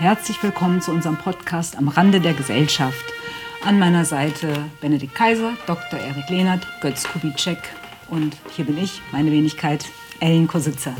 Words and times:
Herzlich 0.00 0.40
willkommen 0.44 0.80
zu 0.80 0.92
unserem 0.92 1.16
Podcast 1.16 1.76
am 1.76 1.88
Rande 1.88 2.20
der 2.20 2.32
Gesellschaft. 2.32 3.04
An 3.64 3.80
meiner 3.80 4.04
Seite 4.04 4.70
Benedikt 4.80 5.16
Kaiser, 5.16 5.54
Dr. 5.66 5.98
Erik 5.98 6.28
Lehnert, 6.28 6.64
Götz 6.80 7.02
Kubitschek 7.02 7.58
und 8.08 8.36
hier 8.54 8.64
bin 8.64 8.78
ich, 8.78 9.02
meine 9.10 9.32
Wenigkeit, 9.32 9.84
Ellen 10.20 10.46
Kositzer. 10.46 10.94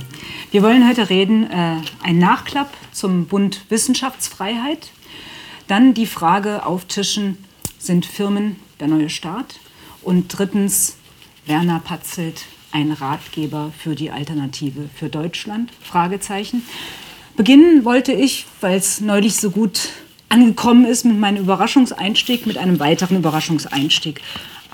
Wir 0.50 0.64
wollen 0.64 0.88
heute 0.88 1.10
reden, 1.10 1.48
äh, 1.48 1.76
ein 2.02 2.18
Nachklapp 2.18 2.70
zum 2.90 3.26
Bund 3.26 3.66
Wissenschaftsfreiheit. 3.68 4.90
Dann 5.68 5.94
die 5.94 6.06
Frage 6.06 6.66
auftischen, 6.66 7.38
sind 7.78 8.04
Firmen 8.04 8.56
der 8.80 8.88
neue 8.88 9.10
Staat? 9.10 9.60
Und 10.02 10.26
drittens, 10.37 10.96
Werner 11.46 11.78
Patzelt, 11.78 12.46
ein 12.73 12.90
Ratgeber 12.90 13.70
für 13.78 13.95
die 13.95 14.10
Alternative 14.10 14.90
für 14.92 15.09
Deutschland? 15.09 15.70
Fragezeichen. 15.82 16.65
Beginnen 17.38 17.84
wollte 17.84 18.10
ich, 18.10 18.47
weil 18.60 18.77
es 18.77 19.01
neulich 19.01 19.37
so 19.37 19.52
gut 19.52 19.91
angekommen 20.29 20.84
ist 20.84 21.05
mit 21.05 21.20
meinem 21.20 21.37
Überraschungseinstieg, 21.37 22.48
mit 22.48 22.59
einem 22.59 22.80
weiteren 22.80 23.16
Überraschungseinstieg. 23.16 24.20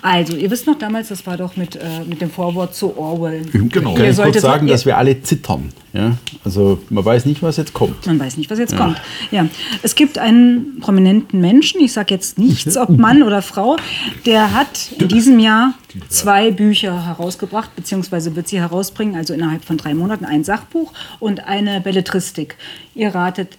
Also, 0.04 0.36
ihr 0.36 0.50
wisst 0.50 0.66
noch 0.66 0.76
damals, 0.76 1.08
das 1.08 1.26
war 1.26 1.38
doch 1.38 1.56
mit, 1.56 1.76
äh, 1.76 2.04
mit 2.06 2.20
dem 2.20 2.30
Vorwort 2.30 2.74
zu 2.74 2.94
Orwell. 2.98 3.42
Genau. 3.46 3.96
Ich 3.96 4.04
kann 4.04 4.14
kurz 4.14 4.42
sagen, 4.42 4.66
dass 4.66 4.84
wir 4.84 4.98
alle 4.98 5.22
zittern. 5.22 5.70
Ja? 5.94 6.18
Also 6.44 6.78
man 6.90 7.02
weiß 7.02 7.24
nicht, 7.24 7.42
was 7.42 7.56
jetzt 7.56 7.72
kommt. 7.72 8.06
Man 8.06 8.20
weiß 8.20 8.36
nicht, 8.36 8.50
was 8.50 8.58
jetzt 8.58 8.72
ja. 8.72 8.78
kommt. 8.78 9.00
Ja. 9.30 9.46
Es 9.82 9.94
gibt 9.94 10.18
einen 10.18 10.78
prominenten 10.80 11.40
Menschen, 11.40 11.80
ich 11.80 11.94
sage 11.94 12.12
jetzt 12.12 12.38
nichts, 12.38 12.76
ob 12.76 12.90
Mann 12.90 13.22
oder 13.22 13.40
Frau, 13.40 13.78
der 14.26 14.52
hat 14.52 14.92
in 14.98 15.08
diesem 15.08 15.38
Jahr 15.38 15.72
zwei 16.10 16.50
Bücher 16.50 17.06
herausgebracht, 17.06 17.74
beziehungsweise 17.74 18.36
wird 18.36 18.46
sie 18.46 18.60
herausbringen, 18.60 19.16
also 19.16 19.32
innerhalb 19.32 19.64
von 19.64 19.78
drei 19.78 19.94
Monaten 19.94 20.26
ein 20.26 20.44
Sachbuch 20.44 20.92
und 21.18 21.46
eine 21.46 21.80
Belletristik. 21.80 22.56
Ihr 22.94 23.14
ratet, 23.14 23.56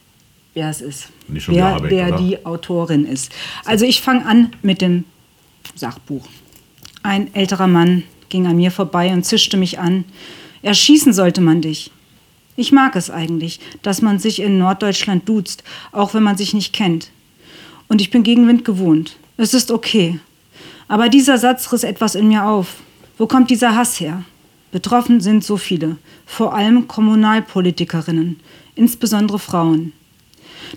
wer 0.53 0.69
es 0.69 0.81
ist. 0.81 1.07
wer, 1.27 1.65
Habeck, 1.73 1.89
wer 1.89 2.11
die 2.11 2.45
Autorin 2.45 3.07
ist. 3.07 3.31
Also 3.65 3.83
ich 3.83 4.01
fange 4.01 4.27
an 4.27 4.51
mit 4.61 4.81
dem 4.81 5.05
Sachbuch. 5.75 6.25
Ein 7.03 7.33
älterer 7.35 7.67
Mann 7.67 8.03
ging 8.29 8.47
an 8.47 8.55
mir 8.55 8.71
vorbei 8.71 9.13
und 9.13 9.23
zischte 9.23 9.57
mich 9.57 9.79
an. 9.79 10.05
Erschießen 10.61 11.13
sollte 11.13 11.41
man 11.41 11.61
dich. 11.61 11.91
Ich 12.55 12.71
mag 12.71 12.95
es 12.95 13.09
eigentlich, 13.09 13.59
dass 13.81 14.01
man 14.01 14.17
sich 14.17 14.41
in 14.41 14.57
Norddeutschland 14.57 15.27
duzt, 15.27 15.63
auch 15.91 16.13
wenn 16.13 16.23
man 16.23 16.37
sich 16.37 16.53
nicht 16.53 16.73
kennt. 16.73 17.11
Und 17.87 18.01
ich 18.01 18.09
bin 18.09 18.23
Gegenwind 18.23 18.65
gewohnt. 18.65 19.17
Es 19.37 19.53
ist 19.53 19.71
okay. 19.71 20.19
Aber 20.87 21.09
dieser 21.09 21.37
Satz 21.37 21.71
riss 21.71 21.83
etwas 21.83 22.15
in 22.15 22.27
mir 22.27 22.45
auf. 22.45 22.77
Wo 23.17 23.27
kommt 23.27 23.49
dieser 23.49 23.75
Hass 23.75 23.99
her? 23.99 24.23
Betroffen 24.71 25.21
sind 25.21 25.43
so 25.43 25.57
viele, 25.57 25.97
vor 26.25 26.53
allem 26.53 26.87
Kommunalpolitikerinnen, 26.87 28.39
insbesondere 28.75 29.39
Frauen. 29.39 29.93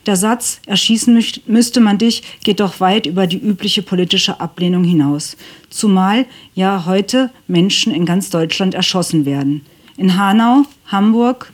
Der 0.07 0.17
Satz, 0.17 0.61
erschießen 0.67 1.23
müsste 1.47 1.81
man 1.81 1.99
dich, 1.99 2.23
geht 2.45 2.61
doch 2.61 2.81
weit 2.81 3.07
über 3.07 3.27
die 3.27 3.39
übliche 3.39 3.83
politische 3.83 4.41
Ablehnung 4.41 4.85
hinaus. 4.85 5.37
Zumal 5.71 6.27
ja 6.55 6.85
heute 6.87 7.31
Menschen 7.47 7.95
in 7.95 8.07
ganz 8.07 8.31
Deutschland 8.31 8.75
erschossen 8.75 9.25
werden. 9.25 9.65
In 9.97 10.17
Hanau, 10.17 10.65
Hamburg, 10.87 11.53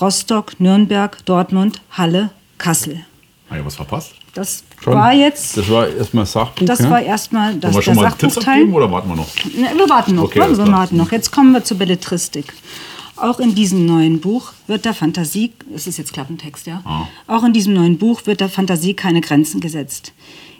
Rostock, 0.00 0.58
Nürnberg, 0.60 1.24
Dortmund, 1.24 1.80
Halle, 1.90 2.30
Kassel. 2.58 3.04
Habe 3.48 3.60
ich 3.60 3.66
was 3.66 3.76
verpasst? 3.76 4.12
Das 4.34 4.64
schon? 4.82 4.94
war 4.94 5.12
jetzt. 5.12 5.56
Das 5.58 5.68
war 5.68 5.86
erstmal 5.86 6.24
Sachbuch. 6.24 6.64
Das 6.64 6.80
ja? 6.80 6.90
war 6.90 7.02
erstmal 7.02 7.54
das 7.56 7.74
wir 7.74 7.82
schon 7.82 7.96
mal 7.96 8.10
Sachbuchteil. 8.10 8.64
oder 8.64 8.90
warten 8.90 9.10
wir 9.10 9.16
noch? 9.16 9.28
Ne, 9.44 9.78
wir 9.78 9.88
warten 9.88 10.14
noch. 10.14 10.24
Okay, 10.24 10.40
wir 10.40 10.68
warten 10.68 10.96
noch. 10.96 11.12
Jetzt 11.12 11.30
kommen 11.30 11.52
wir 11.52 11.62
zur 11.62 11.76
Belletristik. 11.76 12.52
Auch 13.22 13.38
in 13.38 13.54
diesem 13.54 13.86
neuen 13.86 14.20
Buch 14.20 14.52
wird 14.66 14.84
der 14.84 14.94
Fantasie, 14.94 15.52
es 15.72 15.86
ist 15.86 15.96
jetzt 15.96 16.12
Klappentext, 16.12 16.66
ja. 16.66 16.82
Ah. 16.84 17.06
Auch 17.28 17.44
in 17.44 17.52
diesem 17.52 17.72
neuen 17.72 17.96
Buch 17.96 18.26
wird 18.26 18.40
der 18.40 18.48
Fantasie 18.48 18.94
keine 18.94 19.20
Grenzen 19.20 19.60
gesetzt. 19.60 20.12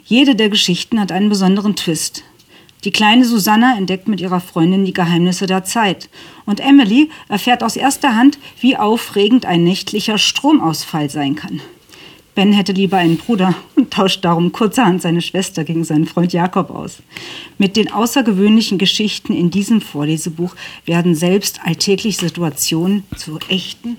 Jede 0.05 0.33
der 0.33 0.47
Geschichten 0.47 0.97
hat 0.97 1.11
einen 1.11 1.27
besonderen 1.27 1.75
Twist. 1.75 2.23
Die 2.85 2.91
kleine 2.91 3.25
Susanna 3.25 3.75
entdeckt 3.77 4.07
mit 4.07 4.21
ihrer 4.21 4.39
Freundin 4.39 4.85
die 4.85 4.93
Geheimnisse 4.93 5.45
der 5.45 5.65
Zeit. 5.65 6.09
Und 6.45 6.61
Emily 6.61 7.09
erfährt 7.27 7.63
aus 7.63 7.75
erster 7.75 8.15
Hand, 8.15 8.39
wie 8.61 8.77
aufregend 8.77 9.45
ein 9.45 9.65
nächtlicher 9.65 10.17
Stromausfall 10.17 11.09
sein 11.09 11.35
kann. 11.35 11.59
Ben 12.35 12.51
hätte 12.51 12.71
lieber 12.71 12.97
einen 12.97 13.17
Bruder 13.17 13.53
und 13.75 13.91
tauscht 13.91 14.25
darum 14.25 14.51
kurzerhand 14.51 15.01
seine 15.01 15.21
Schwester 15.21 15.63
gegen 15.63 15.83
seinen 15.83 16.05
Freund 16.05 16.33
Jakob 16.33 16.71
aus. 16.71 17.03
Mit 17.57 17.75
den 17.75 17.91
außergewöhnlichen 17.91 18.77
Geschichten 18.77 19.33
in 19.33 19.51
diesem 19.51 19.81
Vorlesebuch 19.81 20.55
werden 20.85 21.13
selbst 21.15 21.59
alltägliche 21.63 22.19
Situationen 22.19 23.03
zu 23.15 23.37
echten 23.49 23.97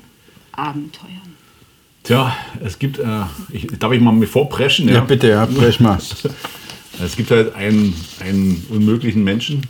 Abenteuern. 0.53 1.35
Tja, 2.03 2.37
es 2.63 2.79
gibt, 2.79 2.99
äh, 2.99 3.23
ich, 3.51 3.67
darf 3.79 3.93
ich 3.93 4.01
mal 4.01 4.13
mir 4.13 4.27
vorpreschen? 4.27 4.89
Ja, 4.89 4.95
ja 4.95 5.01
bitte, 5.01 5.29
ja, 5.29 5.47
presch 5.47 5.81
mal. 5.81 5.99
es 7.03 7.17
gibt 7.17 7.31
halt 7.31 7.55
einen, 7.55 7.95
einen 8.21 8.67
unmöglichen 8.69 9.25
Menschen. 9.25 9.63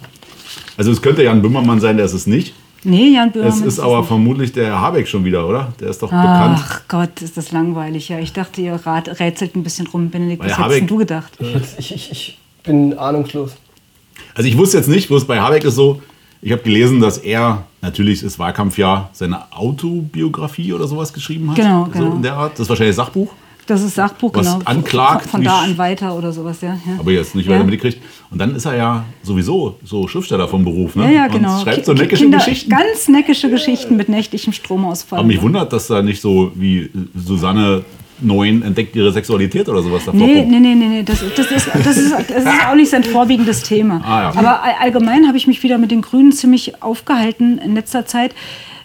Also 0.76 0.90
es 0.90 1.00
könnte 1.00 1.22
Jan 1.22 1.42
Böhmermann 1.42 1.80
sein, 1.80 1.96
der 1.96 2.06
ist 2.06 2.12
es 2.12 2.26
nicht. 2.26 2.54
Nee, 2.84 3.14
Jan 3.14 3.32
Böhmermann. 3.32 3.60
Es 3.60 3.64
ist 3.64 3.80
aber 3.80 4.04
vermutlich 4.04 4.52
der 4.52 4.66
Herr 4.66 4.80
Habeck 4.80 5.08
schon 5.08 5.24
wieder, 5.24 5.48
oder? 5.48 5.72
Der 5.80 5.88
ist 5.88 6.02
doch 6.02 6.12
Ach 6.12 6.20
bekannt. 6.20 6.60
Ach 6.62 6.80
Gott, 6.88 7.22
ist 7.22 7.36
das 7.36 7.50
langweilig. 7.50 8.08
Ja, 8.10 8.18
ich 8.18 8.32
dachte, 8.32 8.60
ihr 8.60 8.74
rat, 8.74 9.20
rätselt 9.20 9.56
ein 9.56 9.62
bisschen 9.62 9.86
rum. 9.86 10.10
Benedikt, 10.10 10.44
was 10.44 10.58
Habeck, 10.58 10.76
hättest 10.76 10.90
du 10.90 10.96
gedacht? 10.98 11.32
Ich, 11.78 11.94
ich, 11.94 12.10
ich 12.10 12.38
bin 12.62 12.96
ahnungslos. 12.98 13.52
Also 14.34 14.48
ich 14.48 14.56
wusste 14.58 14.76
jetzt 14.76 14.88
nicht, 14.88 15.10
wo 15.10 15.16
es 15.16 15.24
bei 15.24 15.40
Habeck 15.40 15.64
ist 15.64 15.74
so. 15.74 16.02
Ich 16.42 16.52
habe 16.52 16.62
gelesen, 16.62 17.00
dass 17.00 17.16
er, 17.18 17.64
natürlich 17.80 18.22
ist 18.22 18.38
Wahlkampfjahr, 18.38 19.08
seine 19.12 19.50
Autobiografie 19.52 20.74
oder 20.74 20.86
sowas 20.86 21.12
geschrieben 21.12 21.48
hat. 21.50 21.56
Genau, 21.56 21.84
genau. 21.84 22.10
So 22.10 22.16
in 22.16 22.22
der 22.22 22.34
Art. 22.34 22.52
Das 22.52 22.60
ist 22.60 22.68
wahrscheinlich 22.68 22.96
Sachbuch. 22.96 23.32
Das 23.66 23.82
ist 23.82 23.94
Sachbuch, 23.94 24.32
was 24.34 24.52
genau. 24.52 24.64
Anklagt. 24.64 25.22
Von, 25.22 25.30
von 25.30 25.44
da 25.44 25.60
an 25.60 25.78
weiter 25.78 26.14
oder 26.16 26.32
sowas, 26.32 26.60
ja. 26.60 26.78
ja. 26.86 26.98
Aber 26.98 27.12
jetzt 27.12 27.34
nicht 27.34 27.48
weiter 27.48 27.58
ja. 27.58 27.64
mitgekriegt. 27.64 28.02
Und 28.30 28.38
dann 28.38 28.54
ist 28.54 28.64
er 28.64 28.76
ja 28.76 29.04
sowieso 29.22 29.76
so 29.84 30.06
Schriftsteller 30.06 30.48
vom 30.48 30.64
Beruf, 30.64 30.96
ne? 30.96 31.04
Ja, 31.04 31.10
ja, 31.10 31.26
genau. 31.28 31.56
Und 31.56 31.62
schreibt 31.62 31.86
so 31.86 31.92
neckische 31.92 32.24
Kinder, 32.24 32.38
Geschichten. 32.38 32.70
Ganz 32.70 33.08
neckische 33.08 33.48
Geschichten 33.50 33.96
mit 33.96 34.08
nächtlichem 34.08 34.52
Stromausfall. 34.52 35.20
Aber 35.20 35.28
mich 35.28 35.40
wundert, 35.40 35.72
dass 35.72 35.86
da 35.86 36.02
nicht 36.02 36.20
so 36.20 36.52
wie 36.54 36.90
Susanne 37.14 37.84
Neun 38.20 38.62
entdeckt 38.62 38.94
ihre 38.94 39.12
Sexualität 39.12 39.68
oder 39.68 39.82
sowas 39.82 40.04
davor 40.04 40.20
nee, 40.20 40.44
Nee, 40.44 40.60
nee, 40.60 40.74
nee, 40.74 40.86
nee. 40.86 41.02
Das, 41.02 41.18
das, 41.36 41.50
ist, 41.50 41.68
das, 41.74 41.96
ist, 41.96 42.12
das 42.12 42.44
ist 42.44 42.66
auch 42.68 42.74
nicht 42.74 42.90
sein 42.90 43.02
vorwiegendes 43.02 43.62
Thema. 43.62 44.00
Ah, 44.04 44.22
ja. 44.22 44.28
Aber 44.36 44.62
allgemein 44.80 45.26
habe 45.26 45.36
ich 45.36 45.46
mich 45.46 45.62
wieder 45.62 45.78
mit 45.78 45.90
den 45.90 46.00
Grünen 46.00 46.32
ziemlich 46.32 46.82
aufgehalten 46.82 47.58
in 47.58 47.74
letzter 47.74 48.06
Zeit 48.06 48.34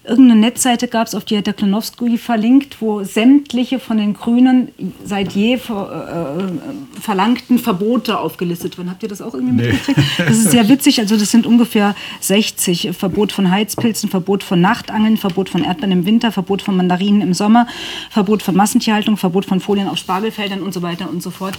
irgendeine 0.10 0.42
Netzseite 0.42 0.88
gab 0.88 1.08
es, 1.08 1.16
auf 1.16 1.24
die 1.24 1.38
hat 1.38 1.48
der 1.48 1.54
Klonowski 1.54 2.18
verlinkt, 2.18 2.82
wo 2.82 3.04
sämtliche 3.04 3.80
von 3.80 3.98
den 3.98 4.14
Grünen 4.14 4.70
seit 5.06 5.34
je 5.34 5.58
ver, 5.58 6.40
äh, 6.40 7.00
verlangten 7.00 7.60
Verbote 7.60 8.20
aufgelistet 8.20 8.78
werden. 8.78 8.90
Habt 8.90 9.04
ihr 9.04 9.10
das 9.10 9.22
auch 9.22 9.34
irgendwie 9.34 9.62
nee. 9.62 9.72
mitgekriegt? 9.72 10.00
Das 10.18 10.38
ist 10.38 10.52
sehr 10.52 10.68
witzig. 10.68 11.00
Also 11.00 11.16
das 11.16 11.32
sind 11.32 11.46
ungefähr 11.46 11.96
60. 12.20 12.90
Verbot 12.98 13.32
von 13.32 13.50
Heizpilzen, 13.50 14.10
Verbot 14.10 14.44
von 14.44 14.60
Nachtangeln, 14.60 15.18
Verbot 15.18 15.50
von 15.50 15.64
Erdbeeren 15.64 15.92
im 15.92 16.06
Winter, 16.06 16.32
Verbot 16.32 16.62
von 16.62 16.76
Mandarinen 16.76 17.22
im 17.22 17.34
Sommer, 17.34 17.68
Verbot 18.10 18.44
von 18.44 18.56
Massentierhaltung, 18.56 19.16
Verbot 19.16 19.46
von 19.46 19.60
Folien 19.60 19.88
auf 19.88 19.98
Spargelfeldern 19.98 20.62
und 20.62 20.74
so 20.74 20.82
weiter 20.82 21.10
und 21.10 21.24
so 21.24 21.30
fort. 21.30 21.58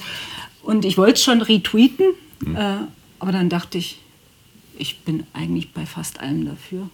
Und 0.63 0.85
ich 0.85 0.99
wollte 0.99 1.15
es 1.15 1.25
schon 1.25 1.41
retweeten, 1.41 2.07
mhm. 2.41 2.57
äh, 2.57 2.77
aber 3.19 3.33
dann 3.33 3.49
dachte 3.49 3.79
ich, 3.79 3.99
ich 4.77 5.01
bin 5.01 5.25
eigentlich 5.33 5.73
bei 5.73 5.87
fast 5.87 6.21
allem 6.21 6.45
dafür 6.45 6.89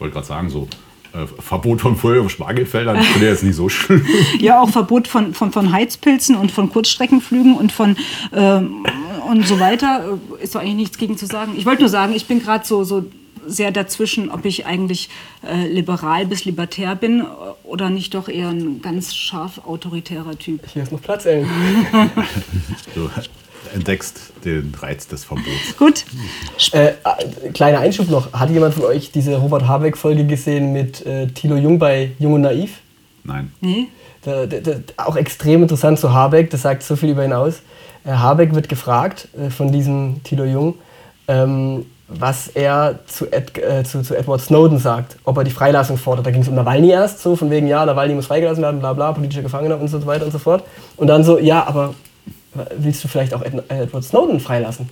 wollte 0.00 0.14
gerade 0.14 0.26
sagen, 0.26 0.50
so 0.50 0.68
äh, 1.12 1.26
Verbot 1.26 1.80
von 1.80 1.96
Feuer 1.96 2.24
auf 2.24 2.30
Spargelfeldern 2.30 3.02
finde 3.02 3.28
jetzt 3.28 3.42
nicht 3.42 3.56
so 3.56 3.68
schlimm. 3.68 4.06
ja, 4.38 4.60
auch 4.60 4.70
Verbot 4.70 5.08
von, 5.08 5.34
von, 5.34 5.52
von 5.52 5.72
Heizpilzen 5.72 6.36
und 6.36 6.52
von 6.52 6.70
Kurzstreckenflügen 6.70 7.56
und 7.56 7.72
von 7.72 7.96
ähm, 8.32 8.86
und 9.28 9.46
so 9.46 9.60
weiter 9.60 10.18
äh, 10.38 10.42
ist 10.44 10.54
doch 10.54 10.60
eigentlich 10.60 10.74
nichts 10.74 10.98
gegen 10.98 11.16
zu 11.16 11.26
sagen. 11.26 11.54
Ich 11.56 11.66
wollte 11.66 11.82
nur 11.82 11.88
sagen, 11.88 12.12
ich 12.14 12.26
bin 12.26 12.40
gerade 12.40 12.64
so, 12.66 12.84
so 12.84 13.04
sehr 13.46 13.72
dazwischen, 13.72 14.30
ob 14.30 14.44
ich 14.44 14.66
eigentlich 14.66 15.08
äh, 15.46 15.66
liberal 15.66 16.26
bis 16.26 16.44
libertär 16.44 16.94
bin 16.94 17.24
oder 17.64 17.90
nicht 17.90 18.14
doch 18.14 18.28
eher 18.28 18.48
ein 18.48 18.82
ganz 18.82 19.14
scharf 19.14 19.62
autoritärer 19.66 20.38
Typ. 20.38 20.60
Hier 20.72 20.82
ist 20.82 20.92
noch 20.92 21.02
Platz, 21.02 21.26
ey. 21.26 21.44
so, 22.94 23.10
entdeckst 23.74 24.32
den 24.44 24.74
Reiz 24.80 25.06
des 25.08 25.24
Verbots. 25.24 25.46
Gut. 25.78 26.04
Äh, 26.72 26.88
äh, 26.88 27.50
kleiner 27.52 27.80
Einschub 27.80 28.10
noch. 28.10 28.32
Hat 28.32 28.50
jemand 28.50 28.74
von 28.74 28.84
euch 28.84 29.10
diese 29.12 29.36
Robert 29.36 29.66
Habeck-Folge 29.66 30.24
gesehen 30.24 30.72
mit 30.72 31.04
äh, 31.06 31.26
Thilo 31.28 31.56
Jung 31.56 31.78
bei 31.78 32.12
Jung 32.18 32.34
und 32.34 32.42
Naiv? 32.42 32.78
Nein. 33.24 33.52
Nee. 33.60 33.88
Da, 34.22 34.46
da, 34.46 34.58
da, 34.58 34.72
auch 34.96 35.16
extrem 35.16 35.62
interessant 35.62 35.98
zu 35.98 36.12
Habeck, 36.12 36.50
das 36.50 36.62
sagt 36.62 36.82
so 36.82 36.96
viel 36.96 37.10
über 37.10 37.24
ihn 37.24 37.32
aus. 37.32 37.62
Äh, 38.04 38.12
Habeck 38.12 38.54
wird 38.54 38.68
gefragt 38.68 39.28
äh, 39.38 39.50
von 39.50 39.72
diesem 39.72 40.22
Thilo 40.24 40.44
Jung, 40.44 40.74
ähm, 41.28 41.86
was 42.08 42.48
er 42.48 42.98
zu, 43.06 43.30
Ed, 43.30 43.56
äh, 43.56 43.84
zu, 43.84 44.02
zu, 44.02 44.16
Edward 44.16 44.40
Snowden 44.40 44.78
sagt, 44.78 45.16
ob 45.24 45.38
er 45.38 45.44
die 45.44 45.50
Freilassung 45.50 45.96
fordert. 45.96 46.26
Da 46.26 46.30
ging 46.30 46.42
es 46.42 46.48
um 46.48 46.54
Nawalny 46.54 46.90
erst, 46.90 47.20
so 47.20 47.36
von 47.36 47.50
wegen, 47.50 47.66
ja, 47.66 47.86
Nawalny 47.86 48.14
muss 48.14 48.26
freigelassen 48.26 48.62
werden, 48.62 48.80
bla 48.80 48.92
bla, 48.92 49.12
politischer 49.12 49.42
Gefangener 49.42 49.80
und 49.80 49.88
so 49.88 50.04
weiter 50.06 50.24
und 50.24 50.32
so 50.32 50.38
fort. 50.38 50.64
Und 50.96 51.06
dann 51.06 51.24
so, 51.24 51.38
ja, 51.38 51.66
aber 51.66 51.94
willst 52.76 53.02
du 53.04 53.08
vielleicht 53.08 53.34
auch 53.34 53.42
Edward 53.42 54.04
Snowden 54.04 54.40
freilassen? 54.40 54.88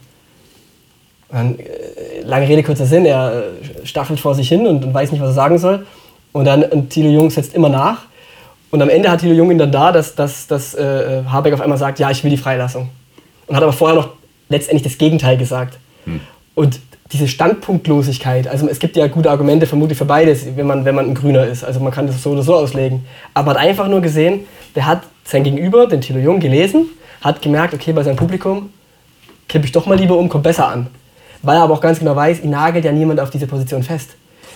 Dann, 1.30 1.58
äh, 1.58 2.22
lange 2.24 2.48
Rede, 2.48 2.62
kurzer 2.62 2.86
Sinn, 2.86 3.04
er 3.04 3.44
äh, 3.82 3.86
stachelt 3.86 4.20
vor 4.20 4.34
sich 4.34 4.48
hin 4.48 4.66
und, 4.66 4.84
und, 4.84 4.94
weiß 4.94 5.12
nicht, 5.12 5.20
was 5.20 5.30
er 5.30 5.34
sagen 5.34 5.58
soll. 5.58 5.86
Und 6.32 6.44
dann 6.44 6.62
und 6.62 6.90
Thilo 6.90 7.10
Jung 7.10 7.30
setzt 7.30 7.54
immer 7.54 7.68
nach 7.68 8.02
Und 8.70 8.80
am 8.80 8.88
Ende 8.88 9.10
hat 9.10 9.20
Thilo 9.20 9.34
Jung 9.34 9.50
ihn 9.50 9.58
dann 9.58 9.72
da, 9.72 9.92
dass, 9.92 10.14
dass, 10.14 10.46
dass 10.46 10.74
äh, 10.74 11.22
Habeck 11.26 11.52
auf 11.54 11.60
einmal 11.60 11.78
sagt, 11.78 11.98
ja, 11.98 12.10
ich 12.10 12.22
will 12.24 12.30
die 12.30 12.36
Freilassung. 12.36 12.88
Und 13.46 13.56
hat 13.56 13.62
aber 13.62 13.72
vorher 13.72 13.96
noch 13.96 14.10
letztendlich 14.48 14.82
das 14.82 14.98
Gegenteil 14.98 15.36
gesagt. 15.36 15.78
Hm. 16.04 16.20
Und 16.54 16.80
diese 17.12 17.28
Standpunktlosigkeit, 17.28 18.48
also 18.48 18.68
es 18.68 18.78
gibt 18.78 18.96
ja 18.96 19.06
gute 19.06 19.30
Argumente 19.30 19.66
vermutlich 19.66 19.96
für 19.96 20.04
beides, 20.04 20.44
wenn 20.56 20.66
man, 20.66 20.84
wenn 20.84 20.94
man 20.94 21.06
ein 21.06 21.14
Grüner 21.14 21.46
ist. 21.46 21.64
Also 21.64 21.80
man 21.80 21.92
kann 21.92 22.06
das 22.06 22.22
so 22.22 22.30
oder 22.30 22.42
so 22.42 22.54
auslegen. 22.54 23.06
Aber 23.32 23.46
man 23.46 23.56
hat 23.56 23.68
einfach 23.68 23.88
nur 23.88 24.02
gesehen, 24.02 24.40
der 24.74 24.86
hat 24.86 25.02
sein 25.24 25.44
Gegenüber, 25.44 25.86
den 25.86 26.00
Thilo 26.00 26.18
Jung, 26.18 26.40
gelesen, 26.40 26.86
hat 27.20 27.42
gemerkt, 27.42 27.74
okay, 27.74 27.92
bei 27.92 28.02
seinem 28.02 28.16
Publikum 28.16 28.70
kippe 29.48 29.64
ich 29.64 29.72
doch 29.72 29.86
mal 29.86 29.98
lieber 29.98 30.16
um, 30.16 30.28
kommt 30.28 30.44
besser 30.44 30.68
an. 30.68 30.88
Weil 31.42 31.56
er 31.56 31.62
aber 31.62 31.74
auch 31.74 31.80
ganz 31.80 31.98
genau 31.98 32.16
weiß, 32.16 32.42
ihn 32.42 32.50
nagelt 32.50 32.84
ja 32.84 32.92
niemand 32.92 33.20
auf 33.20 33.30
diese 33.30 33.46
Position 33.46 33.82
fest 33.82 34.10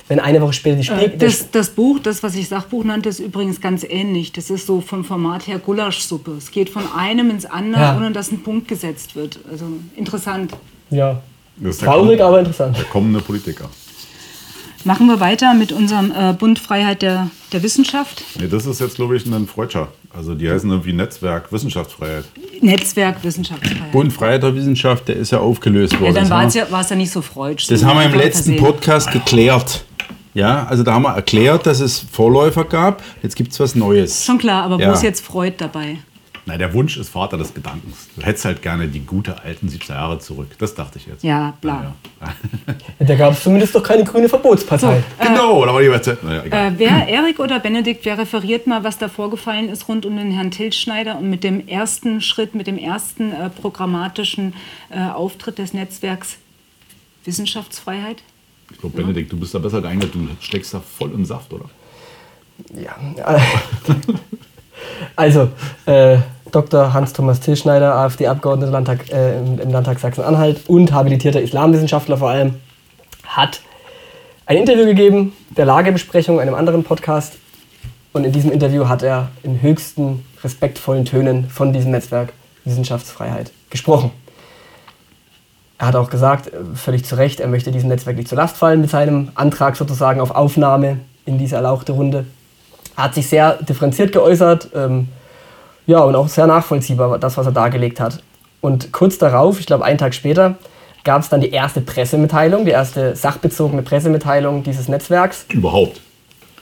wenn 0.09 0.21
eine 0.21 0.41
Woche 0.41 0.53
später 0.53 0.77
die 0.77 0.85
Spiel... 0.85 0.99
Äh, 0.99 1.17
das, 1.17 1.51
das, 1.51 1.71
Buch, 1.71 1.99
das, 1.99 2.23
was 2.23 2.35
ich 2.35 2.49
Sachbuch 2.49 2.85
nannte, 2.85 3.09
ist 3.09 3.21
übrigens 3.21 3.61
ganz 3.61 3.85
ähnlich. 3.85 4.33
Das 4.33 4.51
ist 4.51 4.67
so 4.67 4.81
vom 4.81 5.05
Format 5.05 5.47
her 5.47 5.59
Gulaschsuppe. 5.59 6.33
Es 6.33 6.51
geht 6.51 6.71
von 6.71 6.85
einem 6.97 7.31
ins 7.31 7.47
andere, 7.47 7.81
ja. 7.81 7.97
ohne 7.97 8.13
dass 8.13 8.31
ein 8.31 8.43
Punkt 8.43 8.69
gesetzt 8.69 9.17
wird. 9.17 9.39
Also 9.51 9.67
interessant. 9.97 10.53
Ja, 10.91 11.23
traurig, 11.81 12.21
aber 12.21 12.41
interessant. 12.41 12.77
Der 12.77 12.85
kommende 12.85 13.21
Politiker. 13.21 13.69
Machen 14.85 15.07
wir 15.07 15.21
weiter 15.21 15.55
mit 15.55 15.73
unserem 15.73 16.13
äh, 16.13 16.33
Bund 16.33 16.59
Freiheit 16.59 17.03
der, 17.03 17.31
der 17.53 17.63
Wissenschaft. 17.63 18.25
Nee, 18.39 18.49
das 18.49 18.67
ist 18.67 18.81
jetzt, 18.81 18.97
glaube 18.97 19.17
ich, 19.17 19.27
ein 19.27 19.47
Freudscher. 19.47 19.89
Also 20.15 20.35
die 20.35 20.51
heißen 20.51 20.69
irgendwie 20.69 20.93
Netzwerk 20.93 21.53
Wissenschaftsfreiheit. 21.53 22.25
Netzwerk 22.61 23.23
Wissenschaftsfreiheit. 23.23 23.93
Bund 23.93 24.13
Freiheit 24.13 24.43
der 24.43 24.55
Wissenschaft, 24.55 25.09
der 25.09 25.17
ist 25.17 25.31
ja 25.31 25.39
aufgelöst 25.39 25.99
worden. 26.01 26.15
Ja, 26.15 26.21
dann 26.21 26.31
war 26.31 26.45
es 26.47 26.55
ja, 26.55 26.67
ja 26.69 26.97
nicht 26.97 27.11
so 27.11 27.23
freudsch. 27.23 27.69
Das 27.69 27.85
haben 27.85 27.99
wir 27.99 28.07
im 28.07 28.15
letzten 28.15 28.57
Podcast 28.57 29.11
geklärt. 29.11 29.85
Ja, 30.35 30.67
also 30.67 30.83
da 30.83 30.95
haben 30.95 31.03
wir 31.03 31.15
erklärt, 31.15 31.67
dass 31.67 31.81
es 31.81 31.99
Vorläufer 31.99 32.65
gab. 32.65 33.03
Jetzt 33.23 33.37
gibt 33.37 33.53
es 33.53 33.61
was 33.61 33.75
Neues. 33.75 34.25
Schon 34.25 34.39
klar, 34.39 34.65
aber 34.65 34.79
ja. 34.81 34.89
wo 34.89 34.93
ist 34.93 35.03
jetzt 35.03 35.25
Freud 35.25 35.55
dabei? 35.59 35.99
Nein, 36.45 36.59
der 36.59 36.75
Wunsch 36.75 36.97
ist 36.97 37.09
Vater 37.09 37.39
des 37.39 37.55
Gedankens. 37.55 38.09
Du 38.17 38.23
hättest 38.23 38.45
halt 38.45 38.63
gerne 38.63 38.89
die 38.89 39.01
gute 39.01 39.43
alten 39.43 39.69
70er 39.69 39.93
Jahre 39.93 40.19
zurück. 40.19 40.49
Das 40.59 40.75
dachte 40.75 40.99
ich 40.99 41.07
jetzt. 41.07 41.23
Ja, 41.23 41.55
bla. 41.61 41.95
Ja, 42.21 42.27
ja. 42.27 42.75
da 43.07 43.15
gab 43.15 43.35
es 43.35 43.45
zumindest 43.45 43.75
doch 43.77 43.83
keine 43.83 44.03
grüne 44.03 44.29
Verbotspartei. 44.29 45.05
So, 45.19 45.25
äh, 45.25 45.29
genau, 45.29 45.65
da 45.65 45.73
war 45.73 45.81
die 45.81 45.91
Wette. 45.91 46.19
Naja, 46.21 46.43
äh, 46.43 46.73
wer, 46.77 47.07
Erik 47.07 47.39
oder 47.39 47.61
Benedikt, 47.61 48.05
wer 48.05 48.19
referiert 48.19 48.67
mal, 48.67 48.83
was 48.83 48.99
da 48.99 49.09
vorgefallen 49.09 49.69
ist 49.69 49.89
rund 49.89 50.05
um 50.05 50.17
den 50.17 50.33
Herrn 50.33 50.51
Tilschneider 50.51 51.19
und 51.19 51.31
mit 51.31 51.45
dem 51.45 51.69
ersten 51.69 52.21
Schritt, 52.21 52.57
mit 52.57 52.67
dem 52.67 52.77
ersten 52.77 53.33
äh, 53.33 53.49
programmatischen 53.49 54.55
äh, 54.91 55.01
Auftritt 55.01 55.59
des 55.59 55.75
Netzwerks 55.75 56.39
Wissenschaftsfreiheit? 57.25 58.21
Ich 58.73 58.79
glaube, 58.79 58.97
Benedikt, 59.01 59.31
du 59.31 59.39
bist 59.39 59.55
da 59.55 59.61
besser 59.61 59.81
geeignet. 59.81 60.13
Du 60.13 60.27
steckst 60.41 60.75
da 60.75 60.81
voll 60.81 61.13
im 61.13 61.25
Saft, 61.25 61.53
oder? 61.53 61.67
Ja. 62.75 62.97
Also, 65.17 65.49
äh, 65.87 66.19
Dr. 66.51 66.93
Hans-Thomas 66.93 67.41
Tilschneider, 67.41 67.95
AfD-Abgeordneter 67.95 68.99
äh, 69.11 69.39
im, 69.39 69.59
im, 69.59 69.71
Landtag 69.71 69.99
Sachsen-Anhalt 69.99 70.69
und 70.69 70.93
habilitierter 70.93 71.41
Islamwissenschaftler 71.41 72.19
vor 72.19 72.31
allem, 72.31 72.57
hat 73.25 73.61
ein 74.47 74.59
Interview 74.59 74.85
gegeben, 74.85 75.33
der 75.57 75.65
Lagebesprechung, 75.65 76.41
einem 76.41 76.55
anderen 76.55 76.85
Podcast. 76.85 77.35
Und 78.13 78.25
in 78.25 78.33
diesem 78.33 78.53
Interview 78.53 78.89
hat 78.89 79.03
er 79.03 79.29
in 79.43 79.63
höchsten 79.63 80.27
respektvollen 80.45 81.07
Tönen 81.07 81.49
von 81.49 81.73
diesem 81.73 81.93
Netzwerk 81.93 82.35
Wissenschaftsfreiheit 82.65 83.51
gesprochen. 83.71 84.11
Er 85.79 85.89
hat 85.89 85.97
auch 85.97 86.11
gesagt, 86.11 86.49
äh, 86.49 86.59
völlig 86.75 87.05
zu 87.05 87.17
Recht, 87.17 87.41
er 87.41 87.49
möchte 87.49 87.73
diesem 87.73 87.89
Netzwerk 87.89 88.17
nicht 88.17 88.29
zur 88.29 88.37
Last 88.37 88.57
fallen 88.57 88.81
mit 88.81 88.91
seinem 88.91 89.31
Antrag 89.35 89.77
sozusagen 89.77 90.21
auf 90.21 90.31
Aufnahme 90.31 90.99
in 91.25 91.39
diese 91.39 91.57
erlauchte 91.57 91.93
Runde. 91.93 92.27
Er 92.97 93.05
hat 93.05 93.15
sich 93.15 93.29
sehr 93.29 93.55
differenziert 93.63 94.13
geäußert, 94.13 94.69
ähm, 94.75 95.09
ja, 95.87 96.01
und 96.01 96.15
auch 96.15 96.29
sehr 96.29 96.47
nachvollziehbar, 96.47 97.19
das, 97.19 97.37
was 97.37 97.47
er 97.47 97.53
dargelegt 97.53 98.01
hat. 98.01 98.23
Und 98.61 98.93
kurz 98.93 99.19
darauf, 99.19 99.59
ich 99.59 99.67
glaube 99.67 99.85
einen 99.85 99.99
Tag 99.99 100.15
später, 100.15 100.55
gab 101.05 101.23
es 101.23 101.29
dann 101.29 101.41
die 101.41 101.51
erste 101.51 101.81
Pressemitteilung, 101.81 102.65
die 102.65 102.71
erste 102.71 103.17
sachbezogene 103.17 103.83
Pressemitteilung 103.83 104.63
dieses 104.63 104.89
Netzwerks. 104.89 105.47
Überhaupt. 105.53 106.01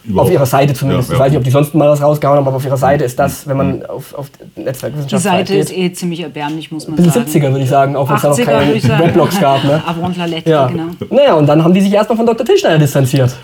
Überhaupt. 0.03 0.29
Auf 0.29 0.33
ihrer 0.33 0.47
Seite 0.47 0.73
zumindest. 0.73 1.11
Ja, 1.11 1.13
ja. 1.13 1.17
Ich 1.17 1.21
weiß 1.21 1.31
nicht, 1.31 1.39
ob 1.39 1.45
die 1.45 1.51
sonst 1.51 1.75
mal 1.75 1.91
was 1.91 2.01
rausgehauen 2.01 2.39
haben, 2.39 2.47
aber 2.47 2.57
auf 2.57 2.65
ihrer 2.65 2.79
Seite 2.79 3.05
ist 3.05 3.19
das, 3.19 3.47
wenn 3.47 3.59
man 3.59 3.85
auf, 3.85 4.15
auf 4.15 4.31
Netzwerkwissenschaft 4.57 5.23
Die 5.23 5.29
Seite 5.29 5.53
geht. 5.53 5.65
ist 5.65 5.77
eh 5.77 5.93
ziemlich 5.93 6.21
erbärmlich, 6.21 6.73
muss 6.73 6.89
man 6.89 6.97
sagen. 6.97 7.27
70er 7.27 7.51
würde 7.51 7.61
ich 7.61 7.69
sagen, 7.69 7.97
auch 7.97 8.09
wenn 8.09 8.17
es 8.17 8.23
da 8.23 8.31
noch 8.31 8.39
keine 8.39 8.83
Weblogs 8.99 9.39
gab. 9.39 9.63
Ne? 9.63 9.83
Avron 9.87 10.17
Lalette, 10.17 10.49
ja. 10.49 10.69
genau. 10.69 10.85
Naja, 11.11 11.35
und 11.35 11.47
dann 11.47 11.63
haben 11.63 11.75
die 11.75 11.83
sich 11.83 11.93
erstmal 11.93 12.17
von 12.17 12.25
Dr. 12.25 12.47
Tischneider 12.47 12.79
distanziert. 12.79 13.37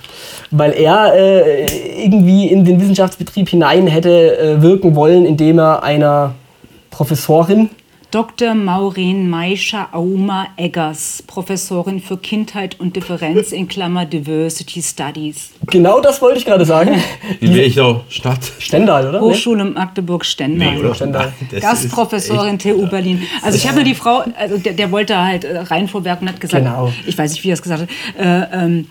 Weil 0.50 0.72
er 0.72 1.12
äh, 1.14 1.66
irgendwie 2.04 2.46
in 2.46 2.64
den 2.64 2.80
Wissenschaftsbetrieb 2.80 3.48
hinein 3.48 3.86
hätte 3.86 4.38
äh, 4.38 4.62
wirken 4.62 4.94
wollen, 4.94 5.26
indem 5.26 5.58
er 5.58 5.82
einer 5.82 6.34
Professorin 6.90 7.70
Dr. 8.12 8.54
Maureen 8.54 9.28
Meischer 9.28 9.88
Auma 9.92 10.46
Eggers, 10.56 11.24
Professorin 11.26 12.00
für 12.00 12.16
Kindheit 12.16 12.78
und 12.78 12.94
Differenz 12.94 13.50
in 13.50 13.66
Klammer 13.66 14.06
Diversity 14.06 14.80
Studies. 14.80 15.50
Genau 15.66 16.00
das 16.00 16.22
wollte 16.22 16.38
ich 16.38 16.46
gerade 16.46 16.64
sagen. 16.64 16.94
In 17.40 17.54
welcher 17.54 18.04
Stadt? 18.08 18.38
Stendal, 18.60 19.08
oder? 19.08 19.20
Hochschule 19.20 19.64
Magdeburg-Stendal. 19.64 20.76
Nee, 20.76 20.94
Stendal. 20.94 21.32
Gastprofessorin 21.60 22.58
TU 22.58 22.86
Berlin. 22.86 23.22
Also 23.42 23.58
ich 23.58 23.66
habe 23.66 23.78
mir 23.78 23.84
die 23.84 23.94
Frau, 23.94 24.22
also 24.38 24.56
der, 24.56 24.74
der 24.74 24.92
wollte 24.92 25.18
halt 25.22 25.44
äh, 25.44 25.58
rein 25.58 25.88
vorwerken 25.88 26.28
und 26.28 26.32
hat 26.32 26.40
gesagt, 26.40 26.64
genau. 26.64 26.92
ich 27.06 27.18
weiß 27.18 27.32
nicht, 27.32 27.42
wie 27.42 27.50
er 27.50 27.54
es 27.54 27.62
gesagt 27.62 27.82
hat, 27.82 27.88
äh, 28.18 28.64
ähm, 28.64 28.86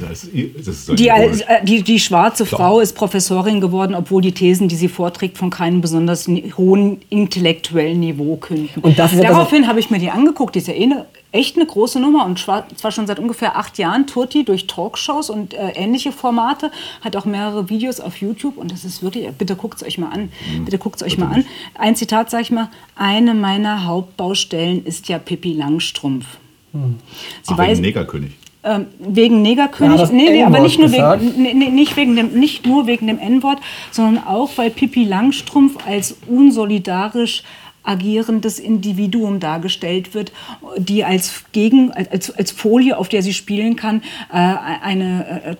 das, 0.00 0.28
das 0.64 0.96
die, 0.96 1.08
äh, 1.08 1.64
die, 1.64 1.82
die, 1.82 2.00
schwarze 2.00 2.44
Klar. 2.44 2.60
Frau 2.60 2.80
ist 2.80 2.94
Professorin 2.94 3.60
geworden, 3.60 3.94
obwohl 3.94 4.22
die 4.22 4.32
Thesen, 4.32 4.68
die 4.68 4.76
sie 4.76 4.88
vorträgt, 4.88 5.38
von 5.38 5.50
keinem 5.50 5.80
besonders 5.80 6.28
hohen 6.56 7.00
intellektuellen 7.10 8.00
Niveau 8.00 8.36
künden. 8.36 8.82
Und 8.82 8.98
Daraufhin 8.98 9.66
habe 9.66 9.80
ich 9.80 9.90
mir 9.90 9.98
die 9.98 10.10
angeguckt, 10.10 10.54
die 10.54 10.60
ist 10.60 10.68
ja 10.68 10.74
eh 10.74 10.84
eine, 10.84 11.06
echt 11.32 11.56
eine 11.56 11.66
große 11.66 12.00
Nummer 12.00 12.24
und 12.26 12.38
zwar 12.38 12.90
schon 12.90 13.06
seit 13.06 13.18
ungefähr 13.18 13.56
acht 13.56 13.78
Jahren 13.78 14.06
tourt 14.06 14.34
die 14.34 14.44
durch 14.44 14.66
Talkshows 14.66 15.30
und 15.30 15.54
äh, 15.54 15.70
ähnliche 15.74 16.12
Formate, 16.12 16.70
hat 17.02 17.16
auch 17.16 17.24
mehrere 17.24 17.68
Videos 17.68 18.00
auf 18.00 18.16
YouTube 18.16 18.56
und 18.56 18.72
das 18.72 18.84
ist 18.84 19.02
wirklich, 19.02 19.28
bitte 19.32 19.56
guckt 19.56 19.80
es 19.80 19.86
euch 19.86 19.98
mal 19.98 20.10
an, 20.10 20.30
mhm. 20.52 20.64
bitte 20.64 20.78
guckt 20.78 21.00
es 21.00 21.06
euch 21.06 21.18
mal 21.18 21.32
an. 21.32 21.44
Ein 21.74 21.96
Zitat 21.96 22.30
sage 22.30 22.42
ich 22.42 22.50
mal, 22.50 22.68
eine 22.96 23.34
meiner 23.34 23.86
Hauptbaustellen 23.86 24.84
ist 24.84 25.08
ja 25.08 25.18
Pippi 25.18 25.52
Langstrumpf. 25.52 26.26
Hm. 26.72 26.96
Sie 27.42 27.52
Ach, 27.52 27.58
weiß, 27.58 27.80
Negerkönig. 27.80 28.32
Ähm, 28.62 28.86
wegen 28.98 29.40
Negerkönig, 29.40 30.00
ja, 30.00 30.06
nee, 30.12 30.30
nee, 30.30 30.44
aber 30.44 30.60
nicht 30.60 30.78
nur, 30.78 30.92
wegen, 30.92 31.42
nee, 31.42 31.54
nicht, 31.54 31.96
wegen 31.96 32.14
dem, 32.14 32.38
nicht 32.38 32.66
nur 32.66 32.86
wegen 32.86 33.06
dem 33.06 33.18
N-Wort, 33.18 33.58
sondern 33.90 34.22
auch, 34.26 34.50
weil 34.56 34.68
Pippi 34.68 35.04
Langstrumpf 35.04 35.78
als 35.86 36.18
unsolidarisch 36.26 37.42
agierendes 37.82 38.58
Individuum 38.58 39.40
dargestellt 39.40 40.14
wird, 40.14 40.32
die 40.76 41.04
als, 41.04 41.44
Gegen, 41.52 41.90
als, 41.92 42.30
als 42.30 42.50
Folie, 42.50 42.98
auf 42.98 43.08
der 43.08 43.22
sie 43.22 43.32
spielen 43.32 43.76
kann, 43.76 44.02
äh, 44.30 44.36
eine 44.36 45.42
äh, 45.44 45.56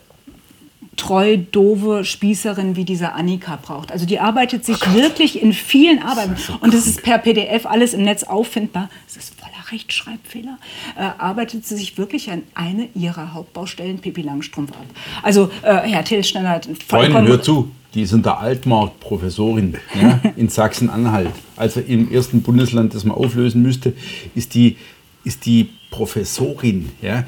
treu 0.96 1.38
doofe 1.38 2.04
Spießerin 2.04 2.76
wie 2.76 2.84
diese 2.84 3.12
Annika 3.12 3.56
braucht. 3.56 3.92
Also 3.92 4.06
die 4.06 4.18
arbeitet 4.18 4.64
sich 4.64 4.78
oh 4.86 4.94
wirklich 4.94 5.40
in 5.40 5.52
vielen 5.52 6.02
Arbeiten 6.02 6.36
so 6.36 6.54
und 6.60 6.74
das 6.74 6.86
ist 6.86 7.02
per 7.02 7.18
PDF 7.18 7.64
alles 7.66 7.94
im 7.94 8.02
Netz 8.02 8.24
auffindbar. 8.24 8.90
Es 9.08 9.16
ist 9.16 9.34
voller 9.40 9.72
Rechtschreibfehler. 9.72 10.58
Äh, 10.96 11.02
arbeitet 11.18 11.64
sie 11.64 11.76
sich 11.76 11.96
wirklich 11.96 12.30
an 12.30 12.42
eine 12.54 12.88
ihrer 12.94 13.32
Hauptbaustellen 13.32 13.98
Pippi 13.98 14.22
Langstrumpf 14.22 14.72
ab. 14.72 14.84
Also 15.22 15.50
äh, 15.62 15.74
Herr 15.74 16.04
Tillsteiner 16.04 16.50
hat 16.50 16.68
Freunde, 16.86 17.22
hör 17.22 17.42
zu. 17.42 17.70
Die 17.94 18.02
ist 18.02 18.12
in 18.12 18.22
der 18.22 18.38
Altmarkt-Professorin 18.38 19.76
ja, 20.00 20.20
in 20.36 20.48
Sachsen-Anhalt. 20.48 21.32
Also 21.56 21.80
im 21.80 22.12
ersten 22.12 22.42
Bundesland, 22.42 22.94
das 22.94 23.04
man 23.04 23.16
auflösen 23.16 23.62
müsste, 23.62 23.94
ist 24.36 24.54
die, 24.54 24.76
ist 25.24 25.44
die 25.44 25.70
Professorin. 25.90 26.90
Ja. 27.02 27.24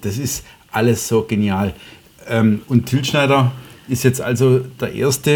Das 0.00 0.16
ist 0.16 0.44
alles 0.72 1.06
so 1.06 1.22
genial. 1.22 1.74
Ähm, 2.28 2.62
und 2.68 2.86
Tilschneider 2.86 3.52
ist 3.88 4.04
jetzt 4.04 4.20
also 4.20 4.60
der 4.80 4.92
Erste, 4.92 5.30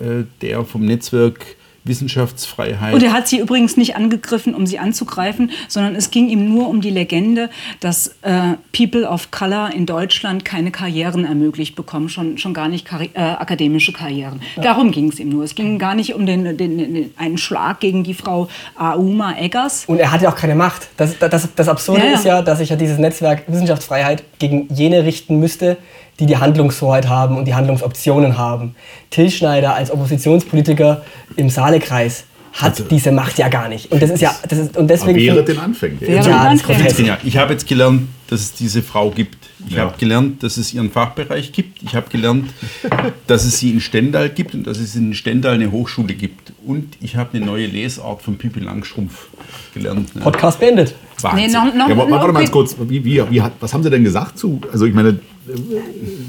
äh, 0.00 0.24
der 0.42 0.64
vom 0.64 0.84
Netzwerk 0.84 1.56
Wissenschaftsfreiheit. 1.86 2.94
Und 2.94 3.02
er 3.02 3.12
hat 3.12 3.28
sie 3.28 3.38
übrigens 3.38 3.76
nicht 3.76 3.96
angegriffen, 3.96 4.54
um 4.54 4.66
sie 4.66 4.78
anzugreifen, 4.78 5.50
sondern 5.68 5.94
es 5.94 6.10
ging 6.10 6.28
ihm 6.28 6.52
nur 6.52 6.68
um 6.68 6.80
die 6.80 6.90
Legende, 6.90 7.48
dass 7.80 8.08
äh, 8.22 8.54
People 8.76 9.08
of 9.08 9.30
Color 9.30 9.70
in 9.72 9.86
Deutschland 9.86 10.44
keine 10.44 10.70
Karrieren 10.70 11.24
ermöglicht 11.24 11.76
bekommen, 11.76 12.08
schon, 12.08 12.38
schon 12.38 12.54
gar 12.54 12.68
nicht 12.68 12.84
Karri 12.84 13.10
äh, 13.14 13.20
akademische 13.20 13.92
Karrieren. 13.92 14.40
Ja. 14.56 14.62
Darum 14.62 14.90
ging 14.90 15.08
es 15.08 15.20
ihm 15.20 15.28
nur. 15.28 15.44
Es 15.44 15.54
ging 15.54 15.78
gar 15.78 15.94
nicht 15.94 16.14
um 16.14 16.26
den, 16.26 16.56
den, 16.56 16.78
den, 16.78 17.14
einen 17.16 17.38
Schlag 17.38 17.80
gegen 17.80 18.04
die 18.04 18.14
Frau 18.14 18.48
Auma 18.74 19.36
Eggers. 19.38 19.84
Und 19.86 19.98
er 19.98 20.10
hat 20.10 20.22
ja 20.22 20.30
auch 20.30 20.36
keine 20.36 20.54
Macht. 20.54 20.88
Das, 20.96 21.18
das, 21.18 21.48
das 21.54 21.68
Absurde 21.68 22.00
ja, 22.00 22.06
ja. 22.06 22.14
ist 22.14 22.24
ja, 22.24 22.42
dass 22.42 22.58
sich 22.58 22.70
ja 22.70 22.76
dieses 22.76 22.98
Netzwerk 22.98 23.44
Wissenschaftsfreiheit 23.46 24.24
gegen 24.38 24.68
jene 24.74 25.04
richten 25.04 25.38
müsste, 25.38 25.76
die 26.20 26.26
die 26.26 26.36
Handlungshoheit 26.36 27.08
haben 27.08 27.36
und 27.36 27.44
die 27.46 27.54
Handlungsoptionen 27.54 28.38
haben. 28.38 28.74
Till 29.10 29.30
Schneider 29.30 29.74
als 29.74 29.90
Oppositionspolitiker 29.90 31.02
im 31.36 31.50
Saalekreis 31.50 32.24
hat 32.52 32.70
Also- 32.70 32.84
diese 32.84 33.12
Macht 33.12 33.38
ja 33.38 33.48
gar 33.48 33.68
nicht. 33.68 33.92
Und 33.92 34.00
das 34.02 34.10
ist 34.10 34.20
ja, 34.22 34.34
das 34.48 34.58
ist, 34.58 34.76
und 34.78 34.88
deswegen. 34.88 35.18
wäre 35.18 35.44
den 35.44 35.58
Anfängen. 35.58 35.98
Ja, 36.00 37.18
ich 37.22 37.36
habe 37.36 37.52
jetzt 37.52 37.66
gelernt, 37.68 38.08
dass 38.28 38.40
es 38.40 38.54
diese 38.54 38.82
Frau 38.82 39.10
gibt. 39.10 39.36
Ich 39.68 39.74
Ja. 39.74 39.82
habe 39.82 39.94
gelernt, 39.98 40.42
dass 40.42 40.56
es 40.56 40.72
ihren 40.72 40.90
Fachbereich 40.90 41.52
gibt. 41.52 41.82
Ich 41.82 41.94
habe 41.94 42.08
gelernt, 42.08 42.48
dass 43.26 43.44
es 43.44 43.58
sie 43.58 43.70
in 43.72 43.80
Stendal 43.80 44.30
gibt 44.30 44.54
und 44.54 44.66
dass 44.66 44.78
es 44.78 44.96
in 44.96 45.12
Stendal 45.12 45.54
eine 45.54 45.70
Hochschule 45.70 46.14
gibt. 46.14 46.52
Und 46.66 46.96
ich 47.02 47.16
habe 47.16 47.36
eine 47.36 47.44
neue 47.44 47.66
Lesart 47.66 48.22
von 48.22 48.38
Pippi 48.38 48.60
Langstrumpf 48.60 49.26
gelernt. 49.74 50.14
Ne? 50.16 50.22
Podcast 50.22 50.58
beendet. 50.58 50.94
Wahnsinn. 51.20 51.46
Nee, 51.46 51.52
noch, 51.52 51.74
noch, 51.74 51.88
Ja, 51.88 51.96
warte 51.96 52.10
mal 52.10 52.24
okay. 52.24 52.32
ganz 52.38 52.50
kurz. 52.50 52.76
Wie, 52.88 53.04
wie, 53.04 53.22
wie 53.30 53.42
was 53.60 53.74
haben 53.74 53.82
Sie 53.82 53.90
denn 53.90 54.04
gesagt 54.04 54.38
zu? 54.38 54.60
Also 54.72 54.86
ich 54.86 54.94
meine, 54.94 55.18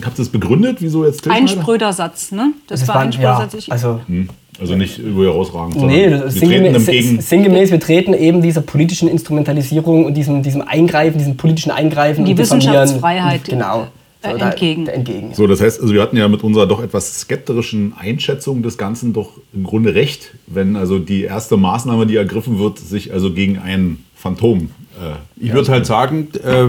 habt 0.04 0.16
ihr 0.18 0.24
das 0.24 0.30
begründet? 0.30 0.78
Wieso 0.80 1.06
jetzt 1.06 1.24
Till 1.24 1.32
Ein 1.32 1.48
Schneider? 1.48 1.62
Sprödersatz, 1.62 2.32
ne? 2.32 2.54
Das, 2.68 2.88
war 2.88 2.96
war- 2.96 3.02
ein 3.04 3.14
Sprödersatz. 3.14 3.54
Ich- 3.56 3.72
also, 3.72 4.00
Hm, 4.08 4.30
Also 4.60 4.76
nicht 4.76 4.98
über 4.98 5.26
herausragend. 5.26 5.76
nee, 5.84 6.10
das 6.10 6.34
ist 6.36 6.42
wir 6.42 6.48
treten 6.50 6.80
sinngemäß, 6.80 7.30
sinngemäß, 7.30 7.72
wir 7.72 7.80
treten 7.80 8.14
eben 8.16 8.42
dieser 8.42 8.62
politischen 8.62 9.08
Instrumentalisierung 9.08 10.06
und 10.06 10.16
diesem, 10.16 10.42
diesem 10.42 10.62
Eingreifen, 10.64 11.20
diesem 11.20 11.38
politischen 11.38 11.72
Eingreifen 11.72 12.26
Die 12.26 12.36
Wissenschaftsfreiheit, 12.38 13.44
genau, 13.46 13.88
äh, 14.24 14.36
da- 14.38 14.50
entgegen. 14.50 14.86
da 14.86 14.94
entgegen. 14.94 15.34
So, 15.36 15.46
das 15.46 15.62
heißt, 15.62 15.80
also 15.80 15.94
wir 15.94 16.02
hatten 16.02 16.18
ja 16.18 16.28
mit 16.28 16.44
unserer 16.44 16.66
doch 16.66 16.82
etwas 16.82 17.20
skeptischen 17.20 17.94
Einschätzung 18.00 18.64
des 18.64 18.80
Ganzen 18.80 19.14
doch 19.14 19.34
im 19.54 19.64
Grunde 19.64 19.94
recht, 19.94 20.32
wenn 20.48 20.76
also 20.76 20.98
die 20.98 21.22
erste 21.24 21.56
Maßnahme, 21.56 22.08
die 22.08 22.16
ergriffen 22.16 22.58
wird, 22.58 22.80
sich 22.80 23.14
also 23.14 23.32
gegen 23.32 23.60
ein 23.60 24.04
Phantom. 24.16 24.72
Äh, 24.98 25.46
Ich 25.46 25.54
würde 25.54 25.72
halt 25.72 25.86
sagen, 25.86 26.30
äh, 26.44 26.64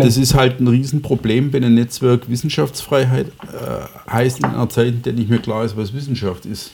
das 0.00 0.16
ist 0.16 0.34
halt 0.34 0.60
ein 0.60 0.68
Riesenproblem, 0.68 1.52
wenn 1.52 1.64
ein 1.64 1.74
Netzwerk 1.74 2.28
Wissenschaftsfreiheit 2.28 3.26
äh, 3.26 4.10
heißt 4.10 4.38
in 4.38 4.44
einer 4.44 4.68
Zeit, 4.68 4.88
in 4.88 5.02
der 5.02 5.12
nicht 5.12 5.28
mehr 5.30 5.38
klar 5.40 5.64
ist, 5.64 5.76
was 5.76 5.92
Wissenschaft 5.92 6.46
ist. 6.46 6.70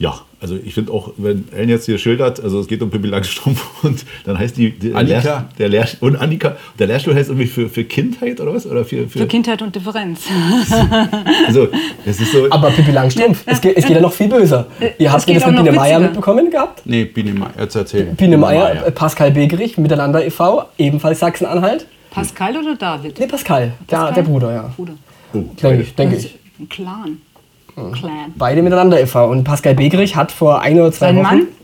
Ja, 0.00 0.18
also 0.40 0.56
ich 0.56 0.72
finde 0.72 0.92
auch, 0.92 1.12
wenn 1.18 1.46
Ellen 1.52 1.68
jetzt 1.68 1.84
hier 1.84 1.98
schildert, 1.98 2.42
also 2.42 2.58
es 2.58 2.66
geht 2.68 2.80
um 2.80 2.88
Pippi 2.88 3.06
Langstrumpf 3.06 3.62
und 3.84 4.06
dann 4.24 4.38
heißt 4.38 4.56
die, 4.56 4.70
die 4.70 4.94
Annika. 4.94 5.20
Lehr, 5.20 5.48
der 5.58 5.68
Lehr, 5.68 5.88
und 6.00 6.16
Annika, 6.16 6.56
der 6.78 6.86
Lehrstuhl 6.86 7.14
heißt 7.14 7.28
irgendwie 7.28 7.46
für, 7.46 7.68
für 7.68 7.84
Kindheit 7.84 8.40
oder 8.40 8.54
was? 8.54 8.64
Oder 8.66 8.86
für, 8.86 9.06
für, 9.06 9.18
Für 9.18 9.26
Kindheit 9.26 9.60
und 9.60 9.76
Differenz. 9.76 10.22
also 11.46 11.68
es 12.06 12.18
ist 12.18 12.32
so, 12.32 12.46
Aber 12.50 12.70
Pippi 12.70 12.92
Langstrumpf, 12.92 13.42
es, 13.44 13.60
geht, 13.60 13.76
es 13.76 13.84
geht 13.84 13.96
ja 13.96 14.00
noch 14.00 14.14
viel 14.14 14.28
böser. 14.28 14.68
Ihr 14.98 15.12
habt 15.12 15.26
geht 15.26 15.34
ihr 15.34 15.40
das 15.40 15.50
mit 15.50 15.64
Biene 15.64 15.72
Meier 15.72 16.00
mitbekommen 16.00 16.50
gehabt? 16.50 16.80
Nee, 16.86 17.04
Biene 17.04 17.34
Meier, 17.34 17.52
jetzt 17.60 17.74
erzähl. 17.76 18.04
Biene 18.16 18.38
Meier, 18.38 18.86
äh, 18.86 18.90
Pascal 18.90 19.32
Begerich, 19.32 19.76
Miteinander 19.76 20.24
e.V., 20.24 20.64
ebenfalls 20.78 21.18
Sachsen-Anhalt. 21.18 21.84
Pascal 22.10 22.56
oder 22.56 22.74
David? 22.74 23.20
Nee, 23.20 23.26
Pascal, 23.26 23.74
Der, 23.90 23.96
Pascal? 23.98 24.14
der 24.14 24.22
Bruder, 24.22 24.52
ja. 24.54 24.72
Bruder. 24.74 24.94
oh, 25.34 25.44
Denke 25.62 25.82
ich, 25.82 25.94
denke 25.94 26.14
Das 26.16 26.24
ich. 26.24 26.38
Ein 26.58 26.68
Clan. 26.70 27.18
Clan. 27.74 28.34
Beide 28.36 28.62
miteinander 28.62 29.00
e.V. 29.00 29.28
Und 29.28 29.44
Pascal 29.44 29.74
Begerich 29.74 30.16
hat 30.16 30.32
vor 30.32 30.60
ein 30.60 30.78
oder 30.78 30.92
zwei 30.92 31.06
Sein 31.06 31.16
Wochen. 31.16 31.22
Mann? 31.24 31.46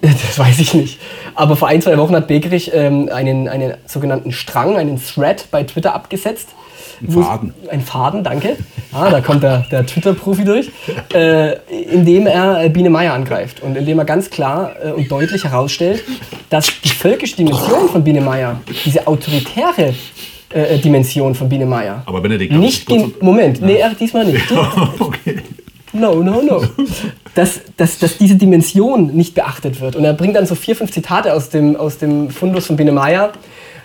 Das 0.00 0.38
weiß 0.38 0.60
ich 0.60 0.74
nicht. 0.74 1.00
Aber 1.34 1.56
vor 1.56 1.66
ein, 1.66 1.82
zwei 1.82 1.98
Wochen 1.98 2.14
hat 2.14 2.28
Begerich 2.28 2.70
ähm, 2.72 3.08
einen, 3.12 3.48
einen 3.48 3.74
sogenannten 3.84 4.30
Strang, 4.30 4.76
einen 4.76 5.02
Thread 5.02 5.48
bei 5.50 5.64
Twitter 5.64 5.92
abgesetzt. 5.92 6.50
Ein 7.00 7.10
Faden. 7.10 7.54
Ein 7.70 7.80
Faden, 7.80 8.24
danke. 8.24 8.56
Ah, 8.92 9.10
da 9.10 9.20
kommt 9.20 9.42
der, 9.42 9.64
der 9.70 9.86
Twitter-Profi 9.86 10.44
durch. 10.44 10.70
Äh, 11.14 11.56
indem 11.92 12.26
er 12.26 12.64
äh, 12.64 12.68
Biene 12.68 12.90
Meier 12.90 13.12
angreift 13.14 13.62
und 13.62 13.76
indem 13.76 13.98
er 13.98 14.04
ganz 14.04 14.30
klar 14.30 14.72
äh, 14.82 14.90
und 14.90 15.10
deutlich 15.10 15.44
herausstellt, 15.44 16.02
dass 16.50 16.80
die 16.82 16.88
völkische 16.88 17.36
Dimension 17.36 17.88
von 17.88 18.02
Biene 18.02 18.20
Meier, 18.20 18.60
diese 18.84 19.06
autoritäre 19.06 19.94
äh, 20.50 20.78
Dimension 20.78 21.34
von 21.34 21.48
Biene 21.48 21.66
Meier, 21.66 22.02
Aber 22.06 22.20
Benedikt, 22.20 22.52
nicht 22.52 22.86
kurz- 22.86 23.12
Moment, 23.20 23.60
nee, 23.60 23.76
er 23.76 23.94
diesmal 23.94 24.24
nicht. 24.26 24.44
okay. 24.98 25.38
No, 25.92 26.16
no, 26.22 26.42
no. 26.42 26.62
Dass, 27.34 27.60
dass, 27.76 27.98
dass 27.98 28.18
diese 28.18 28.36
Dimension 28.36 29.06
nicht 29.14 29.34
beachtet 29.34 29.80
wird. 29.80 29.96
Und 29.96 30.04
er 30.04 30.12
bringt 30.12 30.36
dann 30.36 30.44
so 30.46 30.54
vier, 30.54 30.76
fünf 30.76 30.90
Zitate 30.92 31.32
aus 31.32 31.48
dem, 31.48 31.76
aus 31.76 31.96
dem 31.98 32.28
Fundus 32.30 32.66
von 32.66 32.76
Biene 32.76 32.92
Meier, 32.92 33.32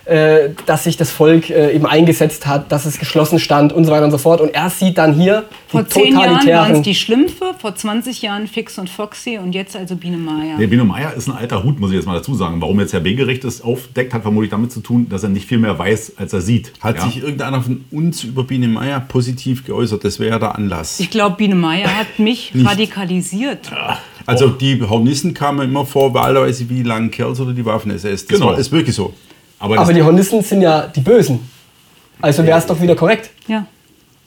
äh, 0.04 0.50
dass 0.66 0.84
sich 0.84 0.96
das 0.96 1.10
Volk 1.10 1.50
äh, 1.50 1.74
eben 1.74 1.86
eingesetzt 1.86 2.46
hat, 2.46 2.70
dass 2.70 2.84
es 2.84 2.98
geschlossen 2.98 3.38
stand 3.38 3.72
und 3.72 3.84
so 3.84 3.92
weiter 3.92 4.04
und 4.04 4.10
so 4.10 4.18
fort. 4.18 4.40
Und 4.40 4.54
er 4.54 4.68
sieht 4.70 4.98
dann 4.98 5.14
hier 5.14 5.44
Vor 5.68 5.82
die 5.82 5.88
zehn 5.88 6.12
Jahren 6.12 6.30
waren 6.30 6.36
es 6.36 6.44
totalitären... 6.44 6.82
die 6.82 6.94
Schlümpfe, 6.94 7.54
vor 7.58 7.74
20 7.74 8.22
Jahren 8.22 8.46
Fix 8.46 8.78
und 8.78 8.90
Foxy 8.90 9.38
und 9.38 9.54
jetzt 9.54 9.76
also 9.76 9.96
Biene 9.96 10.16
Meier. 10.18 10.58
Nee, 10.58 10.66
Bino 10.66 10.84
Meier 10.84 11.14
ist 11.14 11.28
ein 11.28 11.34
alter 11.34 11.64
Hut, 11.64 11.80
muss 11.80 11.90
ich 11.90 11.96
jetzt 11.96 12.06
mal 12.06 12.14
dazu 12.14 12.34
sagen. 12.34 12.60
Warum 12.60 12.80
jetzt 12.80 12.92
Herr 12.92 13.00
Begerecht 13.00 13.44
das 13.44 13.62
aufdeckt, 13.62 14.12
hat 14.12 14.22
vermutlich 14.22 14.50
damit 14.50 14.72
zu 14.72 14.80
tun, 14.80 15.08
dass 15.08 15.22
er 15.22 15.30
nicht 15.30 15.46
viel 15.46 15.58
mehr 15.58 15.78
weiß, 15.78 16.14
als 16.16 16.32
er 16.32 16.40
sieht. 16.40 16.72
Hat 16.80 16.96
ja? 16.96 17.04
sich 17.06 17.22
irgendeiner 17.22 17.62
von 17.62 17.84
uns 17.90 18.24
über 18.24 18.44
Biene 18.44 18.68
Meier 18.68 19.00
positiv 19.00 19.64
geäußert? 19.64 20.04
Das 20.04 20.20
wäre 20.20 20.38
der 20.38 20.54
Anlass. 20.54 21.00
Ich 21.00 21.10
glaube, 21.10 21.36
Biene 21.36 21.54
Meier 21.54 21.88
hat 21.96 22.18
mich 22.18 22.52
radikalisiert. 22.64 23.70
Also 24.26 24.48
die 24.48 24.80
Hornissen 24.82 25.34
kamen 25.34 25.68
immer 25.68 25.84
vor, 25.84 26.14
wahlweise 26.14 26.68
wie 26.70 26.76
die 26.76 26.82
langen 26.82 27.10
Kerls 27.10 27.40
oder 27.40 27.52
die 27.52 27.64
Waffen-SS. 27.64 28.26
Das 28.26 28.38
Genau. 28.38 28.46
war, 28.50 28.58
ist 28.58 28.72
wirklich 28.72 28.94
so. 28.94 29.12
Aber, 29.64 29.78
Aber 29.78 29.92
die 29.92 30.02
Hornissen 30.02 30.42
sind 30.42 30.60
ja 30.60 30.86
die 30.86 31.00
Bösen. 31.00 31.40
Also 32.20 32.44
wäre 32.44 32.58
es 32.58 32.66
doch 32.66 32.80
wieder 32.80 32.94
korrekt. 32.94 33.30
Ja. 33.48 33.66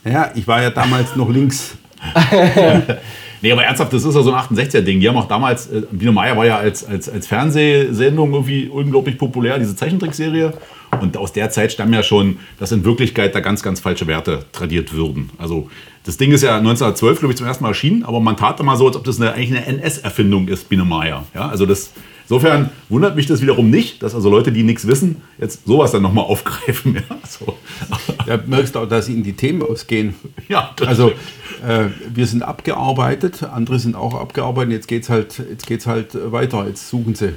Ja, 0.04 0.32
ich 0.34 0.48
war 0.48 0.62
ja 0.62 0.72
damals 0.72 1.16
noch 1.16 1.30
links. 1.30 1.78
nee, 3.42 3.52
aber 3.52 3.64
ernsthaft, 3.64 3.94
das 3.94 4.04
ist 4.04 4.16
ja 4.16 4.22
so 4.24 4.34
ein 4.34 4.40
68er-Ding. 4.40 5.00
Die 5.00 5.08
haben 5.08 5.18
auch 5.18 5.28
damals, 5.28 5.68
äh, 5.68 5.84
Bino 5.92 6.12
Meier 6.12 6.36
war 6.38 6.46
ja 6.46 6.58
als, 6.58 6.86
als, 6.86 7.10
als 7.10 7.28
Fernsehsendung 7.28 8.34
irgendwie 8.34 8.68
unglaublich 8.68 9.18
populär, 9.18 9.60
diese 9.60 9.76
Zeichentrickserie. 9.76 10.54
Und 11.02 11.18
aus 11.18 11.34
der 11.34 11.50
Zeit 11.50 11.72
stammen 11.72 11.94
ja 11.94 12.02
schon, 12.02 12.40
dass 12.60 12.72
in 12.72 12.84
Wirklichkeit 12.84 13.36
da 13.36 13.40
ganz, 13.40 13.62
ganz 13.62 13.80
falsche 13.80 14.08
Werte 14.08 14.46
tradiert 14.54 14.94
würden. 14.94 15.30
Also 15.38 15.70
das 16.06 16.18
Ding 16.18 16.32
ist 16.32 16.42
ja 16.42 16.58
1912, 16.58 17.20
glaube 17.20 17.34
ich, 17.34 17.38
zum 17.38 17.46
ersten 17.46 17.64
Mal 17.64 17.72
erschienen, 17.72 18.04
aber 18.04 18.20
man 18.20 18.38
tat 18.38 18.60
immer 18.60 18.78
so, 18.78 18.88
als 18.88 18.96
ob 18.96 19.04
das 19.04 19.20
eine, 19.20 19.34
eigentlich 19.34 19.52
eine 19.52 19.80
NS-Erfindung 19.80 20.48
ist, 20.48 20.70
Biene 20.70 20.86
Meier. 20.86 21.26
Ja, 21.36 21.50
also 21.50 21.66
das, 21.66 21.92
insofern 22.30 22.70
wundert 22.90 23.16
mich 23.16 23.26
das 23.26 23.42
wiederum 23.42 23.70
nicht, 23.70 24.04
dass 24.04 24.14
also 24.14 24.30
Leute, 24.30 24.52
die 24.52 24.64
nichts 24.64 24.86
wissen, 24.88 25.22
jetzt 25.40 25.66
sowas 25.66 25.92
dann 25.92 26.02
nochmal 26.02 26.26
aufgreifen. 26.28 26.96
Ja, 26.96 27.02
so. 27.28 27.58
Da 28.26 28.38
merkst 28.46 28.76
du 28.76 28.80
auch, 28.80 28.88
dass 28.88 29.06
sie 29.08 29.14
in 29.14 29.24
die 29.24 29.34
Themen 29.34 29.62
ausgehen. 29.64 30.16
ja 30.50 30.72
das 30.76 30.88
Also 30.88 31.12
stimmt. 31.60 31.70
äh, 31.70 31.86
wir 32.14 32.28
sind 32.28 32.44
abgearbeitet, 32.44 33.44
andere 33.44 33.80
sind 33.80 33.96
auch 33.96 34.14
abgearbeitet. 34.16 34.74
Jetzt 34.74 34.88
geht's 34.88 35.10
halt, 35.10 35.42
jetzt 35.50 35.66
geht's 35.68 35.88
halt 35.88 36.10
weiter. 36.32 36.66
Jetzt 36.68 36.90
suchen 36.90 37.16
sie. 37.16 37.34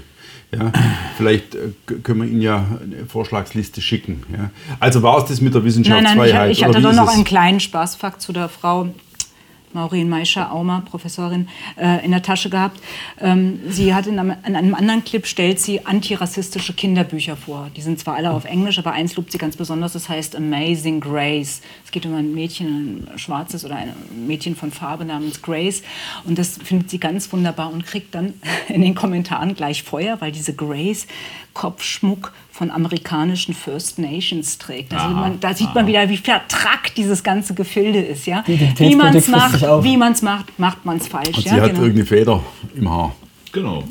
Ja, 0.52 0.72
vielleicht 1.16 1.54
äh, 1.54 1.68
können 2.02 2.22
wir 2.22 2.28
Ihnen 2.28 2.40
ja 2.42 2.66
eine 2.82 3.06
Vorschlagsliste 3.06 3.80
schicken. 3.80 4.24
Ja. 4.36 4.50
Also 4.80 5.00
war 5.04 5.18
es 5.18 5.26
das 5.26 5.40
mit 5.40 5.54
der 5.54 5.60
Nein, 5.60 5.66
Wissenschaftsfreiheit? 5.68 6.34
nein, 6.34 6.50
ich, 6.50 6.58
ich 6.62 6.66
oder 6.66 6.78
hatte 6.78 6.88
ist 6.88 6.96
noch 6.96 7.08
es? 7.08 7.14
einen 7.14 7.24
kleinen 7.24 7.60
Spaßfakt 7.60 8.20
zu 8.20 8.32
der 8.32 8.48
Frau 8.48 8.88
Maureen 9.72 10.08
Meischer-Aumer, 10.08 10.82
Professorin, 10.88 11.48
äh, 11.76 12.04
in 12.04 12.10
der 12.10 12.22
Tasche 12.22 12.50
gehabt. 12.50 12.80
Ähm, 13.20 13.60
sie 13.68 13.94
hat 13.94 14.06
in 14.06 14.18
einem, 14.18 14.36
in 14.46 14.56
einem 14.56 14.74
anderen 14.74 15.04
Clip, 15.04 15.26
stellt 15.26 15.60
sie 15.60 15.86
antirassistische 15.86 16.72
Kinderbücher 16.72 17.36
vor. 17.36 17.70
Die 17.76 17.80
sind 17.80 17.98
zwar 17.98 18.16
alle 18.16 18.32
auf 18.32 18.44
Englisch, 18.44 18.78
aber 18.78 18.92
eins 18.92 19.16
lobt 19.16 19.32
sie 19.32 19.38
ganz 19.38 19.56
besonders, 19.56 19.92
das 19.92 20.08
heißt 20.08 20.36
Amazing 20.36 21.00
Grace. 21.00 21.62
Es 21.84 21.90
geht 21.90 22.06
um 22.06 22.14
ein 22.14 22.34
Mädchen, 22.34 23.06
ein 23.12 23.18
schwarzes 23.18 23.64
oder 23.64 23.76
ein 23.76 23.94
Mädchen 24.26 24.56
von 24.56 24.70
Farbe 24.72 25.04
namens 25.04 25.42
Grace. 25.42 25.82
Und 26.24 26.38
das 26.38 26.58
findet 26.58 26.90
sie 26.90 26.98
ganz 26.98 27.32
wunderbar 27.32 27.72
und 27.72 27.86
kriegt 27.86 28.14
dann 28.14 28.34
in 28.68 28.82
den 28.82 28.94
Kommentaren 28.94 29.54
gleich 29.54 29.82
Feuer, 29.82 30.20
weil 30.20 30.32
diese 30.32 30.54
Grace 30.54 31.06
Kopfschmuck 31.54 32.32
von 32.60 32.70
amerikanischen 32.70 33.54
First 33.54 33.98
Nations 33.98 34.58
trägt. 34.58 34.92
Also 34.92 35.14
man, 35.14 35.40
da 35.40 35.54
sieht 35.54 35.74
man 35.74 35.86
wieder, 35.86 36.06
wie 36.10 36.18
vertrackt 36.18 36.94
dieses 36.98 37.22
ganze 37.22 37.54
Gefilde 37.54 38.00
ist. 38.00 38.26
Ja? 38.26 38.44
Wie 38.46 38.94
man 38.94 39.16
es 39.16 39.28
macht, 39.28 39.64
auf. 39.64 39.82
wie 39.82 39.96
man 39.96 40.12
es 40.12 40.20
macht, 40.20 40.58
macht 40.58 40.84
man 40.84 40.98
es 40.98 41.08
falsch. 41.08 41.38
Und 41.38 41.46
ja? 41.46 41.54
sie 41.54 41.60
hat 41.62 41.70
genau. 41.70 41.84
irgendeine 41.84 42.04
Feder 42.04 42.44
im 42.76 42.90
Haar. 42.90 43.16
Genau. 43.52 43.84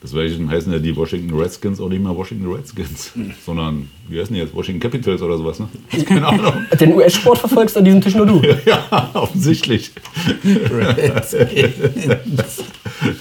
Das 0.00 0.14
heißen 0.14 0.72
ja 0.72 0.78
die 0.78 0.96
Washington 0.96 1.38
Redskins 1.38 1.78
auch 1.78 1.90
nicht 1.90 2.02
mehr 2.02 2.16
Washington 2.16 2.50
Redskins, 2.50 3.12
sondern, 3.44 3.90
wie 4.08 4.18
heißen 4.18 4.32
die 4.32 4.40
jetzt, 4.40 4.54
Washington 4.54 4.80
Capitals 4.80 5.20
oder 5.20 5.36
sowas, 5.36 5.60
ne? 5.60 5.68
Keine 6.06 6.26
Ahnung. 6.26 6.64
Den 6.80 6.94
US-Sport 6.94 7.36
verfolgst 7.36 7.76
an 7.76 7.84
diesem 7.84 8.00
Tisch 8.00 8.14
nur 8.14 8.24
du. 8.24 8.40
ja, 8.64 9.10
offensichtlich. 9.12 9.92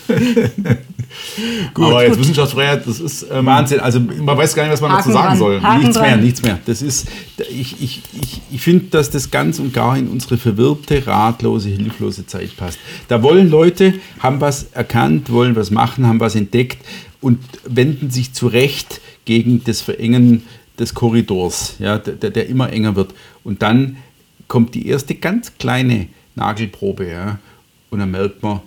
Aber 1.75 2.05
jetzt 2.05 2.19
Wissenschaftsfreiheit, 2.19 2.87
das 2.87 2.99
ist 2.99 3.25
ähm, 3.31 3.45
Wahnsinn. 3.45 3.79
Also 3.79 3.99
Man 3.99 4.37
weiß 4.37 4.55
gar 4.55 4.63
nicht, 4.63 4.73
was 4.73 4.81
man 4.81 4.91
dazu 4.91 5.09
Haken 5.09 5.13
sagen 5.13 5.27
dran. 5.27 5.37
soll. 5.37 5.61
Haken 5.61 5.79
nichts 5.79 5.95
dran. 5.95 6.07
mehr, 6.07 6.17
nichts 6.17 6.41
mehr. 6.41 6.59
Das 6.65 6.81
ist, 6.81 7.07
ich, 7.49 7.81
ich, 7.81 8.01
ich, 8.21 8.41
ich 8.51 8.61
finde, 8.61 8.85
dass 8.85 9.09
das 9.09 9.31
ganz 9.31 9.59
und 9.59 9.73
gar 9.73 9.97
in 9.97 10.07
unsere 10.07 10.37
verwirrte, 10.37 11.05
ratlose, 11.05 11.69
hilflose 11.69 12.25
Zeit 12.25 12.55
passt. 12.57 12.79
Da 13.07 13.21
wollen 13.23 13.49
Leute, 13.49 13.93
haben 14.19 14.41
was 14.41 14.67
erkannt, 14.73 15.31
wollen 15.31 15.55
was 15.55 15.71
machen, 15.71 16.07
haben 16.07 16.19
was 16.19 16.35
entdeckt 16.35 16.83
und 17.21 17.39
wenden 17.65 18.09
sich 18.09 18.33
zu 18.33 18.47
Recht 18.47 19.01
gegen 19.25 19.63
das 19.63 19.81
Verengen 19.81 20.43
des 20.79 20.93
Korridors, 20.93 21.75
ja, 21.79 21.97
der, 21.97 22.31
der 22.31 22.47
immer 22.47 22.71
enger 22.71 22.95
wird. 22.95 23.13
Und 23.43 23.61
dann 23.61 23.97
kommt 24.47 24.75
die 24.75 24.87
erste 24.87 25.15
ganz 25.15 25.53
kleine 25.57 26.07
Nagelprobe, 26.35 27.07
ja, 27.09 27.39
und 27.89 27.99
dann 27.99 28.11
merkt 28.11 28.41
man, 28.41 28.61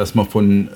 dass 0.00 0.14
man 0.14 0.26
von, 0.26 0.68
äh, 0.68 0.70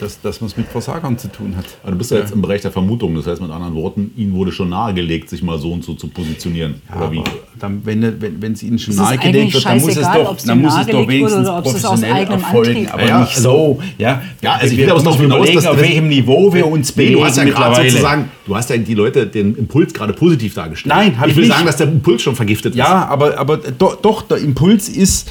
dass, 0.00 0.18
dass 0.22 0.40
man 0.40 0.48
es 0.48 0.56
mit 0.56 0.66
Versagern 0.68 1.18
zu 1.18 1.28
tun 1.28 1.54
hat. 1.58 1.66
Also 1.82 1.92
du 1.92 1.98
bist 1.98 2.10
ja 2.10 2.16
jetzt 2.18 2.32
im 2.32 2.40
Bereich 2.40 2.62
der 2.62 2.72
Vermutung, 2.72 3.14
das 3.14 3.26
heißt 3.26 3.42
mit 3.42 3.50
anderen 3.50 3.74
Worten, 3.74 4.12
Ihnen 4.16 4.32
wurde 4.32 4.50
schon 4.50 4.70
nahegelegt, 4.70 5.28
sich 5.28 5.42
mal 5.42 5.58
so 5.58 5.70
und 5.72 5.84
so 5.84 5.92
zu 5.92 6.08
positionieren. 6.08 6.76
oder 6.96 7.12
wie? 7.12 7.18
Aber 7.18 7.30
dann, 7.58 7.82
wenn, 7.84 8.00
wenn, 8.22 8.40
wenn 8.40 8.52
es 8.52 8.62
ihnen 8.62 8.78
schon 8.78 8.94
nahegelegt 8.96 9.52
wird, 9.52 9.66
dann 9.66 9.78
muss 9.78 9.94
es 9.94 10.06
doch, 10.08 10.36
dann 10.46 10.62
muss 10.62 10.74
es 10.80 10.86
doch 10.86 11.06
wenigstens 11.06 11.48
professionell 11.48 12.26
erfolgen, 12.28 12.70
Antrieb 12.70 12.94
aber 12.94 13.06
Ja, 13.06 13.20
nicht 13.20 13.36
so. 13.36 13.78
Ja, 13.98 14.22
Ja, 14.40 14.54
also 14.54 14.66
ich 14.72 14.78
wir 14.78 14.86
will 14.86 14.92
aber 14.92 15.02
darauf 15.02 15.20
hinaus, 15.20 15.36
überlegen, 15.36 15.56
dass 15.56 15.66
auf 15.66 15.78
welchem 15.80 16.08
Niveau 16.08 16.54
wir 16.54 16.66
uns 16.66 16.96
Nee, 16.96 17.02
bewegen 17.02 17.18
du 17.20 17.24
hast 17.26 17.36
ja 17.36 17.44
gerade 17.44 17.58
mittlerweile. 17.66 17.90
sozusagen, 17.90 18.30
du 18.46 18.56
hast 18.56 18.70
ja 18.70 18.76
die 18.78 18.94
Leute 18.94 19.26
den 19.26 19.54
Impuls 19.56 19.92
gerade 19.92 20.14
positiv 20.14 20.54
dargestellt. 20.54 20.94
Nein, 20.94 21.14
ich 21.24 21.30
ich 21.32 21.36
will 21.36 21.44
nicht. 21.44 21.52
sagen, 21.52 21.66
dass 21.66 21.76
der 21.76 21.88
Impuls 21.88 22.22
schon 22.22 22.34
vergiftet 22.36 22.72
ist. 22.72 22.78
Ja, 22.78 23.06
aber, 23.06 23.36
aber 23.38 23.58
doch, 23.58 23.96
doch, 24.00 24.22
der 24.22 24.38
Impuls 24.38 24.88
ist, 24.88 25.30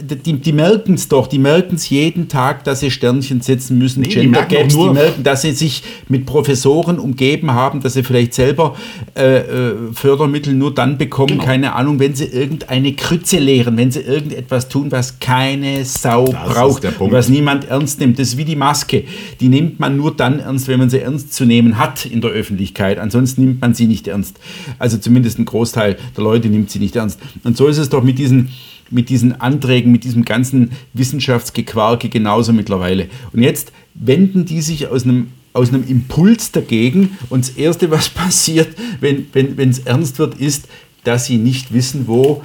die, 0.00 0.34
die 0.34 0.52
merken 0.52 0.94
es 0.94 1.08
doch, 1.08 1.26
die 1.26 1.38
merken 1.38 1.76
es 1.76 1.88
jeden 1.88 2.28
Tag, 2.28 2.64
dass 2.64 2.80
sie 2.80 2.90
Sternchen 2.90 3.40
setzen 3.40 3.78
müssen, 3.78 4.00
Nee, 4.00 4.08
die 4.08 4.14
Gender 4.14 4.40
merken 4.40 4.54
Gaps, 4.54 4.74
die 4.74 4.90
merken, 4.90 5.22
dass 5.22 5.42
sie 5.42 5.52
sich 5.52 5.82
mit 6.08 6.26
Professoren 6.26 6.98
umgeben 6.98 7.52
haben, 7.52 7.80
dass 7.80 7.94
sie 7.94 8.02
vielleicht 8.02 8.34
selber 8.34 8.76
äh, 9.16 9.38
äh, 9.38 9.74
Fördermittel 9.92 10.54
nur 10.54 10.74
dann 10.74 10.98
bekommen, 10.98 11.28
Genau. 11.28 11.44
keine 11.44 11.74
Ahnung, 11.74 11.98
wenn 11.98 12.14
sie 12.14 12.26
irgendeine 12.26 12.92
Krütze 12.94 13.38
lehren, 13.38 13.76
wenn 13.76 13.90
sie 13.90 14.00
irgendetwas 14.00 14.68
tun, 14.68 14.90
was 14.90 15.18
keine 15.18 15.84
Sau 15.84 16.26
ist 16.26 16.32
braucht 16.32 16.84
was 16.98 17.28
niemand 17.28 17.68
ernst 17.68 18.00
nimmt. 18.00 18.18
Das 18.18 18.28
ist 18.28 18.36
wie 18.36 18.44
die 18.44 18.56
Maske. 18.56 19.04
Die 19.40 19.48
nimmt 19.48 19.80
man 19.80 19.96
nur 19.96 20.14
dann 20.14 20.40
ernst, 20.40 20.68
wenn 20.68 20.78
man 20.78 20.90
sie 20.90 21.00
ernst 21.00 21.32
zu 21.32 21.44
nehmen 21.44 21.78
hat 21.78 22.06
in 22.06 22.20
der 22.20 22.30
Öffentlichkeit. 22.30 22.98
Ansonsten 22.98 23.42
nimmt 23.42 23.60
man 23.60 23.74
sie 23.74 23.86
nicht 23.86 24.08
ernst. 24.08 24.38
Also 24.78 24.98
zumindest 24.98 25.38
ein 25.38 25.44
Großteil 25.44 25.96
der 26.16 26.24
Leute 26.24 26.48
nimmt 26.48 26.70
sie 26.70 26.78
nicht 26.78 26.96
ernst. 26.96 27.20
Und 27.44 27.56
so 27.56 27.66
ist 27.66 27.78
es 27.78 27.88
doch 27.88 28.02
mit 28.02 28.18
diesen, 28.18 28.50
mit 28.90 29.08
diesen 29.08 29.40
Anträgen, 29.40 29.92
mit 29.92 30.04
diesem 30.04 30.24
ganzen 30.24 30.72
Wissenschaftsgequarke 30.94 32.08
genauso 32.08 32.52
mittlerweile. 32.52 33.08
Und 33.32 33.42
jetzt 33.42 33.72
wenden 33.94 34.44
die 34.44 34.62
sich 34.62 34.88
aus 34.88 35.04
einem 35.04 35.28
aus 35.54 35.70
einem 35.70 35.86
Impuls 35.88 36.52
dagegen 36.52 37.18
und 37.30 37.48
das 37.48 37.56
Erste, 37.56 37.90
was 37.90 38.08
passiert, 38.10 38.68
wenn 39.00 39.26
es 39.34 39.56
wenn, 39.56 39.86
ernst 39.86 40.18
wird, 40.18 40.34
ist, 40.36 40.68
dass 41.04 41.26
sie 41.26 41.38
nicht 41.38 41.72
wissen, 41.72 42.06
wo 42.06 42.44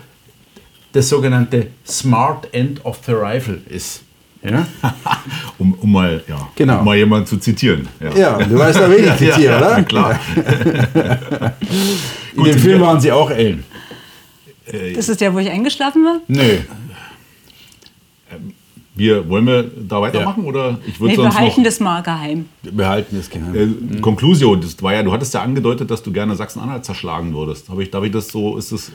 das 0.93 1.09
sogenannte 1.09 1.67
Smart 1.85 2.47
End 2.53 2.83
of 2.85 2.99
the 3.05 3.11
Rifle 3.11 3.59
ist. 3.69 4.01
Ja? 4.43 4.67
Um, 5.59 5.73
um, 5.75 5.91
mal, 5.91 6.21
ja, 6.27 6.49
Genau. 6.55 6.79
um 6.79 6.85
mal 6.85 6.97
jemanden 6.97 7.27
zu 7.27 7.37
zitieren. 7.37 7.87
Ja, 8.17 8.37
du 8.37 8.57
weißt 8.57 8.79
da 8.79 8.89
wenig 8.89 9.11
zitieren, 9.11 9.41
ja, 9.43 9.57
oder? 9.57 9.83
klar. 9.83 10.19
In 12.35 12.43
dem 12.43 12.59
Film 12.59 12.81
waren 12.81 12.99
sie 12.99 13.11
auch 13.11 13.29
Ellen. 13.29 13.63
Das 14.95 15.09
ist 15.09 15.19
der, 15.21 15.33
wo 15.33 15.39
ich 15.39 15.49
eingeschlafen 15.49 16.03
war? 16.05 16.19
Nö. 16.27 16.59
Wir, 18.95 19.27
wollen 19.27 19.47
wir 19.47 19.63
da 19.89 20.01
weitermachen? 20.01 20.45
Oder 20.45 20.77
ich 20.85 20.99
würde 20.99 21.13
Nee, 21.13 21.17
wir 21.17 21.23
sonst 21.23 21.39
halten 21.39 21.61
noch... 21.61 21.65
das 21.65 21.79
mal 21.79 22.03
geheim. 22.03 22.45
Wir 22.61 22.87
halten 22.87 23.17
das 23.17 23.27
geheim. 23.27 23.55
Äh, 23.95 23.99
Konklusion, 24.01 24.61
das 24.61 24.81
war 24.83 24.93
ja, 24.93 25.01
du 25.01 25.11
hattest 25.11 25.33
ja 25.33 25.41
angedeutet, 25.41 25.89
dass 25.89 26.03
du 26.03 26.11
gerne 26.11 26.35
Sachsen-Anhalt 26.35 26.85
zerschlagen 26.85 27.33
würdest. 27.33 27.69
Habe 27.69 27.81
ich, 27.81 27.89
darf 27.89 28.03
ich 28.03 28.11
das 28.11 28.27
so, 28.27 28.55
ist 28.55 28.71
das, 28.71 28.91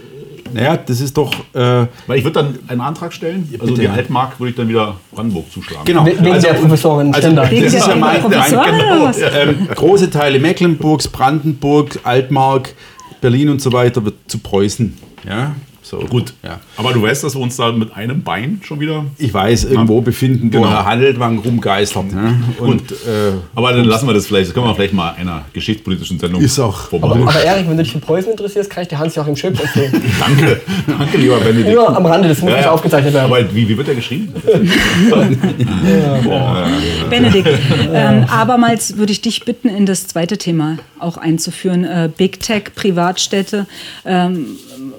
Naja, 0.55 0.77
das 0.77 1.01
ist 1.01 1.17
doch. 1.17 1.33
Äh, 1.53 1.87
weil 2.07 2.19
ich 2.19 2.23
würde 2.23 2.31
dann 2.45 2.59
einen 2.69 2.81
Antrag 2.81 3.13
stellen, 3.13 3.49
also 3.55 3.75
bitte. 3.75 3.81
die 3.81 3.89
Altmark 3.89 4.39
würde 4.39 4.51
ich 4.51 4.57
dann 4.57 4.69
wieder 4.69 4.95
Brandenburg 5.11 5.51
zuschlagen. 5.51 5.85
genau. 5.85 6.07
We- 6.07 6.17
Wegen 6.25 6.41
der 6.43 6.55
Professorin 6.55 7.13
Stender. 7.15 7.51
Wegen 7.51 7.65
das 7.65 7.73
der 7.73 7.81
ist 7.81 7.89
ja 7.89 7.97
mein, 7.97 8.23
genau. 8.23 9.05
was? 9.05 9.19
ähm, 9.21 9.67
große 9.75 10.11
Teile 10.11 10.39
Mecklenburgs, 10.39 11.09
Brandenburg, 11.09 11.99
Altmark, 12.05 12.73
Berlin 13.21 13.49
und 13.49 13.61
so 13.61 13.73
weiter 13.73 14.05
wird 14.05 14.15
zu 14.29 14.39
Preußen. 14.39 14.97
Ja, 15.25 15.55
so. 15.89 15.99
Gut, 15.99 16.33
Ja. 16.43 16.61
aber 16.77 16.93
du 16.93 17.03
weißt, 17.03 17.25
dass 17.25 17.35
wir 17.35 17.41
uns 17.41 17.57
da 17.57 17.73
mit 17.73 17.95
einem 17.97 18.23
Bein 18.23 18.61
schon 18.65 18.81
wieder... 18.81 19.05
Ich 19.19 19.33
weiß, 19.33 19.65
irgendwo 19.65 20.01
befinden, 20.01 20.53
wo 20.53 20.59
Genau. 20.59 20.71
Herr 20.71 20.85
Handeltwang 20.87 21.39
rumgeistert. 21.39 22.13
Ne? 22.13 22.41
Und, 22.59 22.93
äh, 22.93 22.95
Aber 23.55 23.73
dann 23.73 23.85
lassen 23.85 24.07
wir 24.07 24.15
das 24.15 24.27
vielleicht, 24.27 24.49
das 24.49 24.55
können 24.55 24.67
wir 24.67 24.75
vielleicht 24.75 24.95
mal 24.95 25.15
einer 25.19 25.43
geschichtspolitischen 25.53 26.19
Sendung 26.19 26.41
Ist 26.43 26.59
auch- 26.59 26.89
vorbei. 26.89 27.09
Aber, 27.09 27.29
aber 27.29 27.43
Erik, 27.45 27.69
wenn 27.69 27.77
du 27.77 27.83
dich 27.83 27.93
für 27.93 27.99
Preußen 27.99 28.31
interessierst, 28.31 28.71
kann 28.71 28.83
ich 28.83 28.89
dir 28.89 28.99
Hans-Joachim 28.99 29.37
Schöpf 29.37 29.61
empfehlen. 29.61 29.93
danke, 30.21 30.61
danke 30.87 31.19
lieber 31.19 31.39
Benedikt. 31.41 31.75
Nur 31.75 31.97
am 31.97 32.07
Rande, 32.07 32.29
das 32.29 32.41
muss 32.43 32.53
nicht 32.53 32.67
aufgezeichnet 32.67 33.15
werden. 33.15 33.27
Aber 33.33 33.55
wie, 33.55 33.69
wie 33.69 33.77
wird 33.77 33.89
der 33.89 33.95
geschrieben? 33.95 34.33
Benedikt, 37.11 37.49
ähm, 37.93 38.25
abermals 38.29 38.97
würde 38.97 39.13
ich 39.13 39.21
dich 39.21 39.45
bitten, 39.45 39.69
in 39.69 39.87
das 39.87 40.07
zweite 40.07 40.39
Thema 40.39 40.79
auch 40.99 41.17
einzuführen. 41.17 41.85
Äh, 41.85 42.11
Big 42.15 42.41
Tech, 42.41 42.65
Privatstädte. 42.75 43.67
Ähm, 44.05 44.47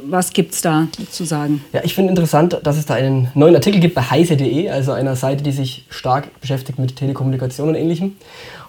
was 0.10 0.32
gibt 0.34 0.54
es 0.54 0.62
zu 1.12 1.24
sagen? 1.26 1.64
Ja, 1.74 1.82
ich 1.84 1.94
finde 1.94 2.10
interessant, 2.10 2.60
dass 2.64 2.78
es 2.78 2.86
da 2.86 2.96
einen 2.96 3.30
neuen 3.34 3.56
Artikel 3.56 3.80
gibt 3.80 3.96
bei 3.96 4.02
heise.de, 4.02 4.70
also 4.70 4.92
einer 4.92 5.16
Seite, 5.16 5.44
die 5.44 5.52
sich 5.52 5.86
stark 5.90 6.40
beschäftigt 6.42 6.80
mit 6.80 6.96
Telekommunikation 6.96 7.70
und 7.70 7.76
ähnlichem. 7.76 8.16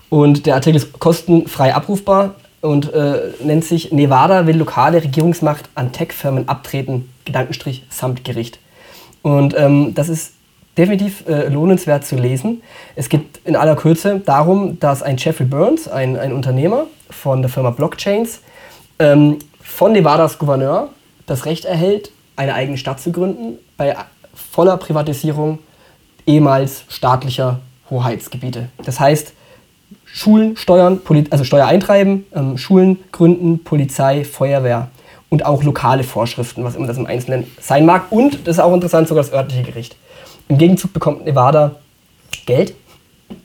Und 0.09 0.47
der 0.47 0.55
Artikel 0.55 0.77
ist 0.77 0.99
kostenfrei 0.99 1.75
abrufbar 1.75 2.35
und 2.61 2.93
äh, 2.93 3.33
nennt 3.43 3.65
sich 3.65 3.93
Nevada 3.93 4.47
will 4.47 4.57
lokale 4.57 5.03
Regierungsmacht 5.03 5.69
an 5.75 5.93
Tech-Firmen 5.93 6.49
abtreten, 6.49 7.09
Gedankenstrich 7.25 7.85
samt 7.89 8.25
Gericht. 8.25 8.59
Und 9.23 9.57
ähm, 9.57 9.95
das 9.95 10.09
ist 10.09 10.33
definitiv 10.77 11.27
äh, 11.29 11.49
lohnenswert 11.49 12.05
zu 12.05 12.17
lesen. 12.17 12.63
Es 12.97 13.09
geht 13.09 13.41
in 13.45 13.57
aller 13.57 13.77
Kürze 13.77 14.21
darum, 14.25 14.79
dass 14.81 15.03
ein 15.03 15.17
Jeffrey 15.17 15.47
Burns, 15.47 15.89
ein, 15.89 16.17
ein 16.17 16.33
Unternehmer 16.33 16.87
von 17.11 17.43
der 17.43 17.51
Firma 17.51 17.71
Blockchains, 17.71 18.41
ähm, 18.99 19.39
von 19.63 19.93
Nevadas 19.93 20.39
Gouverneur 20.39 20.89
das 21.31 21.47
Recht 21.47 21.65
erhält, 21.65 22.11
eine 22.35 22.55
eigene 22.55 22.77
Stadt 22.77 23.01
zu 23.01 23.13
gründen, 23.13 23.59
bei 23.77 23.95
voller 24.35 24.77
Privatisierung 24.77 25.61
ehemals 26.27 26.85
staatlicher 26.89 27.61
Hoheitsgebiete. 27.89 28.69
Das 28.85 28.99
heißt, 28.99 29.33
Schulen 30.05 30.57
steuern, 30.57 31.01
Poli 31.01 31.27
also 31.31 31.45
Steuer 31.45 31.67
eintreiben, 31.67 32.27
ähm, 32.35 32.59
Schulen 32.59 32.99
gründen, 33.13 33.63
Polizei, 33.63 34.25
Feuerwehr 34.25 34.89
und 35.29 35.47
auch 35.47 35.63
lokale 35.63 36.03
Vorschriften, 36.03 36.65
was 36.65 36.75
immer 36.75 36.89
das 36.89 36.97
im 36.97 37.07
Einzelnen 37.07 37.47
sein 37.61 37.87
mag. 37.87 38.11
Und, 38.11 38.49
das 38.49 38.57
ist 38.57 38.61
auch 38.61 38.75
interessant, 38.75 39.07
sogar 39.07 39.23
das 39.23 39.33
örtliche 39.33 39.63
Gericht. 39.63 39.97
Im 40.49 40.59
Gegenzug 40.59 40.93
bekommt 40.93 41.25
Nevada 41.25 41.77
Geld, 42.45 42.75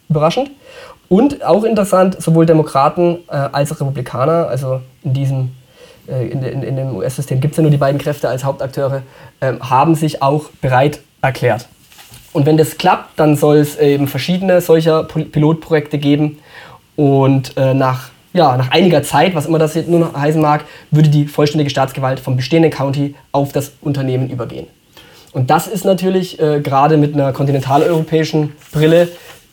überraschend. 0.09 0.49
Und 1.07 1.45
auch 1.45 1.63
interessant, 1.63 2.19
sowohl 2.19 2.47
Demokraten 2.47 3.19
äh, 3.27 3.35
als 3.35 3.71
auch 3.71 3.79
Republikaner, 3.79 4.47
also 4.47 4.81
in 5.03 5.13
diesem 5.13 5.51
in, 6.07 6.41
de- 6.41 6.51
in, 6.51 6.63
in 6.63 6.75
dem 6.75 6.95
US-System 6.95 7.39
gibt 7.39 7.53
es 7.53 7.57
ja 7.57 7.61
nur 7.61 7.71
die 7.71 7.77
beiden 7.77 7.99
Kräfte 7.99 8.29
als 8.29 8.43
Hauptakteure, 8.43 9.03
ähm, 9.41 9.69
haben 9.69 9.95
sich 9.95 10.21
auch 10.21 10.49
bereit 10.61 10.99
erklärt. 11.21 11.67
Und 12.33 12.45
wenn 12.45 12.57
das 12.57 12.77
klappt, 12.77 13.17
dann 13.17 13.37
soll 13.37 13.57
es 13.57 13.77
eben 13.77 14.07
verschiedene 14.07 14.59
solcher 14.61 15.03
Pilotprojekte 15.03 15.97
geben. 15.97 16.39
Und 16.97 17.55
äh, 17.57 17.73
nach, 17.73 18.09
ja, 18.33 18.57
nach 18.57 18.71
einiger 18.71 19.03
Zeit, 19.03 19.35
was 19.35 19.45
immer 19.45 19.57
das 19.59 19.73
jetzt 19.73 19.89
nur 19.89 19.99
noch 19.99 20.13
heißen 20.13 20.41
mag, 20.41 20.65
würde 20.91 21.09
die 21.09 21.27
vollständige 21.27 21.69
Staatsgewalt 21.69 22.19
vom 22.19 22.35
bestehenden 22.35 22.71
County 22.71 23.15
auf 23.31 23.53
das 23.53 23.71
Unternehmen 23.81 24.29
übergehen. 24.29 24.67
Und 25.31 25.49
das 25.49 25.67
ist 25.67 25.85
natürlich 25.85 26.39
äh, 26.39 26.59
gerade 26.61 26.97
mit 26.97 27.13
einer 27.13 27.31
kontinentaleuropäischen 27.33 28.53
Brille 28.71 29.09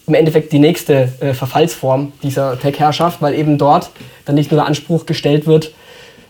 im 0.06 0.14
Endeffekt 0.14 0.52
die 0.52 0.58
nächste 0.58 1.08
äh, 1.20 1.34
Verfallsform 1.34 2.12
dieser 2.22 2.58
Tech-Herrschaft, 2.58 3.22
weil 3.22 3.34
eben 3.34 3.58
dort 3.58 3.90
dann 4.24 4.34
nicht 4.34 4.50
nur 4.50 4.60
der 4.60 4.66
Anspruch 4.66 5.06
gestellt 5.06 5.46
wird, 5.46 5.72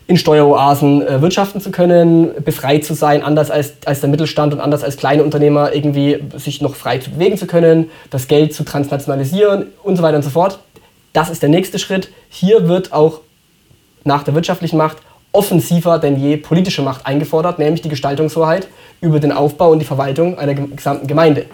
in 0.07 0.17
Steueroasen 0.17 1.05
äh, 1.05 1.21
wirtschaften 1.21 1.61
zu 1.61 1.71
können, 1.71 2.31
befreit 2.43 2.83
zu 2.83 2.93
sein, 2.93 3.23
anders 3.23 3.49
als, 3.49 3.73
als 3.85 4.01
der 4.01 4.09
Mittelstand 4.09 4.53
und 4.53 4.59
anders 4.59 4.83
als 4.83 4.97
kleine 4.97 5.23
Unternehmer 5.23 5.73
irgendwie 5.73 6.19
sich 6.35 6.61
noch 6.61 6.75
frei 6.75 6.97
zu 6.97 7.11
bewegen 7.11 7.37
zu 7.37 7.47
können, 7.47 7.89
das 8.09 8.27
Geld 8.27 8.53
zu 8.53 8.63
transnationalisieren 8.63 9.67
und 9.83 9.95
so 9.95 10.03
weiter 10.03 10.17
und 10.17 10.23
so 10.23 10.29
fort. 10.29 10.59
Das 11.13 11.29
ist 11.29 11.41
der 11.41 11.49
nächste 11.49 11.79
Schritt. 11.79 12.09
Hier 12.29 12.67
wird 12.67 12.91
auch 12.91 13.21
nach 14.03 14.23
der 14.23 14.35
wirtschaftlichen 14.35 14.77
Macht 14.77 14.97
offensiver 15.31 15.99
denn 15.99 16.17
je 16.17 16.37
politische 16.37 16.81
Macht 16.81 17.05
eingefordert, 17.05 17.57
nämlich 17.59 17.81
die 17.81 17.89
Gestaltungshoheit 17.89 18.67
über 19.01 19.19
den 19.19 19.31
Aufbau 19.31 19.71
und 19.71 19.79
die 19.79 19.85
Verwaltung 19.85 20.37
einer 20.37 20.53
gesamten 20.53 21.07
Gemeinde. 21.07 21.45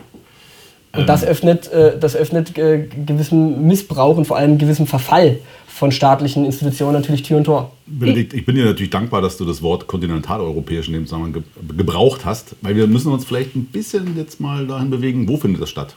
Und 0.95 1.07
das 1.07 1.23
öffnet, 1.23 1.71
äh, 1.71 1.97
das 1.97 2.15
öffnet 2.15 2.57
äh, 2.57 2.87
gewissem 3.05 3.67
Missbrauch 3.67 4.17
und 4.17 4.25
vor 4.25 4.37
allem 4.37 4.57
gewissem 4.57 4.87
Verfall 4.87 5.37
von 5.79 5.93
staatlichen 5.93 6.43
Institutionen 6.43 6.91
natürlich 6.91 7.23
Tür 7.23 7.37
und 7.37 7.45
Tor. 7.45 7.71
Benedikt, 7.85 8.33
ich 8.33 8.45
bin 8.45 8.55
dir 8.55 8.65
natürlich 8.65 8.89
dankbar, 8.89 9.21
dass 9.21 9.37
du 9.37 9.45
das 9.45 9.61
Wort 9.61 9.87
kontinentaleuropäisch 9.87 10.87
in 10.87 10.93
dem 10.93 11.05
Zusammenhang 11.05 11.31
ge 11.31 11.43
gebraucht 11.77 12.25
hast, 12.25 12.57
weil 12.61 12.75
wir 12.75 12.85
müssen 12.85 13.13
uns 13.13 13.23
vielleicht 13.23 13.55
ein 13.55 13.63
bisschen 13.63 14.17
jetzt 14.17 14.41
mal 14.41 14.67
dahin 14.67 14.89
bewegen, 14.89 15.29
wo 15.29 15.37
findet 15.37 15.61
das 15.61 15.69
statt? 15.69 15.95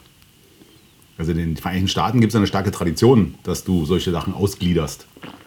Also 1.18 1.32
in 1.32 1.38
den 1.38 1.56
Vereinigten 1.56 1.88
Staaten 1.88 2.20
gibt 2.20 2.32
es 2.32 2.36
eine 2.36 2.46
starke 2.46 2.70
Tradition, 2.70 3.34
dass 3.42 3.64
du 3.64 3.84
solche 3.84 4.12
Sachen 4.12 4.34
ausgliederst. 4.34 5.06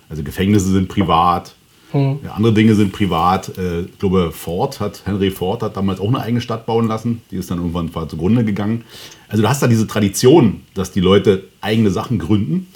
Also 0.10 0.22
Gefängnisse 0.22 0.70
sind 0.70 0.90
privat, 0.90 1.56
ja, 1.94 2.18
andere 2.36 2.52
Dinge 2.52 2.76
sind 2.76 2.92
privat. 2.92 3.58
Äh, 3.58 3.84
ich 3.84 4.00
glaube, 4.00 4.34
Ford 4.34 4.82
hat, 4.82 5.04
Henry 5.06 5.32
Ford 5.32 5.64
hat 5.64 5.78
damals 5.78 6.02
auch 6.02 6.10
eine 6.10 6.20
eigene 6.20 6.42
Stadt 6.42 6.66
bauen 6.66 6.90
lassen. 6.90 7.22
Die 7.32 7.38
ist 7.38 7.50
dann 7.50 7.60
irgendwann 7.60 7.90
zugrunde 8.10 8.44
gegangen. 8.44 8.84
Also 9.30 9.44
du 9.44 9.48
hast 9.48 9.62
da 9.62 9.68
diese 9.68 9.88
Tradition, 9.88 10.64
dass 10.74 10.92
die 10.92 11.00
Leute 11.00 11.46
eigene 11.62 11.92
Sachen 11.92 12.20
gründen. 12.20 12.68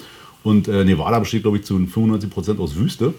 Und 0.42 0.68
äh, 0.68 0.84
Nevada 0.84 1.18
besteht, 1.18 1.42
glaube 1.42 1.58
ich, 1.58 1.64
zu 1.64 1.74
95 1.74 2.30
Prozent 2.30 2.60
aus 2.60 2.76
Wüste. 2.76 3.14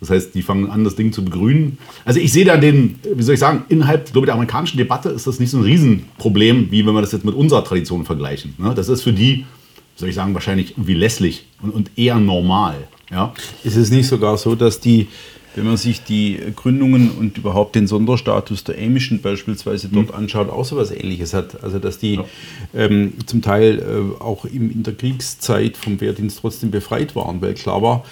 Das 0.00 0.10
heißt, 0.10 0.34
die 0.34 0.42
fangen 0.42 0.70
an, 0.70 0.84
das 0.84 0.96
Ding 0.96 1.12
zu 1.12 1.24
begrünen. 1.24 1.78
Also 2.04 2.20
ich 2.20 2.32
sehe 2.32 2.44
da 2.44 2.56
den, 2.56 2.98
wie 3.14 3.22
soll 3.22 3.34
ich 3.34 3.40
sagen, 3.40 3.64
innerhalb 3.68 4.12
glaube 4.12 4.20
ich, 4.20 4.26
der 4.26 4.34
amerikanischen 4.34 4.76
Debatte 4.76 5.08
ist 5.08 5.26
das 5.26 5.40
nicht 5.40 5.50
so 5.50 5.58
ein 5.58 5.64
Riesenproblem, 5.64 6.70
wie 6.70 6.84
wenn 6.84 6.94
wir 6.94 7.00
das 7.00 7.12
jetzt 7.12 7.24
mit 7.24 7.34
unserer 7.34 7.64
Tradition 7.64 8.04
vergleichen. 8.04 8.54
Ne? 8.58 8.74
Das 8.74 8.88
ist 8.88 9.02
für 9.02 9.12
die, 9.12 9.38
wie 9.38 9.44
soll 9.96 10.08
ich 10.08 10.14
sagen, 10.14 10.34
wahrscheinlich 10.34 10.72
irgendwie 10.72 10.94
lässlich 10.94 11.46
und, 11.62 11.70
und 11.70 11.90
eher 11.96 12.18
normal. 12.18 12.88
Ja? 13.10 13.32
Ist 13.62 13.76
es 13.76 13.90
nicht 13.90 14.06
sogar 14.06 14.36
so, 14.36 14.54
dass 14.54 14.80
die, 14.80 15.08
wenn 15.54 15.64
man 15.66 15.76
sich 15.76 16.02
die 16.02 16.38
Gründungen 16.56 17.10
und 17.10 17.38
überhaupt 17.38 17.74
den 17.74 17.86
Sonderstatus 17.86 18.64
der 18.64 18.76
Amischen 18.78 19.20
beispielsweise 19.22 19.88
dort 19.88 20.08
Mhm. 20.08 20.14
anschaut, 20.14 20.50
auch 20.50 20.64
so 20.64 20.76
was 20.76 20.90
Ähnliches 20.90 21.34
hat? 21.34 21.62
Also, 21.62 21.78
dass 21.78 21.98
die 21.98 22.20
ähm, 22.74 23.14
zum 23.26 23.42
Teil 23.42 23.78
äh, 23.78 24.22
auch 24.22 24.44
im, 24.44 24.70
in 24.70 24.82
der 24.82 24.94
Kriegszeit 24.94 25.76
vom 25.76 26.00
Wehrdienst 26.00 26.38
trotzdem 26.40 26.70
befreit 26.70 27.14
waren, 27.14 27.40
weil 27.40 27.54
klar 27.54 27.82
war, 27.82 28.04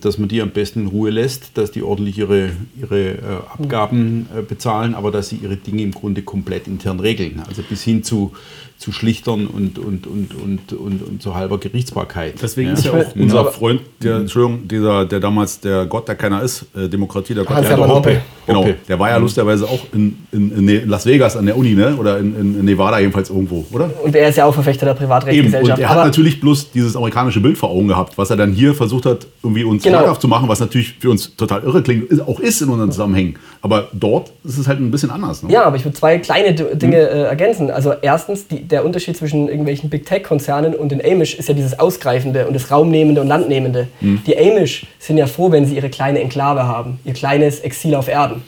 dass 0.00 0.18
man 0.18 0.28
die 0.28 0.40
am 0.42 0.50
besten 0.50 0.82
in 0.82 0.86
Ruhe 0.88 1.10
lässt, 1.10 1.56
dass 1.58 1.70
die 1.70 1.82
ordentlich 1.82 2.18
ihre, 2.18 2.50
ihre 2.80 3.00
äh, 3.10 3.16
Abgaben 3.52 4.26
äh, 4.36 4.42
bezahlen, 4.42 4.94
aber 4.94 5.10
dass 5.10 5.28
sie 5.28 5.36
ihre 5.36 5.56
Dinge 5.56 5.82
im 5.82 5.92
Grunde 5.92 6.22
komplett 6.22 6.66
intern 6.66 7.00
regeln. 7.00 7.42
Also 7.48 7.62
bis 7.68 7.82
hin 7.82 8.02
zu, 8.02 8.32
zu 8.78 8.92
Schlichtern 8.92 9.46
und, 9.46 9.78
und, 9.78 10.06
und, 10.06 10.34
und, 10.34 10.72
und, 10.72 11.02
und 11.02 11.22
zu 11.22 11.34
halber 11.34 11.58
Gerichtsbarkeit. 11.58 12.34
Deswegen 12.42 12.68
Ja. 12.70 12.74
ist 12.74 12.84
ja 12.84 12.92
auch 12.92 13.14
unser 13.16 13.44
Freund, 13.46 13.80
der, 14.02 14.16
Entschuldigung, 14.16 14.66
dieser, 14.68 15.04
der 15.04 15.20
damals 15.20 15.60
der 15.60 15.86
Gott, 15.86 16.08
der 16.08 16.16
keiner 16.16 16.42
ist, 16.42 16.66
äh, 16.76 16.88
Demokratie, 16.88 17.34
der 17.34 17.44
Gott, 17.44 17.62
der 17.62 17.76
Hoppe. 17.78 18.20
Genau, 18.46 18.60
Hoppe. 18.60 18.74
der 18.88 18.98
war 18.98 19.08
ja 19.08 19.18
lustigerweise 19.18 19.66
auch 19.66 19.86
in, 19.92 20.18
in, 20.32 20.50
in 20.50 20.64
Ne- 20.64 20.84
Las 20.84 21.06
Vegas 21.06 21.36
an 21.36 21.46
der 21.46 21.56
Uni, 21.56 21.74
ne? 21.74 21.94
oder 21.96 22.18
in, 22.18 22.34
in, 22.58 22.64
Nevada 22.64 22.98
jedenfalls 22.98 23.30
irgendwo, 23.30 23.64
oder? 23.70 23.88
Und 24.02 24.16
er 24.16 24.28
ist 24.28 24.36
ja 24.36 24.46
auch 24.46 24.54
Verfechter 24.54 24.84
der 24.86 24.94
Eben, 24.94 25.02
und 25.02 25.08
Privatrechtsgesellschaft. 25.08 25.80
er 25.80 25.88
hat 25.88 25.96
Aber 25.98 26.06
natürlich 26.06 26.40
bloß 26.40 26.72
dieses 26.72 26.96
amerikanische 26.96 27.40
Bild 27.40 27.56
vor 27.56 27.70
Augen 27.70 27.86
gehabt, 27.86 28.18
was 28.18 28.30
er 28.30 28.36
dann 28.36 28.52
hier 28.52 28.74
versucht 28.74 29.06
hat, 29.06 29.28
irgendwie 29.44 29.61
uns 29.64 29.82
Genau. 29.82 29.98
schmackhaft 29.98 30.20
zu 30.20 30.28
machen, 30.28 30.48
was 30.48 30.60
natürlich 30.60 30.94
für 30.98 31.10
uns 31.10 31.34
total 31.36 31.62
irre 31.62 31.82
klingt, 31.82 32.20
auch 32.26 32.40
ist 32.40 32.60
in 32.62 32.68
unseren 32.68 32.90
Zusammenhängen. 32.92 33.36
Aber 33.60 33.88
dort 33.92 34.32
ist 34.44 34.58
es 34.58 34.66
halt 34.68 34.80
ein 34.80 34.90
bisschen 34.90 35.10
anders. 35.10 35.42
Ne? 35.42 35.52
Ja, 35.52 35.64
aber 35.64 35.76
ich 35.76 35.84
würde 35.84 35.96
zwei 35.96 36.18
kleine 36.18 36.54
D- 36.54 36.74
Dinge 36.74 36.96
Hm. 36.96 37.16
äh, 37.18 37.22
ergänzen. 37.24 37.70
Also 37.70 37.92
erstens, 38.00 38.48
die, 38.48 38.62
der 38.62 38.84
Unterschied 38.84 39.16
zwischen 39.16 39.48
irgendwelchen 39.48 39.90
Big 39.90 40.06
Tech-Konzernen 40.06 40.74
und 40.74 40.90
den 40.92 41.00
Amish 41.04 41.34
ist 41.34 41.48
ja 41.48 41.54
dieses 41.54 41.78
Ausgreifende 41.78 42.46
und 42.46 42.54
das 42.54 42.70
Raumnehmende 42.70 43.20
und 43.20 43.26
Landnehmende. 43.28 43.88
Hm. 44.00 44.20
Die 44.26 44.36
Amish 44.36 44.86
sind 44.98 45.18
ja 45.18 45.26
froh, 45.26 45.50
wenn 45.52 45.66
sie 45.66 45.76
ihre 45.76 45.88
kleine 45.90 46.20
Enklave 46.20 46.66
haben, 46.66 46.98
ihr 47.04 47.12
kleines 47.12 47.60
Exil 47.60 47.94
auf 47.94 48.08
Erden. 48.08 48.42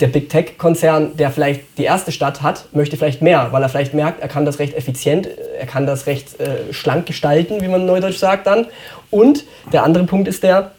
Der 0.00 0.08
Big 0.08 0.28
Tech-Konzern, 0.28 1.16
der 1.16 1.30
vielleicht 1.30 1.78
die 1.78 1.84
erste 1.84 2.12
Stadt 2.12 2.42
hat, 2.42 2.66
möchte 2.72 2.96
vielleicht 2.96 3.22
mehr, 3.22 3.48
weil 3.50 3.62
er 3.62 3.68
vielleicht 3.68 3.94
merkt, 3.94 4.20
er 4.20 4.28
kann 4.28 4.44
das 4.44 4.58
recht 4.58 4.74
effizient, 4.74 5.26
äh, 5.26 5.30
er 5.60 5.66
kann 5.66 5.86
das 5.86 6.06
recht 6.06 6.38
äh, 6.40 6.72
schlank 6.72 7.06
gestalten, 7.06 7.60
wie 7.60 7.68
man 7.68 7.86
neudeutsch 7.86 8.18
sagt 8.18 8.46
dann. 8.46 8.66
Und 9.10 9.44
der 9.72 9.84
andere 9.84 10.04
Punkt 10.04 10.28
ist 10.28 10.42
der, 10.42 10.72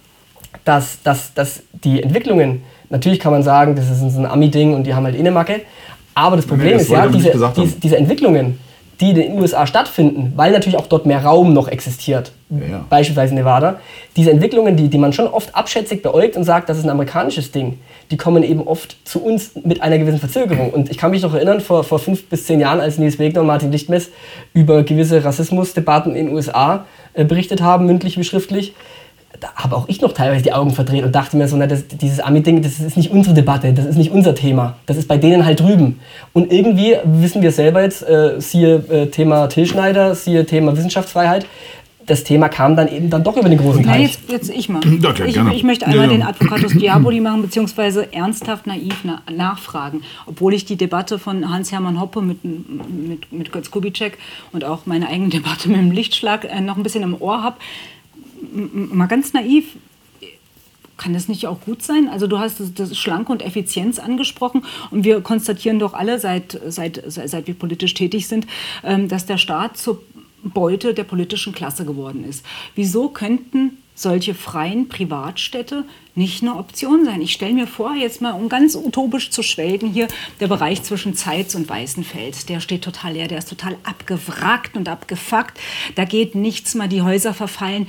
dass, 0.66 1.02
dass, 1.02 1.34
dass 1.34 1.64
die 1.72 2.04
Entwicklungen, 2.04 2.64
natürlich 2.90 3.20
kann 3.20 3.32
man 3.32 3.44
sagen, 3.44 3.76
das 3.76 3.90
ist 3.90 4.02
ein 4.02 4.26
Ami-Ding 4.26 4.74
und 4.74 4.84
die 4.84 4.94
haben 4.94 5.06
halt 5.06 5.16
eh 5.16 5.20
eine 5.20 5.32
Macke, 5.32 5.62
aber 6.14 6.36
das 6.36 6.46
Problem 6.46 6.74
das 6.74 6.84
ist 6.84 6.90
ja, 6.90 7.08
diese, 7.08 7.32
diese, 7.56 7.80
diese 7.80 7.98
Entwicklungen, 7.98 8.60
die 9.00 9.10
in 9.12 9.16
den 9.16 9.40
USA 9.40 9.68
stattfinden, 9.68 10.34
weil 10.36 10.52
natürlich 10.52 10.78
auch 10.78 10.88
dort 10.88 11.06
mehr 11.06 11.24
Raum 11.24 11.54
noch 11.54 11.68
existiert, 11.68 12.32
ja. 12.50 12.84
beispielsweise 12.90 13.36
Nevada, 13.36 13.80
diese 14.16 14.32
Entwicklungen, 14.32 14.76
die, 14.76 14.88
die 14.88 14.98
man 14.98 15.14
schon 15.14 15.28
oft 15.28 15.56
abschätzig 15.56 16.02
beäugt 16.02 16.36
und 16.36 16.44
sagt, 16.44 16.68
das 16.70 16.80
ist 16.80 16.84
ein 16.84 16.90
amerikanisches 16.90 17.52
Ding, 17.52 17.78
die 18.10 18.18
kommen 18.18 18.42
eben 18.42 18.62
oft 18.62 18.98
zu 19.08 19.24
uns 19.24 19.52
mit 19.64 19.82
einer 19.82 20.00
gewissen 20.00 20.20
Verzögerung. 20.20 20.72
Und 20.72 20.90
ich 20.90 20.98
kann 20.98 21.12
mich 21.12 21.22
noch 21.22 21.34
erinnern, 21.34 21.62
vor, 21.62 21.84
vor 21.84 22.00
fünf 22.00 22.28
bis 22.28 22.46
zehn 22.46 22.60
Jahren, 22.60 22.80
als 22.80 22.98
Nils 22.98 23.20
Wegner 23.20 23.42
und 23.42 23.48
Martin 23.48 23.72
Lichtmess 23.72 24.10
über 24.54 24.84
gewisse 24.84 25.24
Rassismusdebatten 25.24 26.16
in 26.16 26.28
den 26.28 26.36
USA 26.36 26.86
äh, 27.14 27.24
berichtet 27.24 27.62
haben, 27.62 27.86
mündlich 27.86 28.18
wie 28.18 28.24
schriftlich, 28.24 28.74
da 29.40 29.54
habe 29.56 29.76
auch 29.76 29.88
ich 29.88 30.02
noch 30.02 30.14
teilweise 30.14 30.44
die 30.44 30.54
Augen 30.54 30.72
verdreht 30.72 31.04
und 31.04 31.14
dachte 31.14 31.38
mir 31.38 31.48
so, 31.48 31.58
na, 31.58 31.68
das, 31.68 31.88
dieses 31.88 32.20
Ami-Ding, 32.20 32.62
das 32.62 32.80
ist 32.80 32.98
nicht 32.98 33.12
unsere 33.12 33.36
Debatte, 33.36 33.74
das 33.74 33.86
ist 33.86 33.98
nicht 33.98 34.12
unser 34.12 34.36
Thema, 34.36 34.76
das 34.86 34.98
ist 34.98 35.08
bei 35.08 35.18
denen 35.18 35.46
halt 35.46 35.60
drüben. 35.60 36.00
Und 36.34 36.52
irgendwie 36.52 36.96
wissen 37.04 37.42
wir 37.42 37.52
selber 37.52 37.82
jetzt, 37.82 38.08
äh, 38.08 38.40
siehe 38.40 38.76
äh, 38.90 39.08
Thema 39.08 39.48
Till 39.48 39.66
Schneider, 39.66 40.16
siehe 40.16 40.46
Thema 40.46 40.76
Wissenschaftsfreiheit, 40.76 41.46
das 42.08 42.24
Thema 42.24 42.48
kam 42.48 42.76
dann 42.76 42.88
eben 42.88 43.10
dann 43.10 43.24
doch 43.24 43.36
über 43.36 43.50
den 43.50 43.60
großen 43.60 43.84
Na, 43.86 43.92
Teich. 43.92 44.02
jetzt, 44.04 44.32
jetzt 44.32 44.50
ich 44.50 44.70
mal. 44.70 44.80
Ja, 45.02 45.12
klar, 45.12 45.28
ich, 45.28 45.38
ich 45.38 45.64
möchte 45.64 45.86
einmal 45.86 46.06
Ja, 46.06 46.12
ja. 46.12 46.18
den 46.18 46.24
Advocatus 46.26 46.74
Diaboli 46.74 47.20
machen, 47.20 47.42
beziehungsweise 47.42 48.12
ernsthaft 48.14 48.66
naiv 48.66 48.96
na 49.04 49.22
nachfragen. 49.32 50.02
Obwohl 50.26 50.54
ich 50.54 50.66
die 50.66 50.78
Debatte 50.78 51.20
von 51.20 51.50
Hans-Hermann 51.52 52.00
Hoppe 52.00 52.22
mit, 52.22 52.44
mit, 52.44 53.32
mit 53.32 53.52
Götz 53.52 53.70
Kubitschek 53.70 54.18
und 54.54 54.64
auch 54.64 54.86
meine 54.86 55.10
eigene 55.10 55.30
Debatte 55.30 55.68
mit 55.70 55.78
dem 55.78 55.92
Lichtschlag 55.92 56.46
äh, 56.46 56.62
noch 56.62 56.78
ein 56.78 56.84
bisschen 56.84 57.04
im 57.04 57.22
Ohr 57.22 57.44
habe. 57.44 57.58
Mal 58.52 59.08
ganz 59.08 59.34
naiv, 59.34 59.76
kann 60.98 61.14
das 61.14 61.28
nicht 61.28 61.48
auch 61.48 61.62
gut 61.62 61.84
sein? 61.84 62.10
Also 62.10 62.28
du 62.28 62.40
hast 62.40 62.60
das, 62.60 62.74
das 62.74 62.98
Schlanke 62.98 63.32
und 63.32 63.42
Effizienz 63.42 64.00
angesprochen 64.00 64.66
und 64.92 65.04
wir 65.04 65.22
konstatieren 65.22 65.80
doch 65.80 65.94
alle, 65.94 66.20
seit, 66.20 66.60
seit, 66.68 67.02
seit, 67.08 67.48
wir 67.48 67.54
politisch 67.54 67.94
tätig 67.94 68.28
sind, 68.28 68.48
ähm, 68.84 69.08
dass 69.08 69.26
der 69.26 69.38
Staat 69.38 69.78
zur 69.78 70.02
Beute 70.44 70.94
der 70.94 71.04
politischen 71.04 71.54
Klasse 71.54 71.86
geworden 71.86 72.24
ist. 72.24 72.46
Wieso 72.76 73.10
könnten 73.10 73.78
solche 73.96 74.36
freien 74.36 74.88
Privatstädte 74.88 75.84
nicht 76.16 76.42
eine 76.44 76.56
Option 76.56 77.06
sein? 77.06 77.22
Ich 77.22 77.34
stelle 77.34 77.54
mir 77.54 77.68
vor, 77.68 77.96
jetzt 77.96 78.22
mal 78.22 78.32
um 78.32 78.48
ganz 78.48 78.76
utopisch 78.76 79.32
zu 79.32 79.44
schwelgen 79.44 79.90
hier, 79.90 80.08
der 80.40 80.48
Bereich 80.48 80.84
zwischen 80.84 81.16
Zeitz 81.16 81.56
und 81.56 81.68
Weißenfels, 81.68 82.46
der 82.46 82.60
steht 82.60 82.84
total 82.84 83.14
leer, 83.14 83.28
der 83.28 83.40
ist 83.40 83.50
total 83.50 83.78
abgewrackt 83.84 84.78
und 84.78 84.88
abgefuckt. 84.88 85.60
Da 85.96 86.06
geht 86.06 86.36
nichts 86.36 86.76
mehr, 86.76 86.88
die 86.88 87.02
Häuser 87.02 87.34
verfallen. 87.34 87.88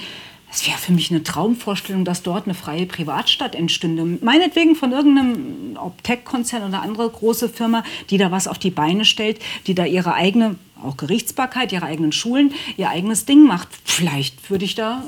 Es 0.50 0.66
wäre 0.66 0.78
für 0.78 0.92
mich 0.92 1.10
eine 1.10 1.22
Traumvorstellung, 1.22 2.04
dass 2.04 2.22
dort 2.22 2.46
eine 2.46 2.54
freie 2.54 2.86
Privatstadt 2.86 3.54
entstünde. 3.54 4.18
Meinetwegen 4.24 4.74
von 4.74 4.92
irgendeinem 4.92 5.76
Tech-Konzern 6.02 6.66
oder 6.66 6.82
andere 6.82 7.08
große 7.08 7.50
Firma, 7.50 7.84
die 8.08 8.16
da 8.16 8.30
was 8.30 8.48
auf 8.48 8.58
die 8.58 8.70
Beine 8.70 9.04
stellt, 9.04 9.40
die 9.66 9.74
da 9.74 9.84
ihre 9.84 10.14
eigene, 10.14 10.56
auch 10.82 10.96
Gerichtsbarkeit, 10.96 11.72
ihre 11.72 11.86
eigenen 11.86 12.12
Schulen, 12.12 12.52
ihr 12.76 12.88
eigenes 12.88 13.24
Ding 13.24 13.44
macht. 13.44 13.68
Vielleicht 13.84 14.50
würde 14.50 14.64
ich 14.64 14.74
da 14.74 15.04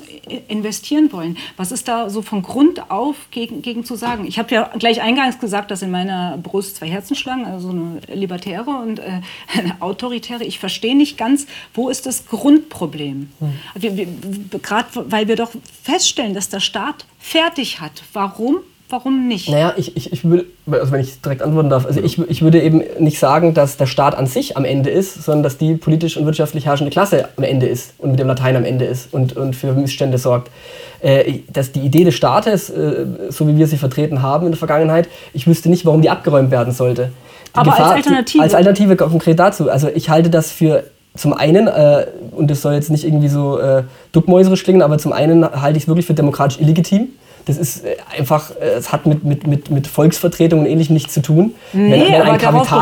investieren 0.48 1.12
wollen. 1.12 1.36
Was 1.56 1.72
ist 1.72 1.88
da 1.88 2.10
so 2.10 2.22
von 2.22 2.42
Grund 2.42 2.90
auf 2.90 3.16
gegen, 3.30 3.62
gegen 3.62 3.84
zu 3.84 3.96
sagen? 3.96 4.26
Ich 4.26 4.38
habe 4.38 4.54
ja 4.54 4.70
gleich 4.78 5.00
eingangs 5.00 5.38
gesagt, 5.38 5.70
dass 5.70 5.82
in 5.82 5.90
meiner 5.90 6.38
Brust 6.38 6.76
zwei 6.76 6.88
Herzen 6.88 7.14
schlagen, 7.14 7.44
also 7.44 7.70
eine 7.70 8.00
libertäre 8.12 8.70
und 8.70 8.98
äh, 8.98 9.20
eine 9.56 9.80
autoritäre. 9.80 10.44
Ich 10.44 10.58
verstehe 10.58 10.96
nicht 10.96 11.16
ganz, 11.18 11.46
wo 11.74 11.88
ist 11.88 12.06
das 12.06 12.26
Grundproblem? 12.26 13.30
Wir, 13.74 14.06
Gerade 14.62 14.88
weil 15.10 15.28
wir 15.28 15.36
doch 15.36 15.50
feststellen, 15.82 16.34
dass 16.34 16.48
der 16.48 16.60
Staat 16.60 17.06
fertig 17.18 17.80
hat. 17.80 18.02
Warum? 18.12 18.60
Warum 18.90 19.28
nicht? 19.28 19.48
Naja, 19.48 19.72
ich, 19.76 19.96
ich, 19.96 20.12
ich 20.12 20.24
würde, 20.24 20.46
also 20.68 20.90
wenn 20.90 21.00
ich 21.00 21.20
direkt 21.20 21.42
antworten 21.42 21.70
darf, 21.70 21.86
also 21.86 22.00
ich, 22.00 22.18
ich 22.18 22.42
würde 22.42 22.60
eben 22.60 22.82
nicht 22.98 23.20
sagen, 23.20 23.54
dass 23.54 23.76
der 23.76 23.86
Staat 23.86 24.16
an 24.16 24.26
sich 24.26 24.56
am 24.56 24.64
Ende 24.64 24.90
ist, 24.90 25.22
sondern 25.22 25.44
dass 25.44 25.58
die 25.58 25.74
politisch 25.74 26.16
und 26.16 26.26
wirtschaftlich 26.26 26.66
herrschende 26.66 26.90
Klasse 26.90 27.28
am 27.36 27.44
Ende 27.44 27.66
ist 27.66 27.94
und 27.98 28.10
mit 28.10 28.18
dem 28.18 28.26
Latein 28.26 28.56
am 28.56 28.64
Ende 28.64 28.84
ist 28.84 29.14
und, 29.14 29.36
und 29.36 29.54
für 29.54 29.72
Missstände 29.72 30.18
sorgt. 30.18 30.50
Äh, 31.00 31.40
dass 31.52 31.70
die 31.70 31.80
Idee 31.80 32.04
des 32.04 32.14
Staates, 32.14 32.68
äh, 32.68 33.06
so 33.28 33.46
wie 33.46 33.56
wir 33.56 33.68
sie 33.68 33.78
vertreten 33.78 34.22
haben 34.22 34.46
in 34.46 34.52
der 34.52 34.58
Vergangenheit, 34.58 35.08
ich 35.32 35.46
wüsste 35.46 35.70
nicht, 35.70 35.86
warum 35.86 36.02
die 36.02 36.10
abgeräumt 36.10 36.50
werden 36.50 36.72
sollte. 36.72 37.12
Die 37.54 37.58
Aber 37.58 37.72
als 37.72 37.90
Alternative? 37.90 38.42
Als 38.42 38.54
Alternative 38.54 38.96
konkret 38.96 39.38
dazu. 39.38 39.70
Also 39.70 39.88
ich 39.94 40.10
halte 40.10 40.30
das 40.30 40.50
für 40.50 40.84
zum 41.16 41.32
einen, 41.32 41.68
äh, 41.68 42.06
und 42.32 42.50
das 42.50 42.62
soll 42.62 42.74
jetzt 42.74 42.90
nicht 42.90 43.04
irgendwie 43.04 43.28
so 43.28 43.58
äh, 43.58 43.84
duckmäuserisch 44.12 44.62
klingen, 44.62 44.82
aber 44.82 44.98
zum 44.98 45.12
einen 45.12 45.44
halte 45.44 45.76
ich 45.76 45.84
es 45.84 45.88
wirklich 45.88 46.06
für 46.06 46.14
demokratisch 46.14 46.60
illegitim. 46.60 47.08
Das 47.46 47.56
ist 47.56 47.84
äh, 47.84 47.96
einfach, 48.16 48.50
äh, 48.60 48.70
es 48.78 48.92
hat 48.92 49.06
mit, 49.06 49.24
mit, 49.24 49.46
mit, 49.46 49.70
mit 49.70 49.86
Volksvertretung 49.86 50.60
und 50.60 50.66
ähnlichem 50.66 50.94
nichts 50.94 51.14
zu 51.14 51.22
tun. 51.22 51.54
Nee, 51.72 52.12
wenn 52.12 52.22
eine, 52.22 52.38
Kann 52.38 52.54
man 52.54 52.64
doch 52.64 52.72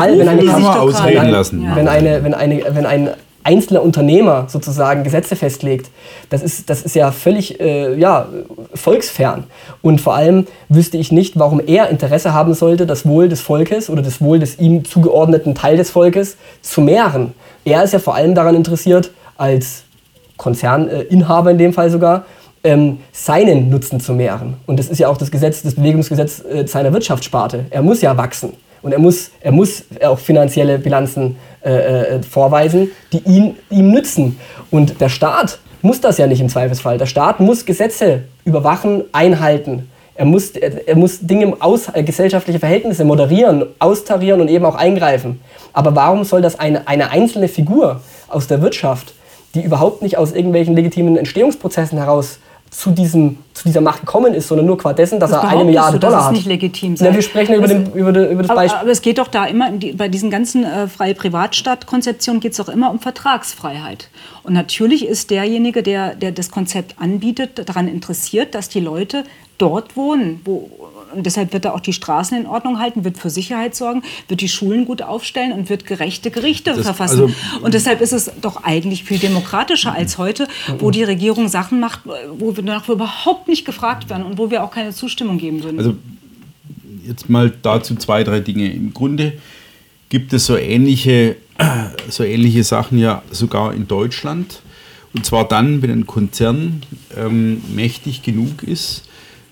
ausreden 0.79 1.13
gerade. 1.13 1.29
lassen. 1.29 1.63
Ja. 1.63 1.75
wenn, 1.75 1.87
eine, 1.87 2.23
wenn, 2.23 2.33
eine, 2.33 2.63
wenn 2.73 2.85
ein 2.85 3.09
einzelner 3.43 3.81
Unternehmer 3.81 4.45
sozusagen 4.47 5.03
Gesetze 5.03 5.35
festlegt, 5.35 5.89
das 6.29 6.43
ist, 6.43 6.69
das 6.69 6.81
ist 6.81 6.95
ja 6.95 7.11
völlig 7.11 7.59
äh, 7.59 7.95
ja, 7.97 8.27
volksfern. 8.73 9.45
Und 9.81 10.01
vor 10.01 10.13
allem 10.15 10.45
wüsste 10.67 10.97
ich 10.97 11.11
nicht, 11.11 11.39
warum 11.39 11.61
er 11.65 11.89
Interesse 11.89 12.33
haben 12.33 12.53
sollte, 12.53 12.85
das 12.85 13.05
Wohl 13.05 13.29
des 13.29 13.41
Volkes 13.41 13.89
oder 13.89 14.01
das 14.01 14.21
Wohl 14.21 14.39
des 14.39 14.59
ihm 14.59 14.85
zugeordneten 14.85 15.55
Teil 15.55 15.77
des 15.77 15.89
Volkes 15.89 16.37
zu 16.61 16.81
mehren. 16.81 17.33
Er 17.65 17.83
ist 17.83 17.93
ja 17.93 17.99
vor 17.99 18.15
allem 18.15 18.35
daran 18.35 18.55
interessiert, 18.55 19.11
als 19.37 19.83
Konzerninhaber 20.37 21.51
in 21.51 21.57
dem 21.57 21.73
Fall 21.73 21.89
sogar, 21.89 22.25
ähm, 22.63 22.99
seinen 23.11 23.69
Nutzen 23.69 23.99
zu 23.99 24.13
mehren. 24.13 24.55
Und 24.65 24.79
das 24.79 24.87
ist 24.87 24.99
ja 24.99 25.07
auch 25.07 25.17
das 25.17 25.31
Gesetz, 25.31 25.61
das 25.61 25.75
Bewegungsgesetz 25.75 26.43
äh, 26.43 26.67
seiner 26.67 26.93
Wirtschaftssparte. 26.93 27.65
Er 27.69 27.81
muss 27.81 28.01
ja 28.01 28.15
wachsen. 28.17 28.53
Und 28.81 28.93
er 28.93 28.99
muss, 28.99 29.31
er 29.41 29.51
muss 29.51 29.83
auch 30.01 30.19
finanzielle 30.19 30.79
Bilanzen 30.79 31.35
äh, 31.63 32.15
äh, 32.15 32.23
vorweisen, 32.23 32.91
die 33.11 33.19
ihn, 33.25 33.55
ihm 33.69 33.91
nützen. 33.91 34.39
Und 34.71 35.01
der 35.01 35.09
Staat 35.09 35.59
muss 35.81 35.99
das 35.99 36.17
ja 36.17 36.27
nicht 36.27 36.39
im 36.41 36.49
Zweifelsfall. 36.49 36.97
Der 36.97 37.05
Staat 37.05 37.39
muss 37.39 37.65
Gesetze 37.65 38.23
überwachen, 38.45 39.03
einhalten. 39.11 39.89
Er 40.15 40.25
muss, 40.25 40.51
er, 40.51 40.95
muss 40.95 41.19
Dinge 41.21 41.53
aus, 41.59 41.87
äh, 41.93 42.03
gesellschaftliche 42.03 42.59
Verhältnisse 42.59 43.05
moderieren, 43.05 43.65
austarieren 43.79 44.41
und 44.41 44.49
eben 44.49 44.65
auch 44.65 44.75
eingreifen. 44.75 45.39
Aber 45.71 45.95
warum 45.95 46.23
soll 46.23 46.41
das 46.41 46.59
eine, 46.59 46.87
eine 46.87 47.11
einzelne 47.11 47.47
Figur 47.47 48.01
aus 48.27 48.47
der 48.47 48.61
Wirtschaft, 48.61 49.13
die 49.55 49.61
überhaupt 49.61 50.01
nicht 50.01 50.17
aus 50.17 50.33
irgendwelchen 50.33 50.75
legitimen 50.75 51.17
Entstehungsprozessen 51.17 51.97
heraus 51.97 52.39
zu, 52.71 52.91
diesem, 52.91 53.37
zu 53.53 53.63
dieser 53.67 53.81
Macht 53.81 54.01
gekommen 54.01 54.33
ist, 54.33 54.47
sondern 54.47 54.67
nur 54.67 54.77
qua 54.77 54.93
dessen, 54.93 55.19
dass 55.19 55.31
Das 55.31 55.43
er 55.43 55.49
eine 55.49 55.63
Milliarde 55.65 55.93
du, 55.99 56.05
Dollar 56.07 56.25
hat. 56.25 56.31
nicht 56.33 56.45
legitim 56.45 56.95
sei. 56.95 57.07
Ja, 57.07 57.13
wir 57.15 57.21
sprechen 57.21 57.55
über, 57.55 57.63
Also- 57.63 57.73
den, 57.75 57.93
über, 57.93 58.11
de, 58.11 58.31
über 58.31 58.41
das 58.43 58.51
Aber, 58.51 58.61
Beispiel. 58.61 58.79
aber 58.81 58.91
es 58.91 59.01
geht 59.01 59.17
doch 59.17 59.27
da 59.27 59.45
immer, 59.45 59.71
die, 59.71 59.93
bei 59.93 60.07
diesen 60.07 60.29
ganzen 60.29 60.63
äh, 60.63 60.87
freie 60.87 61.15
Privatstadt-Konzeptionen 61.15 62.39
geht 62.39 62.51
es 62.51 62.57
doch 62.57 62.69
immer 62.69 62.91
um 62.91 62.99
Vertragsfreiheit. 62.99 64.09
Und 64.43 64.53
natürlich 64.53 65.05
ist 65.07 65.29
derjenige, 65.31 65.83
der, 65.83 66.15
der 66.15 66.31
das 66.31 66.51
Konzept 66.51 66.95
anbietet, 66.99 67.67
daran 67.67 67.87
interessiert, 67.87 68.55
dass 68.55 68.69
die 68.69 68.79
Leute 68.79 69.23
dort 69.57 69.95
wohnen. 69.97 70.41
Wo, 70.45 70.69
und 71.15 71.25
deshalb 71.25 71.53
wird 71.53 71.65
er 71.65 71.73
auch 71.73 71.79
die 71.79 71.93
Straßen 71.93 72.37
in 72.37 72.45
Ordnung 72.45 72.79
halten, 72.79 73.03
wird 73.03 73.17
für 73.17 73.29
Sicherheit 73.29 73.75
sorgen, 73.75 74.03
wird 74.27 74.41
die 74.41 74.49
Schulen 74.49 74.85
gut 74.85 75.01
aufstellen 75.01 75.51
und 75.51 75.69
wird 75.69 75.85
gerechte 75.85 76.31
Gerichte 76.31 76.73
Das- 76.73 76.81
verfassen. 76.85 77.21
also- 77.21 77.33
und 77.61 77.73
deshalb 77.73 78.01
ist 78.01 78.13
es 78.13 78.31
doch 78.41 78.63
eigentlich 78.63 79.03
viel 79.03 79.19
demokratischer 79.19 79.93
als 79.93 80.17
heute, 80.17 80.47
wo 80.79 80.91
die 80.91 81.03
Regierung 81.03 81.47
Sachen 81.47 81.79
macht, 81.79 82.01
wo 82.37 82.55
wir 82.55 82.63
danach 82.63 82.87
überhaupt 82.89 83.47
nicht 83.47 83.65
gefragt 83.65 84.09
werden 84.09 84.23
und 84.25 84.37
wo 84.37 84.51
wir 84.51 84.63
auch 84.63 84.71
keine 84.71 84.91
Zustimmung 84.93 85.37
geben 85.37 85.63
würden. 85.63 85.77
Also 85.79 85.95
jetzt 87.05 87.29
mal 87.29 87.51
dazu 87.61 87.95
zwei, 87.95 88.23
drei 88.23 88.39
Dinge. 88.39 88.71
Im 88.71 88.93
Grunde 88.93 89.33
gibt 90.09 90.33
es 90.33 90.45
so 90.45 90.57
ähnliche, 90.57 91.35
so 92.09 92.23
ähnliche 92.23 92.63
Sachen 92.63 92.97
ja 92.99 93.21
sogar 93.31 93.73
in 93.73 93.87
Deutschland. 93.87 94.61
Und 95.13 95.25
zwar 95.25 95.47
dann, 95.47 95.81
wenn 95.81 95.89
ein 95.89 96.05
Konzern 96.07 96.83
ähm, 97.17 97.63
mächtig 97.73 98.21
genug 98.21 98.61
ist, 98.61 99.05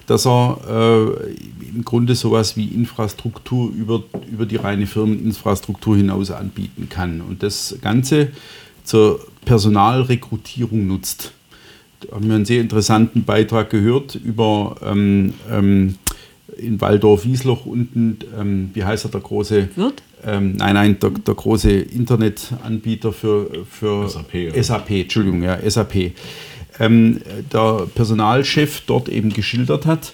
dass 0.08 0.26
er 0.26 0.58
äh, 0.68 1.76
im 1.76 1.86
Grunde 1.86 2.16
sowas 2.16 2.58
wie 2.58 2.66
Infrastruktur 2.66 3.72
über, 3.72 4.04
über 4.32 4.46
die 4.46 4.56
reine 4.56 4.88
Firmeninfrastruktur 4.88 5.98
hinaus 5.98 6.32
anbieten 6.32 6.88
kann. 6.90 7.22
Und 7.22 7.44
das 7.44 7.78
Ganze 7.82 8.30
zur 8.84 9.20
Personalrekrutierung 9.46 10.88
nutzt. 10.88 11.34
Da 12.00 12.16
haben 12.16 12.28
wir 12.28 12.36
einen 12.36 12.46
sehr 12.46 12.62
interessanten 12.62 13.24
Beitrag 13.24 13.70
gehört 13.70 14.16
über 14.16 14.78
ähm, 14.84 15.34
ähm, 15.52 15.96
in 16.58 16.80
Waldorf-Wiesloch 16.80 17.66
unten, 17.66 18.20
ähm, 18.40 18.70
wie 18.74 18.84
heißt 18.84 19.06
er, 19.06 19.12
der 19.12 19.22
große? 19.22 19.70
Wirt? 19.76 20.02
Ähm, 20.26 20.54
nein, 20.54 20.74
nein, 20.74 21.00
der, 21.00 21.12
der 21.12 21.36
große 21.36 21.72
Internetanbieter 21.72 23.12
für, 23.14 23.66
für 23.70 24.08
SAP, 24.10 24.34
oder? 24.52 24.64
SAP, 24.64 24.90
Entschuldigung, 24.92 25.44
ja, 25.44 25.58
SAP. 25.70 26.14
Ähm, 26.80 27.22
der 27.52 27.88
Personalchef 27.94 28.82
dort 28.86 29.10
eben 29.10 29.34
geschildert 29.34 29.86
hat, 29.86 30.14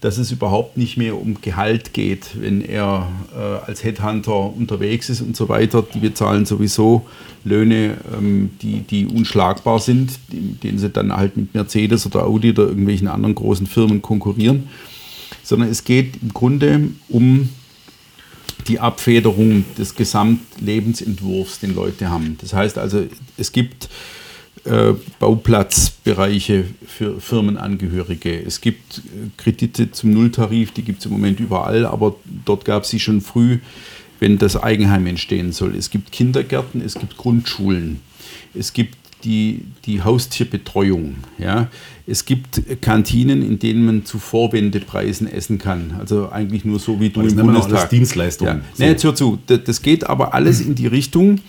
dass 0.00 0.16
es 0.16 0.32
überhaupt 0.32 0.78
nicht 0.78 0.96
mehr 0.96 1.20
um 1.20 1.40
Gehalt 1.42 1.92
geht, 1.92 2.40
wenn 2.40 2.62
er 2.62 3.08
äh, 3.36 3.68
als 3.68 3.84
Headhunter 3.84 4.54
unterwegs 4.56 5.10
ist 5.10 5.20
und 5.20 5.36
so 5.36 5.48
weiter. 5.48 5.82
Die 5.82 5.98
bezahlen 5.98 6.46
sowieso 6.46 7.06
Löhne, 7.44 7.98
ähm, 8.16 8.50
die, 8.62 8.80
die 8.80 9.06
unschlagbar 9.06 9.78
sind, 9.78 10.18
denen 10.30 10.78
sie 10.78 10.88
dann 10.88 11.14
halt 11.14 11.36
mit 11.36 11.54
Mercedes 11.54 12.06
oder 12.06 12.24
Audi 12.24 12.50
oder 12.50 12.68
irgendwelchen 12.68 13.08
anderen 13.08 13.34
großen 13.34 13.66
Firmen 13.66 14.00
konkurrieren, 14.00 14.68
sondern 15.42 15.68
es 15.68 15.84
geht 15.84 16.14
im 16.22 16.32
Grunde 16.32 16.88
um 17.08 17.50
die 18.68 18.80
Abfederung 18.80 19.64
des 19.76 19.94
Gesamtlebensentwurfs, 19.94 21.60
den 21.60 21.74
Leute 21.74 22.10
haben. 22.10 22.38
Das 22.40 22.54
heißt 22.54 22.78
also, 22.78 23.04
es 23.36 23.52
gibt 23.52 23.88
äh, 24.64 24.94
Bauplatzbereiche 25.18 26.64
für 26.86 27.20
Firmenangehörige. 27.20 28.42
Es 28.42 28.60
gibt 28.60 28.98
äh, 28.98 29.30
Kredite 29.36 29.90
zum 29.90 30.12
Nulltarif, 30.12 30.72
die 30.72 30.82
gibt 30.82 31.00
es 31.00 31.06
im 31.06 31.12
Moment 31.12 31.40
überall, 31.40 31.86
aber 31.86 32.16
dort 32.44 32.64
gab 32.64 32.84
es 32.84 32.90
sie 32.90 33.00
schon 33.00 33.20
früh, 33.20 33.58
wenn 34.18 34.38
das 34.38 34.56
Eigenheim 34.56 35.06
entstehen 35.06 35.52
soll. 35.52 35.74
Es 35.74 35.90
gibt 35.90 36.12
Kindergärten, 36.12 36.82
es 36.82 36.94
gibt 36.94 37.16
Grundschulen, 37.16 38.00
es 38.54 38.72
gibt 38.72 38.96
die, 39.24 39.64
die 39.84 40.02
Haustierbetreuung. 40.02 41.16
Ja. 41.38 41.68
Es 42.10 42.24
gibt 42.24 42.62
Kantinen, 42.82 43.42
in 43.42 43.58
denen 43.58 43.86
man 43.86 44.04
zu 44.04 44.18
Vorwendepreisen 44.18 45.30
essen 45.30 45.58
kann. 45.58 45.94
Also 45.98 46.30
eigentlich 46.30 46.64
nur 46.64 46.78
so 46.78 47.00
wie 47.00 47.10
du 47.10 47.22
das 47.22 47.32
im 47.32 47.38
Bundestag. 47.38 47.72
alles 47.72 47.88
Dienstleistungen. 47.88 48.58
Ja. 48.58 48.64
So. 48.74 48.82
Nee, 48.82 48.90
jetzt 48.90 49.04
hör 49.04 49.14
zu. 49.14 49.38
Das, 49.46 49.60
das 49.64 49.82
geht 49.82 50.08
aber 50.08 50.34
alles 50.34 50.60
in 50.66 50.74
die 50.74 50.86
Richtung, 50.86 51.40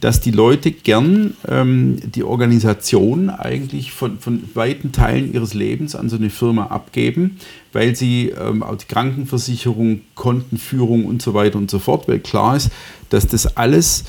dass 0.00 0.20
die 0.20 0.30
Leute 0.30 0.70
gern 0.70 1.34
ähm, 1.46 1.98
die 2.14 2.22
Organisation 2.22 3.30
eigentlich 3.30 3.92
von, 3.92 4.18
von 4.18 4.42
weiten 4.54 4.92
Teilen 4.92 5.32
ihres 5.32 5.54
Lebens 5.54 5.94
an 5.94 6.08
so 6.08 6.16
eine 6.16 6.30
Firma 6.30 6.66
abgeben, 6.66 7.38
weil 7.72 7.96
sie 7.96 8.30
ähm, 8.30 8.62
auch 8.62 8.76
die 8.76 8.86
Krankenversicherung, 8.86 10.02
Kontenführung 10.14 11.04
und 11.04 11.22
so 11.22 11.34
weiter 11.34 11.58
und 11.58 11.70
so 11.70 11.78
fort, 11.78 12.08
weil 12.08 12.20
klar 12.20 12.56
ist, 12.56 12.70
dass 13.10 13.26
das 13.26 13.56
alles 13.56 14.04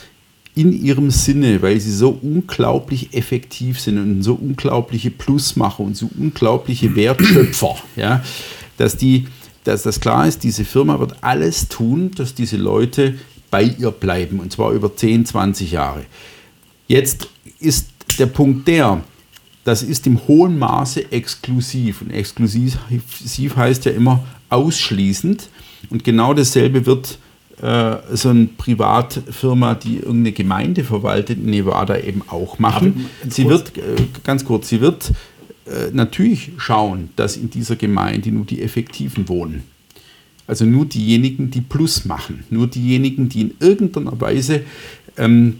in 0.59 0.73
ihrem 0.73 1.11
Sinne, 1.11 1.61
weil 1.61 1.79
sie 1.79 1.91
so 1.91 2.17
unglaublich 2.21 3.13
effektiv 3.13 3.79
sind 3.79 3.97
und 3.97 4.23
so 4.23 4.33
unglaubliche 4.33 5.11
Plusmacher 5.11 5.81
und 5.81 5.95
so 5.95 6.09
unglaubliche 6.17 6.95
Wertschöpfer, 6.95 7.75
ja, 7.95 8.23
dass, 8.77 8.97
die, 8.97 9.27
dass 9.63 9.83
das 9.83 9.99
klar 9.99 10.27
ist, 10.27 10.43
diese 10.43 10.65
Firma 10.65 10.99
wird 10.99 11.15
alles 11.21 11.67
tun, 11.67 12.11
dass 12.15 12.33
diese 12.33 12.57
Leute 12.57 13.15
bei 13.51 13.63
ihr 13.63 13.91
bleiben 13.91 14.39
und 14.39 14.51
zwar 14.51 14.71
über 14.71 14.95
10, 14.95 15.25
20 15.25 15.71
Jahre. 15.71 16.05
Jetzt 16.87 17.27
ist 17.59 17.89
der 18.17 18.27
Punkt 18.27 18.67
der, 18.67 19.03
das 19.63 19.83
ist 19.83 20.07
im 20.07 20.27
hohen 20.27 20.57
Maße 20.57 21.11
exklusiv. 21.11 22.01
Und 22.01 22.11
exklusiv 22.11 22.77
heißt 23.55 23.85
ja 23.85 23.91
immer 23.91 24.23
ausschließend. 24.49 25.47
Und 25.89 26.03
genau 26.03 26.33
dasselbe 26.33 26.85
wird 26.85 27.19
äh, 27.61 27.97
so 28.15 28.29
eine 28.29 28.45
Privatfirma, 28.57 29.75
die 29.75 29.97
irgendeine 29.97 30.31
Gemeinde 30.31 30.83
verwaltet 30.83 31.37
in 31.39 31.49
Nevada 31.49 31.97
eben 31.99 32.21
auch 32.27 32.59
machen. 32.59 33.05
Ich 33.27 33.33
Sie 33.35 33.43
kurz- 33.43 33.73
wird, 33.75 33.77
äh, 33.77 34.03
ganz 34.23 34.45
kurz, 34.45 34.69
sie 34.69 34.81
wird 34.81 35.11
äh, 35.65 35.91
natürlich 35.91 36.51
schauen, 36.57 37.09
dass 37.15 37.37
in 37.37 37.49
dieser 37.49 37.75
Gemeinde 37.75 38.31
nur 38.31 38.45
die 38.45 38.61
Effektiven 38.61 39.27
wohnen. 39.27 39.63
Also 40.47 40.65
nur 40.65 40.85
diejenigen, 40.85 41.51
die 41.51 41.61
Plus 41.61 42.05
machen, 42.05 42.43
nur 42.49 42.67
diejenigen, 42.67 43.29
die 43.29 43.41
in 43.41 43.53
irgendeiner 43.59 44.19
Weise 44.19 44.61
ähm, 45.17 45.59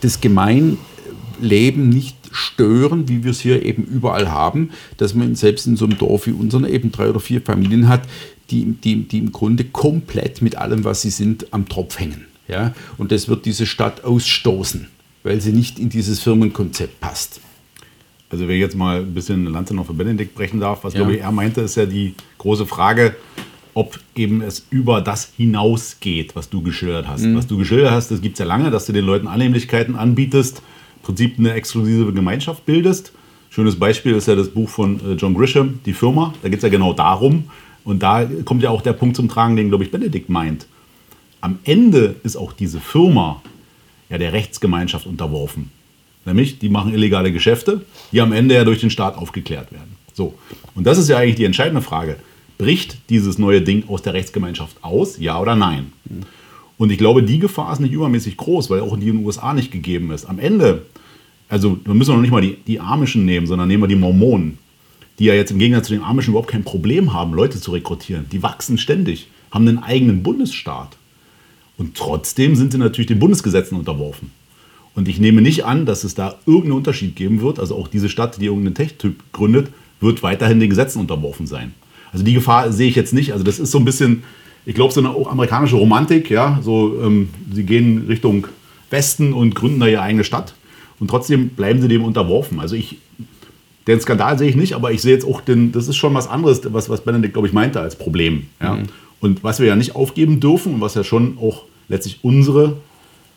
das 0.00 0.20
Gemeinleben 0.20 1.88
nicht 1.90 2.16
stören, 2.32 3.08
wie 3.08 3.24
wir 3.24 3.30
es 3.30 3.40
hier 3.40 3.64
eben 3.64 3.84
überall 3.84 4.30
haben, 4.30 4.70
dass 4.96 5.14
man 5.14 5.34
selbst 5.34 5.66
in 5.66 5.76
so 5.76 5.84
einem 5.84 5.98
Dorf 5.98 6.26
wie 6.26 6.32
unseren 6.32 6.64
eben 6.64 6.90
drei 6.92 7.08
oder 7.08 7.20
vier 7.20 7.40
Familien 7.40 7.88
hat, 7.88 8.02
die, 8.50 8.64
die, 8.64 9.04
die 9.04 9.18
im 9.18 9.32
Grunde 9.32 9.64
komplett 9.64 10.42
mit 10.42 10.56
allem, 10.56 10.84
was 10.84 11.02
sie 11.02 11.10
sind, 11.10 11.52
am 11.52 11.68
Tropf 11.68 11.98
hängen. 11.98 12.26
Ja? 12.48 12.74
Und 12.98 13.12
das 13.12 13.28
wird 13.28 13.46
diese 13.46 13.66
Stadt 13.66 14.04
ausstoßen, 14.04 14.88
weil 15.22 15.40
sie 15.40 15.52
nicht 15.52 15.78
in 15.78 15.88
dieses 15.88 16.20
Firmenkonzept 16.20 17.00
passt. 17.00 17.40
Also 18.30 18.48
wer 18.48 18.56
jetzt 18.56 18.76
mal 18.76 19.00
ein 19.00 19.14
bisschen 19.14 19.40
eine 19.40 19.50
Lanze 19.50 19.74
noch 19.74 19.86
für 19.86 19.92
Benedikt 19.92 20.34
brechen 20.34 20.58
darf, 20.58 20.84
was 20.84 20.94
Ja. 20.94 21.00
glaube 21.00 21.14
ich 21.14 21.20
er 21.20 21.32
meinte, 21.32 21.60
ist 21.60 21.76
ja 21.76 21.84
die 21.84 22.14
große 22.38 22.66
Frage, 22.66 23.14
ob 23.74 23.98
eben 24.14 24.42
es 24.42 24.66
über 24.70 25.00
das 25.00 25.32
hinausgeht, 25.36 26.36
was 26.36 26.50
du 26.50 26.62
geschildert 26.62 27.08
hast. 27.08 27.22
Mhm. 27.22 27.36
Was 27.36 27.46
du 27.46 27.56
geschildert 27.56 27.90
hast, 27.90 28.10
das 28.10 28.20
gibt 28.20 28.34
es 28.34 28.38
ja 28.38 28.44
lange, 28.44 28.70
dass 28.70 28.86
du 28.86 28.92
den 28.92 29.04
Leuten 29.04 29.26
Annehmlichkeiten 29.28 29.96
anbietest, 29.96 30.62
Prinzip 31.02 31.38
eine 31.38 31.52
exklusive 31.52 32.12
Gemeinschaft 32.12 32.64
bildest. 32.64 33.12
Schönes 33.50 33.78
Beispiel 33.78 34.14
ist 34.14 34.28
ja 34.28 34.34
das 34.34 34.48
Buch 34.48 34.68
von 34.68 35.00
äh, 35.00 35.14
John 35.14 35.34
Grisham, 35.34 35.80
Die 35.84 35.92
Firma. 35.92 36.32
Da 36.42 36.48
geht 36.48 36.58
es 36.58 36.62
ja 36.62 36.68
genau 36.68 36.92
darum. 36.92 37.50
Und 37.84 38.02
da 38.02 38.28
kommt 38.44 38.62
ja 38.62 38.70
auch 38.70 38.82
der 38.82 38.92
Punkt 38.92 39.16
zum 39.16 39.28
Tragen, 39.28 39.56
den, 39.56 39.68
glaube 39.68 39.84
ich, 39.84 39.90
Benedikt 39.90 40.28
meint. 40.28 40.66
Am 41.40 41.58
Ende 41.64 42.16
ist 42.22 42.36
auch 42.36 42.52
diese 42.52 42.80
Firma 42.80 43.42
ja 44.08 44.18
der 44.18 44.32
Rechtsgemeinschaft 44.32 45.06
unterworfen. 45.06 45.70
Nämlich, 46.24 46.60
die 46.60 46.68
machen 46.68 46.94
illegale 46.94 47.32
Geschäfte, 47.32 47.84
die 48.12 48.20
am 48.20 48.32
Ende 48.32 48.54
ja 48.54 48.64
durch 48.64 48.80
den 48.80 48.90
Staat 48.90 49.16
aufgeklärt 49.16 49.72
werden. 49.72 49.96
So. 50.12 50.34
Und 50.74 50.86
das 50.86 50.98
ist 50.98 51.08
ja 51.08 51.18
eigentlich 51.18 51.36
die 51.36 51.44
entscheidende 51.44 51.82
Frage. 51.82 52.16
Bricht 52.58 52.98
dieses 53.10 53.38
neue 53.38 53.62
Ding 53.62 53.84
aus 53.88 54.02
der 54.02 54.14
Rechtsgemeinschaft 54.14 54.76
aus, 54.82 55.18
ja 55.18 55.40
oder 55.40 55.56
nein? 55.56 55.92
Und 56.82 56.90
ich 56.90 56.98
glaube, 56.98 57.22
die 57.22 57.38
Gefahr 57.38 57.72
ist 57.72 57.78
nicht 57.78 57.92
übermäßig 57.92 58.36
groß, 58.36 58.68
weil 58.68 58.80
auch 58.80 58.92
in 58.94 58.98
den 58.98 59.24
USA 59.24 59.54
nicht 59.54 59.70
gegeben 59.70 60.10
ist. 60.10 60.24
Am 60.24 60.40
Ende, 60.40 60.84
also 61.48 61.78
da 61.84 61.94
müssen 61.94 62.10
wir 62.10 62.16
noch 62.16 62.22
nicht 62.22 62.32
mal 62.32 62.40
die, 62.40 62.56
die 62.66 62.80
Amischen 62.80 63.24
nehmen, 63.24 63.46
sondern 63.46 63.68
nehmen 63.68 63.84
wir 63.84 63.86
die 63.86 63.94
Mormonen, 63.94 64.58
die 65.20 65.26
ja 65.26 65.34
jetzt 65.34 65.52
im 65.52 65.60
Gegensatz 65.60 65.86
zu 65.86 65.92
den 65.92 66.02
Amischen 66.02 66.30
überhaupt 66.30 66.50
kein 66.50 66.64
Problem 66.64 67.12
haben, 67.12 67.34
Leute 67.34 67.60
zu 67.60 67.70
rekrutieren. 67.70 68.26
Die 68.32 68.42
wachsen 68.42 68.78
ständig, 68.78 69.28
haben 69.52 69.68
einen 69.68 69.78
eigenen 69.78 70.24
Bundesstaat. 70.24 70.96
Und 71.78 71.96
trotzdem 71.96 72.56
sind 72.56 72.72
sie 72.72 72.78
natürlich 72.78 73.06
den 73.06 73.20
Bundesgesetzen 73.20 73.78
unterworfen. 73.78 74.32
Und 74.96 75.06
ich 75.06 75.20
nehme 75.20 75.40
nicht 75.40 75.64
an, 75.64 75.86
dass 75.86 76.02
es 76.02 76.16
da 76.16 76.34
irgendeinen 76.46 76.72
Unterschied 76.72 77.14
geben 77.14 77.42
wird. 77.42 77.60
Also 77.60 77.76
auch 77.76 77.86
diese 77.86 78.08
Stadt, 78.08 78.40
die 78.40 78.46
irgendeinen 78.46 78.74
Tech-Typ 78.74 79.22
gründet, 79.32 79.68
wird 80.00 80.24
weiterhin 80.24 80.58
den 80.58 80.70
Gesetzen 80.70 80.98
unterworfen 80.98 81.46
sein. 81.46 81.74
Also 82.12 82.24
die 82.24 82.34
Gefahr 82.34 82.72
sehe 82.72 82.88
ich 82.88 82.96
jetzt 82.96 83.12
nicht. 83.12 83.32
Also 83.32 83.44
das 83.44 83.60
ist 83.60 83.70
so 83.70 83.78
ein 83.78 83.84
bisschen, 83.84 84.24
ich 84.64 84.74
glaube, 84.74 84.92
so 84.92 85.00
eine 85.00 85.10
amerikanische 85.26 85.76
Romantik. 85.76 86.30
Ja, 86.30 86.60
so 86.62 87.00
ähm, 87.02 87.30
sie 87.52 87.64
gehen 87.64 88.06
Richtung 88.08 88.46
Westen 88.90 89.32
und 89.32 89.54
gründen 89.54 89.80
da 89.80 89.86
ihre 89.86 90.02
eigene 90.02 90.24
Stadt. 90.24 90.54
Und 91.00 91.08
trotzdem 91.08 91.50
bleiben 91.50 91.80
sie 91.80 91.88
dem 91.88 92.04
unterworfen. 92.04 92.60
Also 92.60 92.76
ich, 92.76 92.98
den 93.86 94.00
Skandal 94.00 94.38
sehe 94.38 94.48
ich 94.48 94.56
nicht, 94.56 94.74
aber 94.74 94.92
ich 94.92 95.02
sehe 95.02 95.12
jetzt 95.12 95.26
auch 95.26 95.40
den, 95.40 95.72
das 95.72 95.88
ist 95.88 95.96
schon 95.96 96.14
was 96.14 96.28
anderes, 96.28 96.60
was, 96.72 96.88
was 96.88 97.00
Benedikt, 97.00 97.32
glaube 97.32 97.48
ich, 97.48 97.54
meinte 97.54 97.80
als 97.80 97.96
Problem. 97.96 98.46
Ja? 98.60 98.78
Und 99.20 99.42
was 99.42 99.58
wir 99.58 99.66
ja 99.66 99.76
nicht 99.76 99.96
aufgeben 99.96 100.38
dürfen 100.38 100.74
und 100.74 100.80
was 100.80 100.94
ja 100.94 101.02
schon 101.02 101.38
auch 101.38 101.64
letztlich 101.88 102.20
unsere 102.22 102.76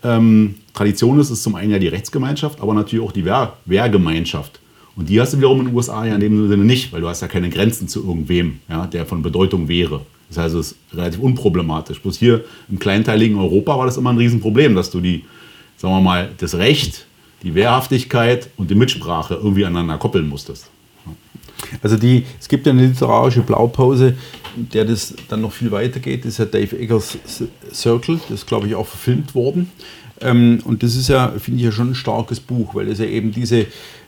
ähm, 0.04 0.56
Tradition 0.74 1.20
ist, 1.20 1.32
ist 1.32 1.44
zum 1.44 1.56
einen 1.56 1.72
ja 1.72 1.80
die 1.80 1.88
Rechtsgemeinschaft, 1.88 2.62
aber 2.62 2.74
natürlich 2.74 3.04
auch 3.04 3.12
die 3.12 3.26
Wehr, 3.26 3.54
Wehrgemeinschaft. 3.66 4.60
Und 4.96 5.10
die 5.10 5.20
hast 5.20 5.34
du 5.34 5.38
wiederum 5.38 5.60
in 5.62 5.66
den 5.68 5.76
USA 5.76 6.06
ja 6.06 6.16
in 6.16 6.22
dem 6.22 6.48
Sinne 6.48 6.64
nicht, 6.64 6.94
weil 6.94 7.02
du 7.02 7.10
hast 7.10 7.22
ja 7.22 7.28
keine 7.28 7.50
Grenzen 7.50 7.88
zu 7.88 8.06
irgendwem, 8.08 8.60
ja, 8.70 8.88
der 8.88 9.06
von 9.06 9.22
Bedeutung 9.22 9.68
wäre. 9.68 10.02
Das 10.30 10.38
heißt, 10.38 10.56
es 10.56 10.72
ist 10.72 10.78
relativ 10.94 11.20
unproblematisch. 11.20 12.02
Bloß 12.02 12.18
hier 12.18 12.44
im 12.70 12.80
kleinteiligen 12.80 13.38
Europa 13.38 13.78
war 13.78 13.86
das 13.86 13.98
immer 13.98 14.12
ein 14.12 14.18
Riesenproblem, 14.18 14.76
dass 14.76 14.90
du 14.90 15.02
die, 15.02 15.24
sagen 15.78 15.94
wir 15.94 16.02
mal, 16.02 16.30
das 16.38 16.56
Recht, 16.56 17.06
die 17.44 17.54
Wehrhaftigkeit 17.54 18.50
und 18.58 18.72
die 18.72 18.76
Mitsprache 18.76 19.36
irgendwie 19.36 19.66
aneinander 19.66 19.98
koppeln 19.98 20.28
musstest. 20.28 20.70
Also 21.82 21.98
die, 21.98 22.26
es 22.40 22.48
gibt 22.48 22.66
ja 22.66 22.74
eine 22.74 22.88
literarische 22.88 23.42
Blaupause, 23.42 24.16
in 24.56 24.70
der 24.70 24.86
das 24.86 25.14
dann 25.30 25.42
noch 25.42 25.52
viel 25.52 25.72
weiter 25.72 26.00
geht. 26.00 26.26
Das 26.26 26.34
ist 26.34 26.38
ja 26.40 26.46
Dave 26.46 26.78
Eggers 26.78 27.18
Circle, 27.74 28.20
das 28.30 28.42
ist, 28.42 28.48
glaube 28.48 28.68
ich, 28.68 28.76
auch 28.76 28.88
verfilmt 28.88 29.36
worden. 29.36 29.72
Ähm, 30.22 30.60
und 30.66 30.84
das 30.84 30.96
ist 30.96 31.10
ja, 31.10 31.34
finde 31.40 31.60
ich 31.60 31.66
ja 31.66 31.72
schon 31.72 31.92
ein 31.92 31.96
starkes 31.96 32.40
Buch, 32.40 32.76
weil 32.76 32.88
es 32.88 33.00
ja 33.00 33.06
eben 33.06 33.32
diese 33.32 33.68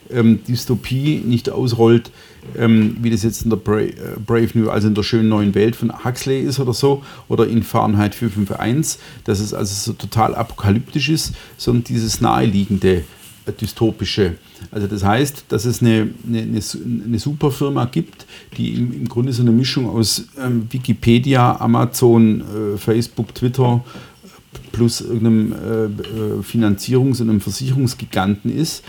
ähm, 0.09 0.39
Dystopie 0.47 1.21
nicht 1.25 1.49
ausrollt, 1.49 2.11
ähm, 2.57 2.97
wie 3.01 3.09
das 3.09 3.23
jetzt 3.23 3.43
in 3.43 3.49
der 3.49 3.57
Bra 3.57 3.79
äh, 3.79 3.93
Brave 4.25 4.49
New, 4.53 4.69
also 4.69 4.87
in 4.87 4.95
der 4.95 5.03
schönen 5.03 5.29
neuen 5.29 5.55
Welt 5.55 5.75
von 5.75 6.03
Huxley 6.03 6.41
ist 6.41 6.59
oder 6.59 6.73
so, 6.73 7.03
oder 7.27 7.47
in 7.47 7.63
Fahrenheit 7.63 8.15
451, 8.15 8.99
dass 9.23 9.39
es 9.39 9.53
also 9.53 9.73
so 9.73 9.93
total 9.93 10.35
apokalyptisch 10.35 11.09
ist, 11.09 11.33
sondern 11.57 11.83
dieses 11.83 12.21
naheliegende 12.21 13.03
äh, 13.45 13.51
dystopische. 13.51 14.35
Also 14.71 14.87
das 14.87 15.03
heißt, 15.03 15.45
dass 15.49 15.65
es 15.65 15.81
eine, 15.81 16.09
eine, 16.27 16.61
eine 17.05 17.19
Superfirma 17.19 17.85
gibt, 17.85 18.25
die 18.57 18.73
im, 18.73 18.93
im, 18.93 19.07
Grunde 19.07 19.33
so 19.33 19.41
eine 19.43 19.51
Mischung 19.51 19.89
aus 19.89 20.25
ähm, 20.39 20.67
Wikipedia, 20.69 21.57
Amazon, 21.59 22.41
äh, 22.41 22.77
Facebook, 22.77 23.33
Twitter 23.35 23.83
plus 24.71 25.01
irgendeinem 25.01 25.51
äh, 25.51 26.43
Finanzierungs- 26.43 27.21
und 27.21 27.29
einem 27.29 27.41
Versicherungsgiganten 27.41 28.55
ist 28.55 28.83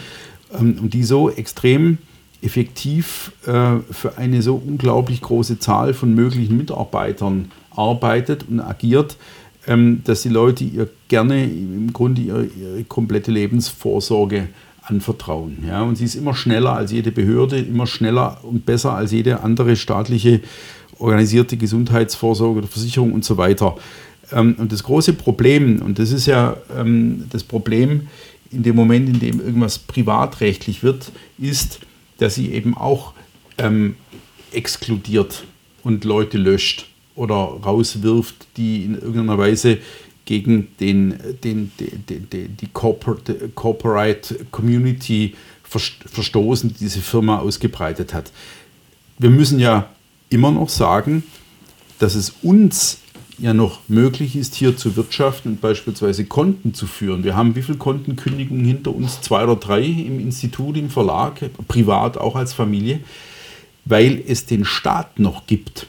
ähm, 0.59 0.79
und 0.81 0.95
die 0.95 1.03
so 1.03 1.31
extrem 1.31 1.99
effektiv 2.43 3.33
äh, 3.47 3.79
für 3.91 4.17
eine 4.17 4.43
so 4.43 4.55
unglaublich 4.55 5.21
große 5.21 5.59
Zahl 5.59 5.95
von 5.95 6.15
möglichen 6.15 6.57
Mitarbeitern 6.57 7.51
arbeitet 7.71 8.47
und 8.49 8.61
agiert, 8.61 9.17
ähm, 9.67 10.03
dass 10.05 10.23
die 10.23 10.29
Leute 10.29 10.65
ihr 10.65 10.89
gerne 11.09 11.45
im 11.45 11.93
Grunde 11.93 12.23
ihre, 12.23 12.45
ihre 12.45 12.85
komplette 12.85 13.31
Lebensvorsorge 13.31 14.49
anvertrauen. 14.83 15.65
Ja? 15.67 15.83
Und 15.83 15.97
sie 15.97 16.05
ist 16.05 16.15
immer 16.15 16.35
schneller 16.35 16.75
als 16.75 16.93
jede 16.93 17.13
Behörde, 17.13 17.59
immer 17.59 17.87
schneller 17.87 18.39
und 18.43 18.65
besser 18.65 18.95
als 18.95 19.13
jede 19.13 19.41
andere 19.41 19.77
staatliche 19.77 20.41
organisierte 20.99 21.57
Gesundheitsvorsorge 21.57 22.59
oder 22.59 22.69
Versicherung 22.69 23.13
und 23.13 23.25
so 23.25 23.37
weiter. 23.37 23.77
Ähm, 24.33 24.57
und 24.59 24.73
das 24.73 24.83
große 24.83 25.13
Problem, 25.13 25.83
und 25.83 25.99
das 25.99 26.13
ist 26.13 26.27
ja 26.27 26.57
ähm, 26.77 27.25
das 27.31 27.45
Problem 27.45 28.09
in 28.51 28.63
dem 28.63 28.77
Moment, 28.77 29.09
in 29.09 29.21
dem 29.21 29.41
irgendwas 29.41 29.79
privatrechtlich 29.79 30.83
wird, 30.83 31.13
ist, 31.39 31.81
dass 32.19 32.35
sie 32.35 32.53
eben 32.53 32.77
auch 32.77 33.15
ähm, 33.57 33.97
exkludiert 34.53 35.45
und 35.83 36.05
Leute 36.05 36.39
löscht 36.39 36.87
oder 37.15 37.35
rauswirft, 37.35 38.47
die 38.57 38.85
in 38.85 38.95
irgendeiner 38.95 39.39
Weise 39.39 39.79
gegen 40.25 40.69
den, 40.79 41.19
den, 41.43 41.73
den, 41.79 42.29
den 42.31 42.57
die 42.57 42.67
Corporate, 42.73 43.49
Corporate 43.55 44.45
Community 44.51 45.35
verstoßen, 45.65 46.69
die 46.69 46.79
diese 46.79 47.01
Firma 47.01 47.39
ausgebreitet 47.39 48.15
hat. 48.15 48.31
Wir 49.19 49.31
müssen 49.31 49.59
ja 49.59 49.89
immer 50.31 50.51
noch 50.51 50.69
sagen, 50.69 51.25
dass 51.99 52.15
es 52.15 52.35
uns 52.43 52.99
ja 53.39 53.55
noch 53.55 53.81
möglich 53.89 54.35
ist, 54.37 54.55
hier 54.55 54.77
zu 54.77 54.97
wirtschaften 54.97 55.53
und 55.53 55.61
beispielsweise 55.61 56.25
Konten 56.25 56.75
zu 56.75 56.87
führen. 56.87 57.25
Wir 57.25 57.37
haben 57.37 57.55
wie 57.57 57.63
viele 57.63 57.79
Kontenkündigungen 57.79 58.65
hinter 58.65 58.95
uns? 58.95 59.21
Zwei 59.21 59.45
oder 59.45 59.57
drei 59.57 59.83
im 59.83 60.19
Institut, 60.21 60.77
im 60.77 60.91
Verlag, 60.91 61.41
privat 61.69 62.17
auch 62.19 62.35
als 62.37 62.53
Familie, 62.53 63.01
weil 63.85 64.23
es 64.27 64.47
den 64.47 64.65
Staat 64.65 65.19
noch 65.19 65.47
gibt. 65.47 65.87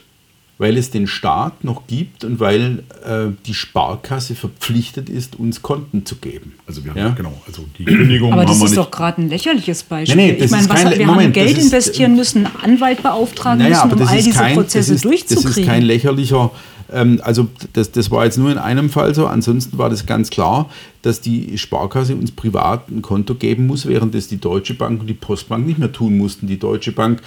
Weil 0.58 0.76
es 0.76 0.90
den 0.90 1.06
Staat 1.06 1.64
noch 1.64 1.86
gibt 1.86 2.22
und 2.22 2.38
weil 2.38 2.84
äh, 3.06 3.28
die 3.46 3.54
Sparkasse 3.54 4.34
verpflichtet 4.34 5.08
ist, 5.08 5.36
uns 5.38 5.62
Konten 5.62 6.04
zu 6.04 6.16
geben. 6.16 6.52
Also 6.66 6.84
wir 6.84 6.90
haben, 6.90 6.98
ja? 6.98 7.08
genau, 7.08 7.32
also 7.46 7.64
die 7.78 7.84
Kündigung 7.86 8.30
Aber 8.34 8.44
das 8.44 8.56
ist 8.56 8.62
nicht. 8.64 8.76
doch 8.76 8.90
gerade 8.90 9.22
ein 9.22 9.30
lächerliches 9.30 9.82
Beispiel. 9.84 10.16
Nee, 10.16 10.32
nee, 10.38 10.44
ich 10.44 10.50
meine, 10.50 10.64
ist 10.64 10.68
was, 10.68 10.82
kein- 10.82 10.98
wir 10.98 11.06
Moment, 11.06 11.24
haben 11.28 11.32
Geld 11.32 11.56
ist, 11.56 11.64
investieren 11.64 12.14
müssen, 12.14 12.44
einen 12.46 12.56
Anwalt 12.74 13.02
beauftragen 13.02 13.60
Naja, 13.62 13.86
müssen, 13.86 14.00
um 14.02 14.06
all 14.06 14.18
ist 14.18 14.26
diese 14.26 14.38
kein, 14.38 14.54
Prozesse 14.54 14.90
das 14.92 14.96
ist, 14.96 15.04
durchzukriegen. 15.06 15.44
Das 15.48 15.56
ist 15.56 15.66
kein 15.66 15.82
lächerlicher, 15.82 16.50
ähm, 16.92 17.20
also 17.22 17.48
das, 17.72 17.92
das 17.92 18.10
war 18.10 18.24
jetzt 18.24 18.38
nur 18.38 18.50
in 18.50 18.58
einem 18.58 18.90
Fall 18.90 19.14
so, 19.14 19.26
ansonsten 19.26 19.78
war 19.78 19.90
das 19.90 20.06
ganz 20.06 20.30
klar, 20.30 20.70
dass 21.02 21.20
die 21.20 21.56
Sparkasse 21.58 22.14
uns 22.14 22.30
privat 22.30 22.88
ein 22.88 23.02
Konto 23.02 23.34
geben 23.34 23.66
muss, 23.66 23.86
während 23.86 24.14
das 24.14 24.28
die 24.28 24.38
Deutsche 24.38 24.74
Bank 24.74 25.00
und 25.00 25.06
die 25.06 25.14
Postbank 25.14 25.66
nicht 25.66 25.78
mehr 25.78 25.92
tun 25.92 26.18
mussten. 26.18 26.46
Die 26.46 26.58
Deutsche 26.58 26.92
Bank, 26.92 27.22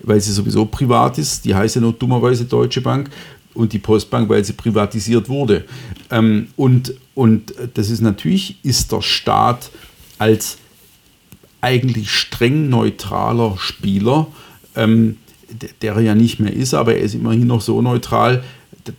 weil 0.00 0.20
sie 0.20 0.32
sowieso 0.32 0.64
privat 0.64 1.18
ist, 1.18 1.44
die 1.44 1.54
heißt 1.54 1.76
ja 1.76 1.80
nur 1.80 1.92
dummerweise 1.92 2.44
Deutsche 2.44 2.80
Bank, 2.80 3.10
und 3.54 3.72
die 3.72 3.78
Postbank, 3.78 4.28
weil 4.28 4.44
sie 4.44 4.52
privatisiert 4.52 5.28
wurde. 5.28 5.64
Ähm, 6.10 6.48
und, 6.56 6.94
und 7.14 7.52
das 7.74 7.90
ist 7.90 8.00
natürlich, 8.00 8.56
ist 8.62 8.92
der 8.92 9.02
Staat 9.02 9.70
als 10.18 10.58
eigentlich 11.60 12.10
streng 12.10 12.68
neutraler 12.68 13.56
Spieler, 13.58 14.28
ähm, 14.76 15.16
der 15.82 15.94
er 15.94 16.00
ja 16.00 16.14
nicht 16.14 16.40
mehr 16.40 16.52
ist, 16.52 16.72
aber 16.74 16.94
er 16.94 17.00
ist 17.00 17.14
immerhin 17.14 17.46
noch 17.46 17.60
so 17.60 17.82
neutral, 17.82 18.44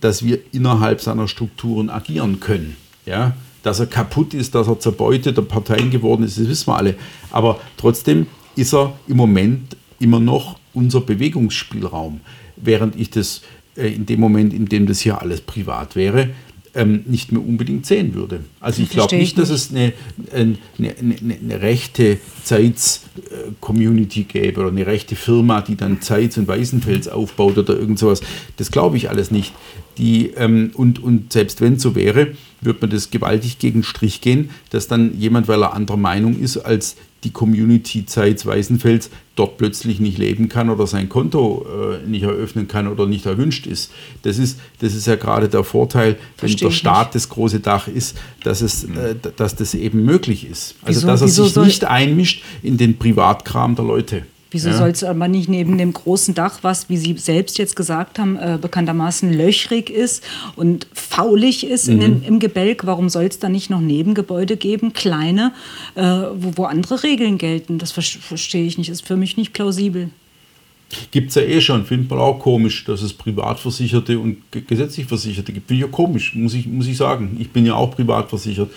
dass 0.00 0.24
wir 0.24 0.38
innerhalb 0.52 1.00
seiner 1.00 1.28
Strukturen 1.28 1.90
agieren 1.90 2.40
können. 2.40 2.76
Ja? 3.06 3.34
Dass 3.62 3.80
er 3.80 3.86
kaputt 3.86 4.34
ist, 4.34 4.54
dass 4.54 4.68
er 4.68 4.78
Zerbeute 4.78 5.32
der 5.32 5.42
Parteien 5.42 5.90
geworden 5.90 6.22
ist, 6.22 6.38
das 6.38 6.48
wissen 6.48 6.68
wir 6.68 6.76
alle. 6.76 6.94
Aber 7.30 7.60
trotzdem 7.76 8.26
ist 8.56 8.74
er 8.74 8.94
im 9.06 9.16
Moment 9.16 9.76
immer 9.98 10.20
noch 10.20 10.58
unser 10.72 11.00
Bewegungsspielraum, 11.00 12.20
während 12.56 12.96
ich 12.96 13.10
das 13.10 13.42
äh, 13.76 13.88
in 13.88 14.06
dem 14.06 14.20
Moment, 14.20 14.52
in 14.52 14.66
dem 14.66 14.86
das 14.86 15.00
hier 15.00 15.20
alles 15.20 15.40
privat 15.40 15.96
wäre, 15.96 16.30
ähm, 16.74 17.02
nicht 17.06 17.32
mehr 17.32 17.42
unbedingt 17.42 17.84
sehen 17.84 18.14
würde. 18.14 18.44
Also 18.60 18.82
ich 18.82 18.90
glaube 18.90 19.16
nicht, 19.16 19.36
dass 19.38 19.50
es 19.50 19.70
eine, 19.70 19.92
eine, 20.32 20.56
eine, 20.78 20.94
eine, 20.98 21.34
eine 21.34 21.62
rechte 21.62 22.18
Zeitz-Community 22.44 24.24
gäbe 24.24 24.60
oder 24.60 24.70
eine 24.70 24.86
rechte 24.86 25.16
Firma, 25.16 25.62
die 25.62 25.76
dann 25.76 26.00
Zeitz 26.00 26.36
und 26.36 26.46
Weißenfels 26.46 27.08
aufbaut 27.08 27.58
oder 27.58 27.76
irgend 27.76 27.98
sowas. 27.98 28.20
Das 28.56 28.70
glaube 28.70 28.96
ich 28.96 29.10
alles 29.10 29.32
nicht. 29.32 29.52
Die, 30.00 30.30
ähm, 30.36 30.70
und, 30.74 31.02
und 31.02 31.32
selbst 31.32 31.60
wenn 31.60 31.74
es 31.74 31.82
so 31.82 31.94
wäre, 31.94 32.28
würde 32.62 32.78
man 32.80 32.90
das 32.90 33.10
gewaltig 33.10 33.58
gegen 33.58 33.80
den 33.80 33.84
Strich 33.84 34.20
gehen, 34.20 34.50
dass 34.70 34.88
dann 34.88 35.18
jemand, 35.18 35.46
weil 35.46 35.62
er 35.62 35.74
anderer 35.74 35.96
Meinung 35.98 36.40
ist 36.40 36.56
als 36.56 36.96
die 37.22 37.30
Community 37.30 38.06
Zeitz 38.06 38.46
Weißenfels, 38.46 39.10
dort 39.36 39.58
plötzlich 39.58 40.00
nicht 40.00 40.16
leben 40.16 40.48
kann 40.48 40.70
oder 40.70 40.86
sein 40.86 41.10
Konto 41.10 41.66
äh, 42.02 42.08
nicht 42.08 42.22
eröffnen 42.22 42.66
kann 42.66 42.88
oder 42.88 43.06
nicht 43.06 43.26
erwünscht 43.26 43.66
ist. 43.66 43.90
Das 44.22 44.38
ist, 44.38 44.58
das 44.80 44.94
ist 44.94 45.06
ja 45.06 45.16
gerade 45.16 45.50
der 45.50 45.62
Vorteil, 45.64 46.12
wenn 46.12 46.18
Verstehe 46.38 46.60
der 46.60 46.68
ich 46.70 46.78
Staat 46.78 47.14
das 47.14 47.28
große 47.28 47.60
Dach 47.60 47.88
ist, 47.88 48.16
dass, 48.42 48.62
es, 48.62 48.84
äh, 48.84 49.16
dass 49.36 49.54
das 49.54 49.74
eben 49.74 50.02
möglich 50.06 50.48
ist. 50.50 50.76
Also 50.82 51.00
Wieso- 51.00 51.06
dass 51.08 51.20
er 51.20 51.28
sich 51.28 51.52
soll- 51.52 51.66
nicht 51.66 51.84
einmischt 51.84 52.42
in 52.62 52.78
den 52.78 52.96
Privatkram 52.96 53.76
der 53.76 53.84
Leute. 53.84 54.22
Wieso 54.52 54.70
Ja. 54.70 54.76
soll 54.78 54.88
es 54.90 55.04
aber 55.04 55.28
nicht 55.28 55.48
neben 55.48 55.78
dem 55.78 55.92
großen 55.92 56.34
Dach, 56.34 56.58
was, 56.62 56.88
wie 56.88 56.96
Sie 56.96 57.16
selbst 57.16 57.56
jetzt 57.58 57.76
gesagt 57.76 58.18
haben, 58.18 58.36
äh, 58.36 58.58
bekanntermaßen 58.60 59.32
löchrig 59.32 59.90
ist 59.90 60.24
und 60.56 60.88
faulig 60.92 61.64
ist 61.66 61.88
in 61.88 61.96
Mhm. 61.96 62.00
den, 62.00 62.22
im 62.24 62.38
Gebälk, 62.40 62.84
warum 62.84 63.08
soll 63.08 63.24
es 63.24 63.38
da 63.38 63.48
nicht 63.48 63.70
noch 63.70 63.80
Nebengebäude 63.80 64.56
geben, 64.56 64.92
kleine, 64.92 65.52
äh, 65.94 66.02
wo, 66.02 66.52
wo 66.56 66.64
andere 66.64 67.02
Regeln 67.04 67.38
gelten? 67.38 67.78
Das 67.78 67.92
ver- 67.92 68.02
verstehe 68.02 68.64
ich 68.66 68.76
nicht, 68.76 68.88
ist 68.90 69.06
für 69.06 69.16
mich 69.16 69.36
nicht 69.36 69.52
plausibel. 69.52 70.10
Gibt 71.12 71.28
es 71.28 71.36
ja 71.36 71.42
eh 71.42 71.60
schon, 71.60 71.84
findet 71.84 72.10
man 72.10 72.18
auch 72.18 72.40
komisch, 72.40 72.84
dass 72.84 73.02
es 73.02 73.12
Privatversicherte 73.12 74.18
und 74.18 74.38
ge- 74.50 74.62
gesetzlich 74.66 75.06
Versicherte 75.06 75.52
gibt. 75.52 75.68
Finde 75.68 75.84
ich 75.84 75.88
ja 75.90 75.94
komisch, 75.96 76.34
muss 76.34 76.52
ich, 76.54 76.66
muss 76.66 76.88
ich 76.88 76.96
sagen. 76.96 77.36
Ich 77.38 77.50
bin 77.50 77.64
ja 77.64 77.74
auch 77.74 77.94
privat 77.94 78.28
versichert. 78.28 78.70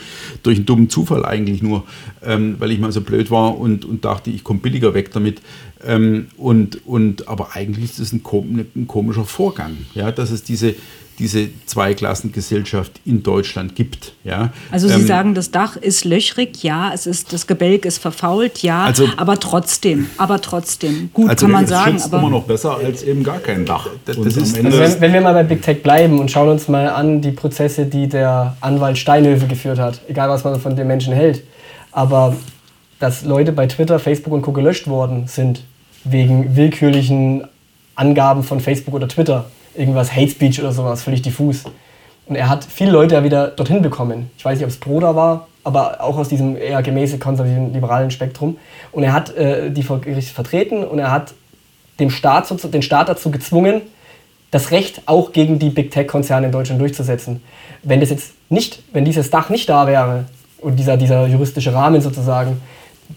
Durch 0.43 0.57
einen 0.57 0.65
dummen 0.67 0.89
Zufall 0.89 1.25
eigentlich 1.25 1.63
nur, 1.63 1.83
ähm, 2.23 2.55
weil 2.59 2.71
ich 2.71 2.79
mal 2.79 2.91
so 2.91 3.01
blöd 3.01 3.31
war 3.31 3.57
und, 3.57 3.83
und 3.83 4.05
dachte, 4.05 4.29
ich 4.29 4.43
komme 4.43 4.59
billiger 4.59 4.93
weg 4.93 5.11
damit. 5.11 5.41
Ähm, 5.85 6.27
und, 6.37 6.85
und, 6.87 7.27
aber 7.27 7.55
eigentlich 7.55 7.85
ist 7.91 7.99
das 7.99 8.13
ein, 8.13 8.23
kom 8.23 8.65
ein 8.75 8.87
komischer 8.87 9.25
Vorgang, 9.25 9.77
ja, 9.93 10.11
dass 10.11 10.31
es 10.31 10.43
diese, 10.43 10.75
diese 11.19 11.47
Zweiklassengesellschaft 11.65 12.99
in 13.05 13.21
Deutschland 13.23 13.75
gibt. 13.75 14.13
Ja. 14.23 14.51
Also 14.71 14.87
Sie 14.87 14.95
Ähm, 14.95 15.07
sagen, 15.07 15.35
das 15.35 15.51
Dach 15.51 15.75
ist 15.75 16.05
löchrig, 16.05 16.63
ja, 16.63 16.91
es 16.93 17.05
ist, 17.05 17.33
das 17.33 17.47
Gebälk 17.47 17.85
ist 17.85 17.97
verfault, 17.99 18.59
ja, 18.63 18.83
Also- 18.85 19.07
aber 19.17 19.39
trotzdem, 19.39 20.07
aber 20.17 20.41
trotzdem, 20.41 21.09
gut 21.13 21.29
Also 21.29 21.45
kann 21.45 21.51
man 21.51 21.67
sagen, 21.67 22.01
aber 22.01 22.19
immer 22.19 22.29
noch 22.29 22.43
besser 22.43 22.77
als 22.77 23.03
eben 23.03 23.23
gar 23.23 23.39
kein 23.39 23.65
Dach. 23.65 23.87
Das- 24.05 24.17
das 24.17 24.37
ist- 24.37 24.57
Also 24.65 24.79
wenn, 24.79 25.01
wenn 25.01 25.13
wir 25.13 25.21
mal 25.21 25.33
bei 25.33 25.43
Big 25.43 25.61
Tech 25.61 25.83
bleiben 25.83 26.19
und 26.19 26.31
schauen 26.31 26.49
uns 26.49 26.67
mal 26.67 26.89
an 26.89 27.21
die 27.21 27.31
Prozesse, 27.31 27.85
die 27.85 28.07
der 28.07 28.57
Anwalt 28.61 28.97
Steinhöfe 28.97 29.47
geführt 29.47 29.79
hat, 29.79 30.01
egal 30.07 30.29
was 30.29 30.43
man 30.43 30.59
von 30.59 30.75
den 30.75 30.87
Menschen 30.87 31.13
hält, 31.13 31.43
aber 31.91 32.35
dass 32.99 33.23
Leute 33.23 33.51
bei 33.51 33.67
Twitter, 33.67 33.99
Facebook 33.99 34.33
und 34.33 34.41
Co. 34.43 34.51
gelöscht 34.51 34.87
worden 34.87 35.25
sind 35.27 35.63
wegen 36.03 36.55
willkürlichen 36.55 37.47
Angaben 37.95 38.43
von 38.43 38.59
Facebook 38.59 38.93
oder 38.93 39.07
Twitter, 39.07 39.45
irgendwas 39.75 40.15
Hate 40.15 40.29
Speech 40.29 40.59
oder 40.59 40.71
sowas, 40.71 41.03
völlig 41.03 41.21
diffus. 41.21 41.63
Und 42.25 42.35
er 42.35 42.49
hat 42.49 42.63
viele 42.63 42.91
Leute 42.91 43.15
ja 43.15 43.23
wieder 43.23 43.47
dorthin 43.47 43.81
bekommen. 43.81 44.31
Ich 44.37 44.45
weiß 44.45 44.57
nicht, 44.57 44.65
ob 44.65 44.71
es 44.71 44.77
Broder 44.77 45.15
war, 45.15 45.47
aber 45.63 46.01
auch 46.01 46.17
aus 46.17 46.29
diesem 46.29 46.55
eher 46.55 46.81
gemäße 46.81 47.19
konservativen 47.19 47.73
liberalen 47.73 48.11
Spektrum. 48.11 48.57
Und 48.91 49.03
er 49.03 49.13
hat 49.13 49.35
äh, 49.35 49.71
die 49.71 49.83
vor 49.83 50.01
Gericht 50.01 50.29
vertreten 50.29 50.83
und 50.83 50.99
er 50.99 51.11
hat 51.11 51.33
dem 51.99 52.09
Staat, 52.09 52.51
den 52.73 52.81
Staat 52.81 53.09
dazu 53.09 53.29
gezwungen, 53.31 53.81
das 54.51 54.71
Recht 54.71 55.01
auch 55.05 55.31
gegen 55.31 55.59
die 55.59 55.69
Big 55.69 55.91
Tech-Konzerne 55.91 56.47
in 56.47 56.51
Deutschland 56.51 56.79
durchzusetzen. 56.79 57.41
Wenn 57.81 57.99
das 57.99 58.09
jetzt 58.09 58.33
nicht, 58.49 58.83
wenn 58.93 59.03
dieses 59.03 59.29
Dach 59.29 59.49
nicht 59.49 59.67
da 59.67 59.87
wäre 59.87 60.25
und 60.59 60.77
dieser, 60.77 60.95
dieser 60.95 61.27
juristische 61.27 61.73
Rahmen 61.73 62.01
sozusagen, 62.01 62.61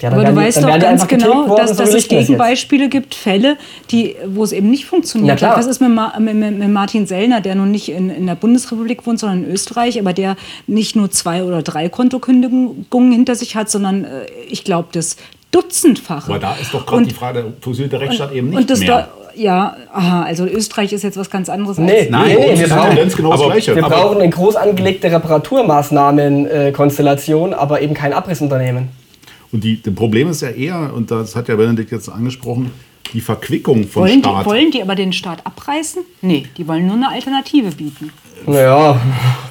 ja, 0.03 0.11
Aber 0.11 0.25
du 0.25 0.31
die, 0.31 0.37
weißt 0.37 0.63
doch 0.63 0.79
ganz 0.79 1.09
genau, 1.09 1.49
worden, 1.49 1.67
dass, 1.67 1.77
dass 1.77 1.95
es 1.95 2.09
Gegenbeispiele 2.09 2.89
gibt, 2.89 3.15
Fälle, 3.15 3.57
die, 3.91 4.17
wo 4.27 4.45
es 4.45 4.53
eben 4.53 4.71
nicht 4.71 4.85
funktioniert 4.85 5.43
hat. 5.43 5.57
Was 5.57 5.67
ist 5.67 5.81
mit, 5.81 5.91
mit, 6.19 6.59
mit, 6.59 6.69
Martin 6.69 7.07
Sellner, 7.07 7.41
der 7.41 7.55
nun 7.55 7.71
nicht 7.71 7.89
in, 7.89 8.11
in 8.11 8.27
der 8.27 8.35
Bundesrepublik 8.35 9.07
wohnt, 9.07 9.21
sondern 9.21 9.45
in 9.45 9.51
Österreich, 9.51 9.99
aber 9.99 10.13
der 10.13 10.37
nicht 10.67 10.97
nur 10.97 11.11
zwei 11.11 11.45
oder 11.45 11.63
drei 11.63 11.89
Kontokündigungen 11.89 13.13
hinter 13.13 13.35
sich 13.35 13.57
hat, 13.57 13.71
sondern 13.71 14.05
äh, 14.05 14.27
ich 14.49 14.65
glaube, 14.65 14.89
das 14.93 15.17
Dutzendfache. 15.51 16.31
Aber 16.31 16.41
da 16.41 16.55
ist 16.61 16.75
doch 16.75 16.85
gerade 16.85 17.07
die 17.07 17.15
Frage, 17.15 17.55
funktioniert 17.61 17.93
der 17.93 18.01
Rechtsstaat 18.01 18.33
und, 18.33 18.37
eben 18.37 18.51
nicht 18.51 18.71
und 18.71 18.81
mehr. 18.81 19.09
ja, 19.35 19.79
aha, 19.93 20.25
also 20.25 20.45
Österreich 20.45 20.93
ist 20.93 21.05
jetzt 21.05 21.17
was 21.17 21.31
ganz 21.31 21.49
anderes. 21.49 21.79
Nee, 21.79 22.01
als 22.01 22.11
nein, 22.11 22.37
nee, 22.37 22.59
wir 22.59 22.69
brauchen, 22.69 23.09
genau 23.17 23.47
Gleiche. 23.47 23.75
Wir 23.75 23.83
brauchen 23.83 24.21
eine 24.21 24.29
groß 24.29 24.57
angelegte 24.57 25.11
Reparaturmaßnahmen-Konstellation, 25.11 27.55
aber 27.55 27.81
eben 27.81 27.95
kein 27.95 28.13
Abrissunternehmen. 28.13 28.91
Und 29.57 29.65
die, 29.65 29.81
das 29.81 29.95
Problem 29.95 30.29
ist 30.29 30.43
ja 30.43 30.51
eher, 30.51 30.93
und 30.95 31.11
das 31.11 31.35
hat 31.35 31.49
ja 31.49 31.57
Benedikt 31.57 31.91
jetzt 31.91 32.11
angesprochen, 32.11 32.71
die 33.15 33.23
Verquickung 33.23 33.89
von 33.89 34.03
wollen 34.03 34.19
Staat. 34.19 34.45
Die, 34.45 34.51
wollen 34.51 34.71
die 34.71 34.83
aber 34.83 34.95
den 34.95 35.15
Staat 35.15 35.47
abreißen? 35.47 36.03
Nee, 36.21 36.45
die 36.59 36.69
wollen 36.69 36.87
nur 36.87 36.97
eine 36.97 37.09
Alternative 37.09 37.71
bieten. 37.71 38.11
Naja. 38.47 39.01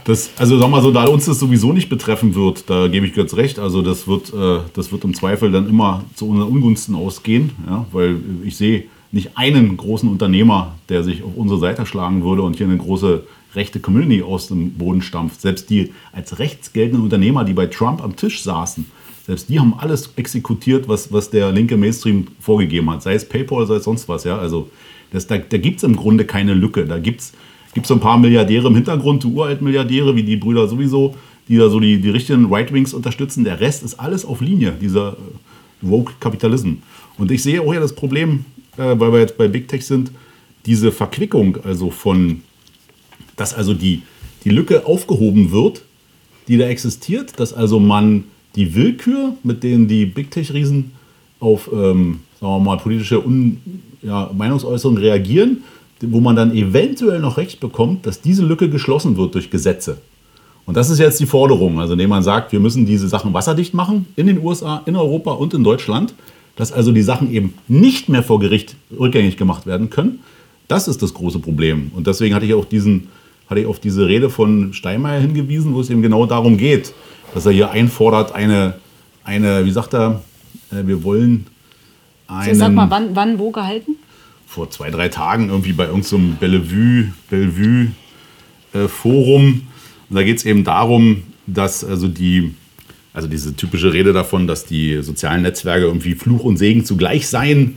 Das, 0.03 0.29
also 0.37 0.59
sag 0.59 0.69
mal 0.69 0.83
so, 0.83 0.91
da 0.91 1.05
uns 1.05 1.25
das 1.25 1.39
sowieso 1.39 1.73
nicht 1.73 1.89
betreffen 1.89 2.35
wird, 2.35 2.69
da 2.69 2.87
gebe 2.87 3.07
ich 3.07 3.13
Götz 3.13 3.35
recht, 3.35 3.57
also 3.57 3.81
das 3.81 4.07
wird, 4.07 4.31
äh, 4.31 4.59
das 4.75 4.91
wird 4.91 5.03
im 5.05 5.15
Zweifel 5.15 5.51
dann 5.51 5.67
immer 5.67 6.03
zu 6.13 6.29
unseren 6.29 6.49
Ungunsten 6.49 6.93
ausgehen, 6.93 7.53
ja, 7.67 7.87
weil 7.91 8.17
ich 8.43 8.57
sehe 8.57 8.83
nicht 9.11 9.31
einen 9.33 9.75
großen 9.75 10.07
Unternehmer, 10.07 10.75
der 10.89 11.03
sich 11.03 11.23
auf 11.23 11.31
unsere 11.35 11.59
Seite 11.59 11.87
schlagen 11.87 12.23
würde 12.23 12.43
und 12.43 12.57
hier 12.57 12.67
eine 12.67 12.77
große 12.77 13.23
rechte 13.55 13.79
Community 13.79 14.21
aus 14.21 14.49
dem 14.49 14.73
Boden 14.73 15.01
stampft. 15.01 15.41
Selbst 15.41 15.71
die 15.71 15.93
als 16.11 16.37
rechts 16.37 16.73
geltenden 16.73 17.01
Unternehmer, 17.01 17.43
die 17.43 17.53
bei 17.53 17.65
Trump 17.65 18.03
am 18.03 18.15
Tisch 18.15 18.43
saßen, 18.43 18.85
selbst 19.25 19.49
die 19.49 19.59
haben 19.59 19.73
alles 19.77 20.11
exekutiert, 20.15 20.87
was, 20.87 21.11
was 21.11 21.29
der 21.31 21.51
linke 21.51 21.77
Mainstream 21.77 22.27
vorgegeben 22.39 22.89
hat. 22.91 23.01
Sei 23.01 23.15
es 23.15 23.27
PayPal, 23.27 23.65
sei 23.65 23.75
es 23.75 23.83
sonst 23.83 24.07
was. 24.07 24.23
Ja? 24.23 24.37
Also 24.37 24.69
das, 25.11 25.25
da 25.25 25.37
da 25.37 25.57
gibt 25.57 25.77
es 25.77 25.83
im 25.83 25.95
Grunde 25.95 26.25
keine 26.25 26.53
Lücke. 26.53 26.85
Da 26.85 26.99
gibt 26.99 27.21
es 27.21 27.33
so 27.83 27.95
ein 27.95 27.99
paar 27.99 28.19
Milliardäre 28.19 28.67
im 28.67 28.75
Hintergrund, 28.75 29.23
die 29.23 29.27
Uralt-Milliardäre, 29.27 30.15
wie 30.15 30.23
die 30.23 30.37
Brüder 30.37 30.67
sowieso, 30.67 31.15
die 31.47 31.57
da 31.57 31.69
so 31.69 31.79
die, 31.79 31.99
die 31.99 32.09
richtigen 32.09 32.53
Right-Wings 32.53 32.93
unterstützen. 32.93 33.43
Der 33.43 33.59
Rest 33.59 33.83
ist 33.83 33.95
alles 33.95 34.25
auf 34.25 34.41
Linie, 34.41 34.73
dieser 34.79 35.13
äh, 35.13 35.15
Woke-Kapitalism. 35.81 36.73
Und 37.17 37.31
ich 37.31 37.41
sehe 37.41 37.61
auch 37.61 37.73
ja 37.73 37.79
das 37.79 37.93
Problem, 37.93 38.45
äh, 38.77 38.99
weil 38.99 39.11
wir 39.11 39.19
jetzt 39.19 39.37
bei 39.37 39.47
Big 39.47 39.67
Tech 39.67 39.85
sind, 39.85 40.11
diese 40.67 40.91
Verquickung, 40.91 41.57
also 41.63 41.89
von, 41.89 42.41
dass 43.35 43.53
also 43.53 43.73
die, 43.73 44.03
die 44.43 44.49
Lücke 44.49 44.85
aufgehoben 44.85 45.51
wird, 45.51 45.83
die 46.47 46.57
da 46.57 46.67
existiert, 46.67 47.39
dass 47.39 47.53
also 47.53 47.79
man 47.79 48.25
die 48.55 48.75
Willkür, 48.75 49.33
mit 49.43 49.63
denen 49.63 49.87
die 49.87 50.05
Big 50.05 50.31
Tech-Riesen 50.31 50.91
auf 51.39 51.69
ähm, 51.71 52.21
sagen 52.39 52.53
wir 52.53 52.59
mal, 52.59 52.77
politische 52.77 53.25
Un 53.25 53.57
ja, 54.01 54.29
Meinungsäußerungen 54.35 55.01
reagieren, 55.01 55.63
wo 56.01 56.19
man 56.19 56.35
dann 56.35 56.55
eventuell 56.55 57.19
noch 57.19 57.37
recht 57.37 57.59
bekommt, 57.59 58.05
dass 58.05 58.21
diese 58.21 58.43
Lücke 58.43 58.69
geschlossen 58.69 59.17
wird 59.17 59.33
durch 59.35 59.49
Gesetze. 59.49 59.97
Und 60.65 60.75
das 60.77 60.89
ist 60.89 60.99
jetzt 60.99 61.19
die 61.19 61.25
Forderung, 61.25 61.79
also 61.79 61.93
indem 61.93 62.09
man 62.09 62.23
sagt, 62.23 62.51
wir 62.51 62.59
müssen 62.59 62.85
diese 62.85 63.07
Sachen 63.07 63.33
wasserdicht 63.33 63.73
machen 63.73 64.07
in 64.15 64.27
den 64.27 64.43
USA, 64.43 64.81
in 64.85 64.95
Europa 64.95 65.31
und 65.31 65.53
in 65.53 65.63
Deutschland, 65.63 66.13
dass 66.55 66.71
also 66.71 66.91
die 66.91 67.01
Sachen 67.01 67.31
eben 67.31 67.53
nicht 67.67 68.09
mehr 68.09 68.23
vor 68.23 68.39
Gericht 68.39 68.75
rückgängig 68.97 69.37
gemacht 69.37 69.65
werden 69.65 69.89
können. 69.89 70.19
Das 70.67 70.87
ist 70.87 71.01
das 71.01 71.13
große 71.13 71.39
Problem. 71.39 71.91
Und 71.95 72.07
deswegen 72.07 72.33
hatte 72.33 72.45
ich 72.45 72.53
auch 72.55 72.65
diesen, 72.65 73.07
hatte 73.47 73.61
ich 73.61 73.67
auf 73.67 73.79
diese 73.79 74.07
Rede 74.07 74.29
von 74.29 74.73
Steinmeier 74.73 75.19
hingewiesen, 75.19 75.73
wo 75.75 75.81
es 75.81 75.89
eben 75.89 76.01
genau 76.01 76.25
darum 76.25 76.57
geht, 76.57 76.93
dass 77.35 77.45
er 77.45 77.51
hier 77.51 77.69
einfordert, 77.69 78.33
eine, 78.33 78.75
eine 79.25 79.65
wie 79.65 79.71
sagt 79.71 79.93
er, 79.93 80.23
äh, 80.71 80.87
wir 80.87 81.03
wollen 81.03 81.45
einen... 82.27 82.55
Sag 82.55 82.71
mal, 82.71 82.89
wann, 82.89 83.13
wann 83.13 83.37
wo 83.37 83.51
gehalten? 83.51 83.97
Vor 84.47 84.69
zwei, 84.69 84.89
drei 84.89 85.09
Tagen 85.09 85.49
irgendwie 85.49 85.73
bei 85.73 85.83
irgendeinem 85.83 86.31
so 86.31 86.37
Bellevue, 86.39 87.11
Bellevue 87.29 87.91
äh, 88.73 88.87
Forum. 88.87 89.67
Und 90.09 90.15
da 90.15 90.23
geht 90.23 90.37
es 90.37 90.45
eben 90.45 90.63
darum, 90.63 91.23
dass 91.45 91.83
also 91.83 92.07
die, 92.07 92.55
also 93.13 93.27
diese 93.27 93.53
typische 93.53 93.91
Rede 93.91 94.13
davon, 94.13 94.47
dass 94.47 94.65
die 94.65 95.03
sozialen 95.03 95.41
Netzwerke 95.41 95.83
irgendwie 95.83 96.15
Fluch 96.15 96.45
und 96.45 96.55
Segen 96.55 96.85
zugleich 96.85 97.27
seien. 97.27 97.75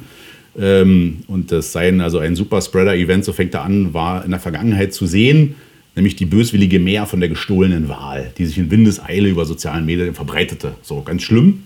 Ähm, 0.56 1.24
und 1.26 1.50
das 1.50 1.72
seien 1.72 2.00
also 2.00 2.20
ein 2.20 2.36
Superspreader-Event, 2.36 3.24
so 3.24 3.32
fängt 3.32 3.54
er 3.54 3.64
an, 3.64 3.92
war 3.92 4.24
in 4.24 4.30
der 4.30 4.40
Vergangenheit 4.40 4.94
zu 4.94 5.06
sehen 5.06 5.56
nämlich 5.98 6.16
die 6.16 6.26
böswillige 6.26 6.78
Mehr 6.80 7.06
von 7.06 7.20
der 7.20 7.28
gestohlenen 7.28 7.88
Wahl, 7.88 8.32
die 8.38 8.46
sich 8.46 8.56
in 8.56 8.70
Windeseile 8.70 9.28
über 9.28 9.44
sozialen 9.44 9.84
Medien 9.84 10.14
verbreitete. 10.14 10.74
So 10.82 11.02
ganz 11.02 11.22
schlimm. 11.22 11.62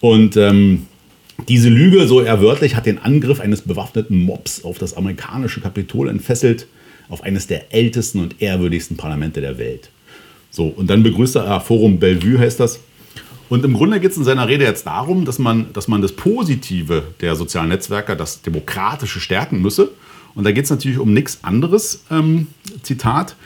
Und 0.00 0.36
ähm, 0.36 0.86
diese 1.48 1.68
Lüge, 1.68 2.06
so 2.06 2.20
eher 2.20 2.42
wörtlich, 2.42 2.76
hat 2.76 2.86
den 2.86 2.98
Angriff 2.98 3.40
eines 3.40 3.62
bewaffneten 3.62 4.18
Mobs 4.18 4.64
auf 4.64 4.78
das 4.78 4.94
amerikanische 4.94 5.60
Kapitol 5.60 6.08
entfesselt, 6.08 6.66
auf 7.08 7.22
eines 7.22 7.46
der 7.46 7.72
ältesten 7.72 8.20
und 8.20 8.42
ehrwürdigsten 8.42 8.96
Parlamente 8.96 9.40
der 9.40 9.56
Welt. 9.58 9.90
So, 10.50 10.66
und 10.66 10.88
dann 10.90 11.02
begrüßt 11.02 11.36
er 11.36 11.60
Forum 11.60 11.98
Bellevue, 11.98 12.38
heißt 12.38 12.60
das. 12.60 12.80
Und 13.48 13.64
im 13.64 13.74
Grunde 13.74 14.00
geht 14.00 14.12
es 14.12 14.16
in 14.16 14.24
seiner 14.24 14.48
Rede 14.48 14.64
jetzt 14.64 14.86
darum, 14.86 15.24
dass 15.24 15.38
man, 15.38 15.72
dass 15.72 15.86
man 15.86 16.02
das 16.02 16.12
Positive 16.12 17.02
der 17.20 17.36
sozialen 17.36 17.68
Netzwerke, 17.68 18.16
das 18.16 18.42
Demokratische 18.42 19.20
stärken 19.20 19.60
müsse 19.60 19.90
und 20.34 20.44
da 20.44 20.52
geht 20.52 20.64
es 20.64 20.70
natürlich 20.70 20.98
um 20.98 21.12
nichts 21.12 21.40
anderes. 21.42 22.04
Ähm, 22.10 22.48
Zitat. 22.82 23.36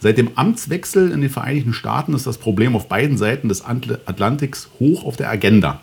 Seit 0.00 0.18
dem 0.18 0.32
Amtswechsel 0.34 1.10
in 1.12 1.22
den 1.22 1.30
Vereinigten 1.30 1.72
Staaten 1.72 2.12
ist 2.12 2.26
das 2.26 2.36
Problem 2.36 2.76
auf 2.76 2.88
beiden 2.88 3.16
Seiten 3.16 3.48
des 3.48 3.64
Atlantiks 3.64 4.68
hoch 4.78 5.04
auf 5.04 5.16
der 5.16 5.30
Agenda. 5.30 5.80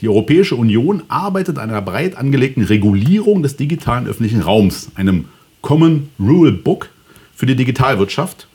Die 0.00 0.08
Europäische 0.08 0.54
Union 0.54 1.02
arbeitet 1.08 1.58
an 1.58 1.70
einer 1.70 1.82
breit 1.82 2.16
angelegten 2.16 2.62
Regulierung 2.62 3.42
des 3.42 3.56
digitalen 3.56 4.06
öffentlichen 4.06 4.42
Raums, 4.42 4.92
einem 4.94 5.24
Common 5.60 6.08
Rule 6.20 6.52
Book 6.52 6.90
für 7.34 7.46
die 7.46 7.56
Digitalwirtschaft 7.56 8.46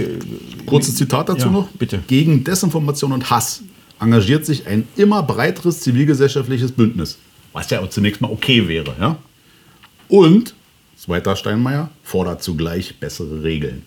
kurzes 0.67 0.97
Zitat 0.97 1.29
dazu 1.29 1.47
ja, 1.47 1.53
noch. 1.53 1.69
Bitte. 1.69 2.01
Gegen 2.07 2.45
Desinformation 2.45 3.13
und 3.13 3.31
Hass 3.31 3.63
engagiert 4.01 4.47
sich 4.47 4.67
ein 4.67 4.87
immer 4.97 5.23
breiteres 5.23 5.81
zivilgesellschaftliches 5.81 6.73
Bündnis, 6.73 7.19
was 7.53 7.69
ja 7.71 7.81
auch 7.81 7.91
zunächst 7.91 8.21
mal 8.21 8.31
okay 8.31 8.69
wäre. 8.69 8.95
Ja? 8.99 9.19
Und, 10.09 10.55
zweiter 10.97 11.37
Steinmeier, 11.37 11.91
fordert 12.03 12.43
zugleich 12.43 12.99
bessere 12.99 13.43
Regeln. 13.43 13.83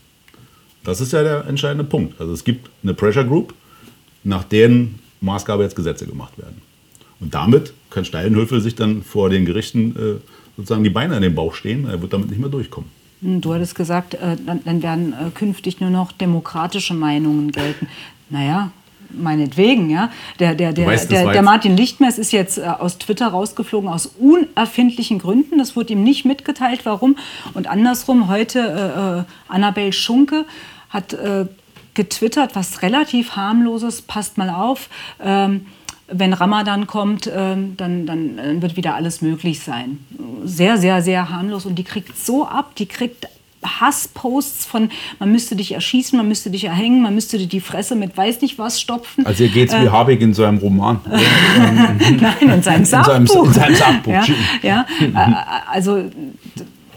Das 0.83 1.01
ist 1.01 1.13
ja 1.13 1.23
der 1.23 1.45
entscheidende 1.45 1.83
Punkt. 1.83 2.19
Also 2.19 2.33
es 2.33 2.43
gibt 2.43 2.69
eine 2.83 2.93
Pressure 2.93 3.23
Group, 3.23 3.53
nach 4.23 4.43
deren 4.43 4.99
Maßgabe 5.21 5.63
jetzt 5.63 5.75
Gesetze 5.75 6.05
gemacht 6.05 6.37
werden. 6.37 6.61
Und 7.19 7.33
damit 7.33 7.73
kann 7.89 8.03
Steinhöfel 8.03 8.61
sich 8.61 8.75
dann 8.75 9.03
vor 9.03 9.29
den 9.29 9.45
Gerichten 9.45 9.95
äh, 9.95 10.31
sozusagen 10.57 10.83
die 10.83 10.89
Beine 10.89 11.15
in 11.15 11.21
den 11.21 11.35
Bauch 11.35 11.53
stehen. 11.53 11.85
Er 11.85 12.01
wird 12.01 12.13
damit 12.13 12.29
nicht 12.29 12.39
mehr 12.39 12.49
durchkommen. 12.49 12.89
Hm, 13.21 13.41
Du 13.41 13.53
hattest 13.53 13.75
gesagt, 13.75 14.15
äh, 14.15 14.35
dann, 14.45 14.63
dann 14.63 14.83
werden 14.83 15.13
äh, 15.13 15.29
künftig 15.31 15.79
nur 15.79 15.89
noch 15.89 16.11
demokratische 16.11 16.93
Meinungen 16.93 17.51
gelten. 17.51 17.87
Naja, 18.29 18.71
meinetwegen, 19.13 19.89
ja. 19.89 20.09
Der, 20.39 20.55
der, 20.55 20.73
der, 20.73 20.87
weißt, 20.87 21.11
der, 21.11 21.31
der 21.31 21.41
Martin 21.41 21.75
Lichtmess 21.75 22.17
ist 22.17 22.31
jetzt 22.31 22.57
äh, 22.57 22.61
aus 22.61 22.97
Twitter 22.97 23.27
rausgeflogen, 23.27 23.89
aus 23.89 24.05
unerfindlichen 24.05 25.19
Gründen. 25.19 25.57
Das 25.57 25.75
wurde 25.75 25.93
ihm 25.93 26.03
nicht 26.03 26.25
mitgeteilt, 26.25 26.81
warum. 26.85 27.17
Und 27.53 27.67
andersrum, 27.67 28.27
heute 28.27 28.59
äh, 28.59 29.19
äh, 29.19 29.23
Annabel 29.47 29.93
Schunke 29.93 30.45
hat 30.89 31.13
äh, 31.13 31.45
getwittert, 31.93 32.55
was 32.55 32.81
relativ 32.81 33.35
harmloses, 33.35 34.01
passt 34.01 34.37
mal 34.37 34.49
auf. 34.49 34.89
Ähm, 35.21 35.65
wenn 36.11 36.33
Ramadan 36.33 36.87
kommt, 36.87 37.29
ähm, 37.33 37.75
dann, 37.77 38.05
dann 38.05 38.37
äh, 38.37 38.61
wird 38.61 38.75
wieder 38.75 38.95
alles 38.95 39.21
möglich 39.21 39.59
sein. 39.61 39.99
Sehr, 40.43 40.77
sehr, 40.77 41.01
sehr 41.01 41.29
harmlos. 41.29 41.65
Und 41.65 41.75
die 41.75 41.83
kriegt 41.83 42.17
so 42.17 42.45
ab, 42.47 42.75
die 42.75 42.85
kriegt 42.85 43.27
Hassposts 43.63 44.65
von, 44.65 44.89
man 45.19 45.31
müsste 45.31 45.55
dich 45.55 45.71
erschießen, 45.73 46.17
man 46.17 46.27
müsste 46.27 46.49
dich 46.49 46.63
erhängen, 46.63 47.01
man 47.03 47.13
müsste 47.13 47.37
dir 47.37 47.45
die 47.47 47.59
Fresse 47.61 47.95
mit 47.95 48.17
weiß 48.17 48.41
nicht 48.41 48.57
was 48.57 48.81
stopfen. 48.81 49.25
Also 49.25 49.43
hier 49.43 49.49
geht 49.53 49.69
es 49.71 49.75
wie 49.81 49.89
Habeck 49.89 50.19
in 50.21 50.33
so 50.33 50.43
einem 50.43 50.57
Roman. 50.57 50.99
Nein, 51.57 51.99
in 52.41 52.61
seinem 52.63 52.85
seinem- 52.85 53.27
Sachbuch. 53.27 53.45
in 53.45 53.53
seinem 53.53 53.75
Sachbuch. 53.75 54.11
Ja, 54.13 54.25
ja, 54.63 54.85
äh, 54.99 55.71
also 55.71 55.97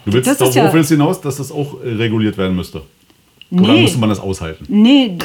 Du 0.07 0.13
willst, 0.13 0.27
Das 0.27 0.33
ist 0.33 0.41
darauf 0.41 0.55
ja- 0.55 0.73
willst 0.73 0.91
du 0.91 0.95
hinaus, 0.95 1.19
dass 1.21 1.37
das 1.37 1.51
auch 1.51 1.83
äh, 1.83 1.89
reguliert 1.89 2.37
werden 2.37 2.55
müsste? 2.55 2.81
Oder 3.51 3.73
Nee. 3.73 3.81
müsste 3.83 3.99
man 3.99 4.09
das 4.09 4.19
aushalten? 4.19 4.65
Nee, 4.67 5.17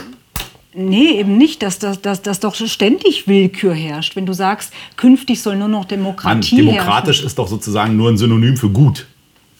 nee, 0.74 1.18
eben 1.18 1.36
nicht, 1.38 1.62
dass, 1.62 1.78
dass, 1.78 2.00
dass, 2.00 2.22
dass 2.22 2.40
doch 2.40 2.54
ständig 2.54 3.26
Willkür 3.28 3.74
herrscht. 3.74 4.16
Wenn 4.16 4.26
du 4.26 4.32
sagst, 4.32 4.72
künftig 4.96 5.42
soll 5.42 5.56
nur 5.56 5.68
noch 5.68 5.80
Mann, 5.80 5.88
Demokratie 5.88 6.56
demokratisch 6.56 7.16
herrschen. 7.16 7.26
ist 7.26 7.38
doch 7.38 7.48
sozusagen 7.48 7.96
nur 7.96 8.08
ein 8.10 8.16
Synonym 8.16 8.56
für 8.56 8.70
gut. 8.70 9.06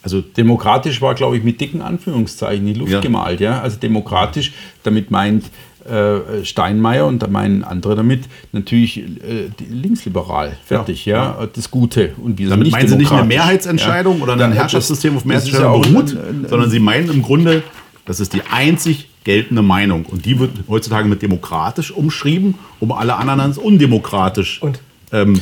Also 0.02 0.22
Demokratisch 0.22 1.02
war, 1.02 1.14
glaube 1.14 1.36
ich, 1.36 1.44
mit 1.44 1.60
dicken 1.60 1.82
Anführungszeichen 1.82 2.66
in 2.66 2.72
die 2.74 2.80
Luft 2.80 2.92
Ja. 2.92 3.00
gemalt. 3.00 3.40
Ja? 3.40 3.60
Also 3.60 3.76
demokratisch, 3.76 4.52
damit 4.82 5.10
meint 5.10 5.44
äh, 5.84 6.44
Steinmeier 6.44 7.06
und 7.06 7.20
da 7.22 7.26
meinen 7.26 7.64
andere 7.64 7.96
damit 7.96 8.24
natürlich 8.52 8.98
äh, 8.98 9.48
linksliberal. 9.70 10.56
Fertig, 10.64 11.06
ja. 11.06 11.48
Das 11.54 11.70
Gute. 11.70 12.12
Und 12.22 12.38
wir 12.38 12.48
sind 12.48 12.58
damit 12.58 12.70
meinen 12.72 12.88
Sie 12.88 12.96
nicht 12.96 13.10
eine. 13.12 13.24
Mehrheitsentscheidung 13.26 14.18
Ja. 14.18 14.22
oder 14.22 14.32
ein 14.34 14.40
Ja, 14.40 14.50
Herrschaftssystem 14.52 15.16
auf 15.16 15.22
ja 15.22 15.28
Mehrheitsentscheidung 15.28 15.72
auch 15.72 15.82
beruht, 15.82 16.12
ein- 16.16 16.46
sondern 16.48 16.70
Sie 16.70 16.80
meinen 16.80 17.10
im 17.10 17.22
Grunde, 17.22 17.62
das 18.06 18.20
ist 18.20 18.32
die 18.34 18.42
einzig 18.50 19.08
geltende 19.24 19.62
Meinung. 19.62 20.06
Und 20.06 20.24
die 20.24 20.38
wird 20.38 20.50
heutzutage 20.68 21.06
mit 21.08 21.22
demokratisch 21.22 21.90
umschrieben, 21.92 22.54
um 22.80 22.92
alle 22.92 23.16
anderen 23.16 23.40
als 23.40 23.58
undemokratisch 23.58 24.62
Und- 24.62 24.80
ähm, 25.12 25.40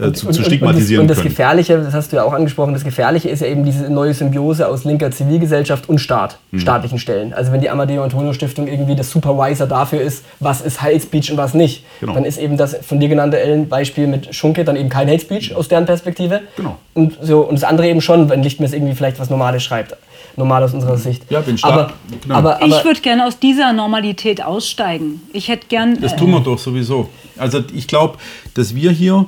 äh, 0.00 0.12
zu, 0.12 0.30
zu 0.30 0.42
stigmatisieren 0.42 1.02
und, 1.02 1.08
das, 1.10 1.18
und 1.18 1.24
das. 1.26 1.30
Gefährliche, 1.30 1.76
das 1.76 1.92
hast 1.92 2.10
du 2.10 2.16
ja 2.16 2.22
auch 2.24 2.32
angesprochen, 2.32 2.72
das 2.72 2.84
Gefährliche 2.84 3.28
ist 3.28 3.40
ja 3.42 3.48
eben 3.48 3.66
diese 3.66 3.90
neue 3.92 4.14
Symbiose 4.14 4.66
aus 4.66 4.84
linker 4.84 5.10
Zivilgesellschaft 5.10 5.90
und 5.90 5.98
Staat, 5.98 6.38
Mhm. 6.52 6.60
staatlichen 6.60 6.98
Stellen. 6.98 7.34
Also 7.34 7.52
wenn 7.52 7.60
die 7.60 7.68
Amadeo 7.68 8.02
Antonio 8.02 8.32
Stiftung 8.32 8.66
irgendwie 8.66 8.94
der 8.94 9.04
Supervisor 9.04 9.66
dafür 9.66 10.00
ist, 10.00 10.24
was 10.38 10.62
ist 10.62 10.80
Hate 10.80 11.00
Speech 11.00 11.30
und 11.32 11.36
was 11.36 11.52
nicht, 11.52 11.84
Genau. 12.00 12.14
dann 12.14 12.24
ist 12.24 12.38
eben 12.38 12.56
das 12.56 12.74
von 12.80 12.98
dir 12.98 13.10
genannte 13.10 13.38
Ellen 13.38 13.68
Beispiel 13.68 14.06
mit 14.06 14.34
Schunke 14.34 14.64
dann 14.64 14.76
eben 14.76 14.88
kein 14.88 15.06
Hate 15.06 15.20
Speech 15.20 15.54
aus 15.54 15.68
deren 15.68 15.84
Perspektive. 15.84 16.40
Genau. 16.56 16.78
Und, 16.94 17.18
so, 17.20 17.40
und 17.42 17.56
das 17.56 17.64
andere 17.64 17.88
eben 17.88 18.00
schon, 18.00 18.30
wenn 18.30 18.42
Lichtmess 18.42 18.72
irgendwie 18.72 18.94
vielleicht 18.94 19.20
was 19.20 19.28
Normales 19.28 19.62
schreibt. 19.62 19.96
Normal 20.36 20.62
aus 20.64 20.74
unserer 20.74 20.96
Sicht. 20.96 21.22
Ja, 21.30 21.46
wenn 21.46 21.58
Staat- 21.58 21.72
aber, 21.72 21.92
genau. 22.22 22.34
aber, 22.36 22.56
Ich 22.66 22.72
aber, 22.74 22.84
würde 22.84 23.00
gerne 23.00 23.26
aus 23.26 23.38
dieser 23.38 23.72
Normalität 23.72 24.42
aussteigen. 24.42 25.20
Ich 25.32 25.48
hätte 25.48 25.66
gern. 25.68 26.00
Das 26.00 26.12
äh, 26.12 26.16
tun 26.16 26.30
wir 26.30 26.40
doch 26.40 26.58
sowieso. 26.58 27.08
Also 27.36 27.62
ich 27.74 27.86
glaube, 27.86 28.18
dass 28.54 28.74
wir 28.74 28.90
hier 28.90 29.26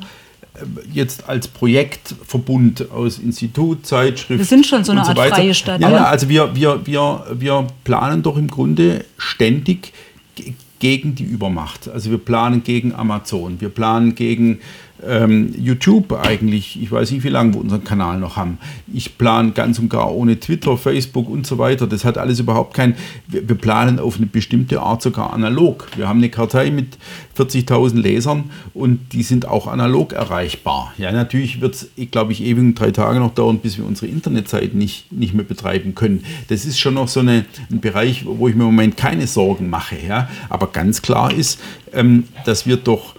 äh, 0.55 0.59
jetzt 0.93 1.29
als 1.29 1.49
Projektverbund 1.49 2.91
aus 2.91 3.19
Institut, 3.19 3.87
Zeitschrift 3.87 4.39
Wir 4.39 4.45
sind 4.45 4.67
schon 4.67 4.85
so 4.85 4.93
eine 4.93 5.03
und 5.03 5.09
Art 5.09 5.17
weiter, 5.19 5.37
freie 5.37 5.55
Stadt, 5.55 5.81
Ja, 5.81 5.91
ja, 5.91 6.05
also 6.05 6.29
wir, 6.29 6.55
wir, 6.55 6.81
wir, 6.87 7.25
wir 7.35 7.67
planen 7.85 8.23
doch 8.23 8.37
im 8.37 8.49
Grunde 8.49 9.05
ständig 9.19 9.93
ge- 10.35 10.55
gegen 10.79 11.15
die 11.15 11.25
Übermacht. 11.25 11.89
Also 11.89 12.11
wir 12.11 12.19
planen 12.19 12.63
gegen 12.65 12.95
Amazon, 12.95 13.61
wir 13.61 13.69
planen 13.69 14.15
gegen 14.15 14.59
ähm, 15.07 15.55
YouTube 15.57 16.13
eigentlich. 16.13 16.81
Ich 16.81 16.91
weiß 16.91 17.11
nicht, 17.11 17.25
wie 17.25 17.29
lange 17.29 17.55
wir 17.55 17.61
unseren 17.61 17.85
Kanal 17.85 18.19
noch 18.19 18.37
haben. 18.37 18.59
Ich 18.93 19.19
plane 19.19 19.53
ganz 19.53 19.79
und 19.79 19.89
gar 19.89 20.15
ohne 20.15 20.39
Twitter, 20.39 20.77
Facebook 20.77 21.29
und 21.29 21.47
so 21.47 21.59
weiter. 21.59 21.87
Das 21.87 22.05
hat 22.05 22.19
alles 22.19 22.41
überhaupt 22.41 22.75
kein. 22.75 22.95
Wir, 23.27 23.49
wir 23.49 23.57
planen 23.57 23.99
auf 23.99 24.17
eine 24.17 24.27
bestimmte 24.27 24.81
Art 24.81 25.03
sogar 25.03 25.33
analog. 25.33 25.89
Wir 25.97 26.09
haben 26.09 26.19
eine 26.19 26.29
Kartei 26.29 26.71
mit 26.71 26.99
40.000 27.37 28.01
Lesern 28.01 28.51
und 28.75 29.13
die 29.13 29.23
sind 29.23 29.47
auch 29.49 29.67
analog 29.67 30.13
erreichbar. 30.13 30.93
Ja, 30.99 31.13
natürlich 31.13 31.61
wird 31.61 31.75
es, 31.75 31.91
glaube 32.11 32.33
ich, 32.33 32.43
ewig 32.43 32.77
drei 32.77 32.91
Tage 32.91 33.19
noch 33.19 33.35
dauern, 33.35 33.59
bis 33.59 33.79
wir 33.79 33.87
unsere 33.87 34.07
Internetseite 34.07 34.77
nicht, 34.77 35.11
nicht 35.13 35.35
mehr 35.35 35.45
betreiben 35.45 35.95
können. 35.95 36.25
Das 36.49 36.65
ist 36.65 36.79
schon 36.79 36.95
noch 36.95 37.09
so 37.09 37.21
eine, 37.21 37.45
ein 37.71 37.81
Bereich, 37.81 38.25
wo 38.27 38.49
ich 38.49 38.55
mir 38.55 38.63
im 38.63 38.71
Moment 38.71 38.97
keine 38.97 39.27
Sorgen 39.27 39.71
mache. 39.71 39.97
Ja? 40.07 40.29
Aber 40.49 40.69
ganz 40.69 41.03
klar 41.03 41.33
ist, 41.33 41.61
ähm, 41.93 42.25
dass 42.45 42.67
wir 42.67 42.77
doch 42.77 43.15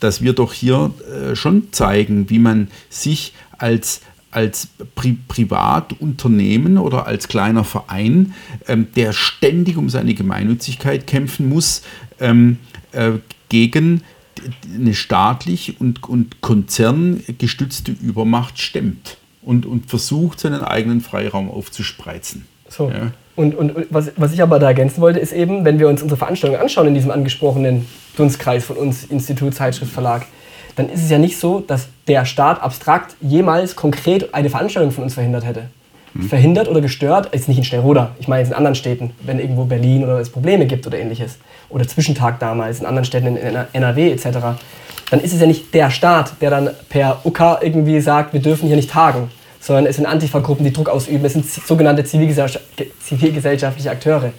dass 0.00 0.22
wir 0.22 0.32
doch 0.32 0.52
hier 0.52 0.92
äh, 1.10 1.36
schon 1.36 1.72
zeigen, 1.72 2.30
wie 2.30 2.38
man 2.38 2.68
sich 2.90 3.32
als, 3.56 4.02
als 4.30 4.68
Pri 4.94 5.16
Privatunternehmen 5.28 6.78
oder 6.78 7.06
als 7.06 7.28
kleiner 7.28 7.64
Verein, 7.64 8.34
ähm, 8.66 8.88
der 8.96 9.12
ständig 9.12 9.76
um 9.76 9.88
seine 9.88 10.14
Gemeinnützigkeit 10.14 11.06
kämpfen 11.06 11.48
muss, 11.48 11.82
ähm, 12.20 12.58
äh, 12.92 13.12
gegen 13.48 14.02
eine 14.72 14.94
staatlich 14.94 15.80
und, 15.80 16.04
und 16.08 16.40
konzerngestützte 16.40 17.92
Übermacht 17.92 18.60
stemmt 18.60 19.16
und, 19.42 19.66
und 19.66 19.88
versucht, 19.88 20.40
seinen 20.40 20.62
eigenen 20.62 21.00
Freiraum 21.00 21.50
aufzuspreizen. 21.50 22.46
So. 22.68 22.90
Ja. 22.90 23.12
Und, 23.38 23.54
und 23.54 23.86
was, 23.90 24.10
was 24.16 24.32
ich 24.32 24.42
aber 24.42 24.58
da 24.58 24.66
ergänzen 24.66 25.00
wollte, 25.00 25.20
ist 25.20 25.32
eben, 25.32 25.64
wenn 25.64 25.78
wir 25.78 25.86
uns 25.86 26.02
unsere 26.02 26.18
Veranstaltungen 26.18 26.60
anschauen 26.60 26.88
in 26.88 26.94
diesem 26.94 27.12
angesprochenen 27.12 27.86
Dunstkreis 28.16 28.64
von 28.64 28.76
uns, 28.76 29.04
Institut, 29.04 29.54
Zeitschrift, 29.54 29.92
Verlag, 29.92 30.26
dann 30.74 30.88
ist 30.88 31.04
es 31.04 31.08
ja 31.08 31.18
nicht 31.18 31.38
so, 31.38 31.60
dass 31.60 31.86
der 32.08 32.24
Staat 32.24 32.60
abstrakt 32.60 33.14
jemals 33.20 33.76
konkret 33.76 34.34
eine 34.34 34.50
Veranstaltung 34.50 34.90
von 34.90 35.04
uns 35.04 35.14
verhindert 35.14 35.46
hätte. 35.46 35.66
Verhindert 36.28 36.66
oder 36.66 36.80
gestört, 36.80 37.32
ist 37.32 37.46
nicht 37.46 37.58
in 37.58 37.64
Schnellroda, 37.64 38.10
ich 38.18 38.26
meine 38.26 38.40
jetzt 38.40 38.48
in 38.48 38.56
anderen 38.56 38.74
Städten, 38.74 39.12
wenn 39.20 39.38
irgendwo 39.38 39.66
Berlin 39.66 40.02
oder 40.02 40.18
es 40.18 40.30
Probleme 40.30 40.66
gibt 40.66 40.84
oder 40.88 40.98
ähnliches. 40.98 41.38
Oder 41.68 41.86
Zwischentag 41.86 42.40
damals, 42.40 42.80
in 42.80 42.86
anderen 42.86 43.04
Städten 43.04 43.36
in 43.36 43.56
NRW 43.72 44.10
etc. 44.10 44.26
Dann 45.10 45.20
ist 45.20 45.32
es 45.32 45.40
ja 45.40 45.46
nicht 45.46 45.72
der 45.74 45.90
Staat, 45.90 46.32
der 46.40 46.50
dann 46.50 46.70
per 46.88 47.20
UK 47.24 47.58
irgendwie 47.60 48.00
sagt, 48.00 48.32
wir 48.32 48.40
dürfen 48.40 48.66
hier 48.66 48.74
nicht 48.74 48.90
tagen, 48.90 49.30
sondern 49.68 49.84
es 49.84 49.96
sind 49.96 50.06
Antifa-Gruppen, 50.06 50.64
die 50.64 50.72
Druck 50.72 50.88
ausüben, 50.88 51.26
es 51.26 51.34
sind 51.34 51.44
sogenannte 51.44 52.02
zivilgesellschaft 52.02 52.64
zivilgesellschaftliche 53.04 53.90
Akteure. 53.90 54.32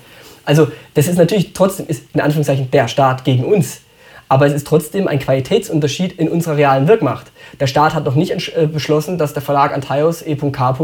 Also 0.44 0.70
das 0.96 1.08
ist 1.08 1.20
natürlich 1.20 1.54
trotzdem, 1.54 1.86
ist 1.88 2.06
in 2.16 2.22
Anführungszeichen 2.22 2.72
der 2.72 2.88
Staat 2.88 3.26
gegen 3.26 3.46
uns, 3.46 3.82
aber 4.28 4.48
es 4.48 4.54
ist 4.54 4.66
trotzdem 4.66 5.08
ein 5.08 5.20
Qualitätsunterschied 5.20 6.14
in 6.14 6.30
unserer 6.30 6.58
realen 6.58 6.88
Wirkmacht. 6.88 7.28
Der 7.60 7.68
Staat 7.68 7.94
hat 7.94 8.06
noch 8.06 8.16
nicht 8.16 8.32
äh, 8.56 8.66
beschlossen, 8.66 9.20
dass 9.20 9.34
der 9.34 9.44
Verlag 9.44 9.72
Antaios 9.72 10.24
E.K. 10.26 10.76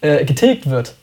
Äh, 0.00 0.24
getilgt 0.24 0.68
wird. 0.68 0.94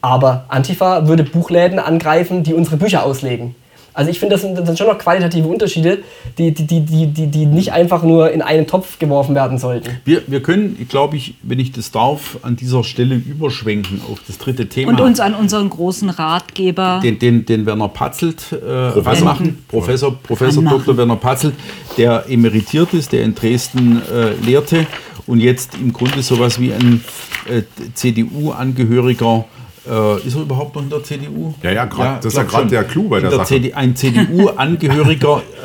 Aber 0.00 0.46
Antifa 0.48 1.06
würde 1.08 1.24
Buchläden 1.24 1.78
angreifen, 1.78 2.44
die 2.44 2.54
unsere 2.54 2.78
Bücher 2.78 3.04
auslegen. 3.04 3.54
Also 3.94 4.10
ich 4.10 4.18
finde, 4.18 4.34
das 4.34 4.42
sind, 4.42 4.56
das 4.56 4.66
sind 4.66 4.78
schon 4.78 4.86
noch 4.86 4.98
qualitative 4.98 5.46
Unterschiede, 5.46 5.98
die, 6.38 6.52
die, 6.52 6.64
die, 6.64 6.80
die, 6.80 7.06
die, 7.06 7.26
die 7.26 7.46
nicht 7.46 7.72
einfach 7.72 8.02
nur 8.02 8.30
in 8.30 8.42
einen 8.42 8.66
Topf 8.66 8.98
geworfen 8.98 9.34
werden 9.34 9.58
sollten. 9.58 9.90
Wir, 10.04 10.22
wir 10.26 10.42
können, 10.42 10.86
glaube 10.88 11.16
ich, 11.16 11.34
wenn 11.42 11.58
ich 11.58 11.72
das 11.72 11.90
darf, 11.90 12.38
an 12.42 12.56
dieser 12.56 12.84
Stelle 12.84 13.14
überschwenken 13.16 14.00
auf 14.10 14.20
das 14.26 14.38
dritte 14.38 14.68
Thema. 14.68 14.92
Und 14.92 15.00
uns 15.00 15.20
an 15.20 15.34
unseren 15.34 15.68
großen 15.68 16.10
Ratgeber. 16.10 17.00
den, 17.02 17.18
den, 17.18 17.44
den 17.44 17.66
Werner 17.66 17.88
Patzelt 17.88 18.52
äh, 18.52 18.90
Professor. 18.92 19.24
machen. 19.24 19.64
Professor, 19.68 20.14
Professor 20.22 20.62
Anmachen. 20.62 20.78
Dr. 20.78 20.96
Werner 20.96 21.16
Patzelt, 21.16 21.54
der 21.96 22.24
emeritiert 22.28 22.94
ist, 22.94 23.12
der 23.12 23.22
in 23.22 23.34
Dresden 23.34 24.02
äh, 24.10 24.32
lehrte 24.44 24.86
und 25.26 25.40
jetzt 25.40 25.74
im 25.74 25.92
Grunde 25.92 26.22
sowas 26.22 26.60
wie 26.60 26.72
ein 26.72 27.04
äh, 27.48 27.62
CDU-Angehöriger 27.94 29.44
äh, 29.88 30.26
ist 30.26 30.34
er 30.36 30.42
überhaupt 30.42 30.74
noch 30.76 30.82
in 30.82 30.90
der 30.90 31.02
CDU? 31.02 31.54
Ja, 31.62 31.70
ja, 31.72 31.84
grad- 31.86 32.24
das 32.24 32.32
ist 32.34 32.38
ja 32.38 32.48
schon. 32.48 32.68
der 32.68 32.84
Clou 32.84 33.08
bei 33.08 33.18
In 33.18 33.22
der 33.24 33.32
Sache. 33.32 33.46
CD, 33.48 33.72
ein 33.74 33.94
CDU-Angehöriger 33.96 35.42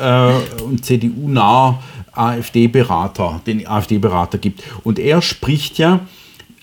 äh, 0.60 0.62
und 0.62 0.84
CDU-naher 0.84 1.80
AfD-Berater, 2.12 3.40
den 3.46 3.66
AfD-Berater 3.66 4.38
gibt. 4.38 4.62
Und 4.84 4.98
er 4.98 5.22
spricht 5.22 5.78
ja 5.78 6.00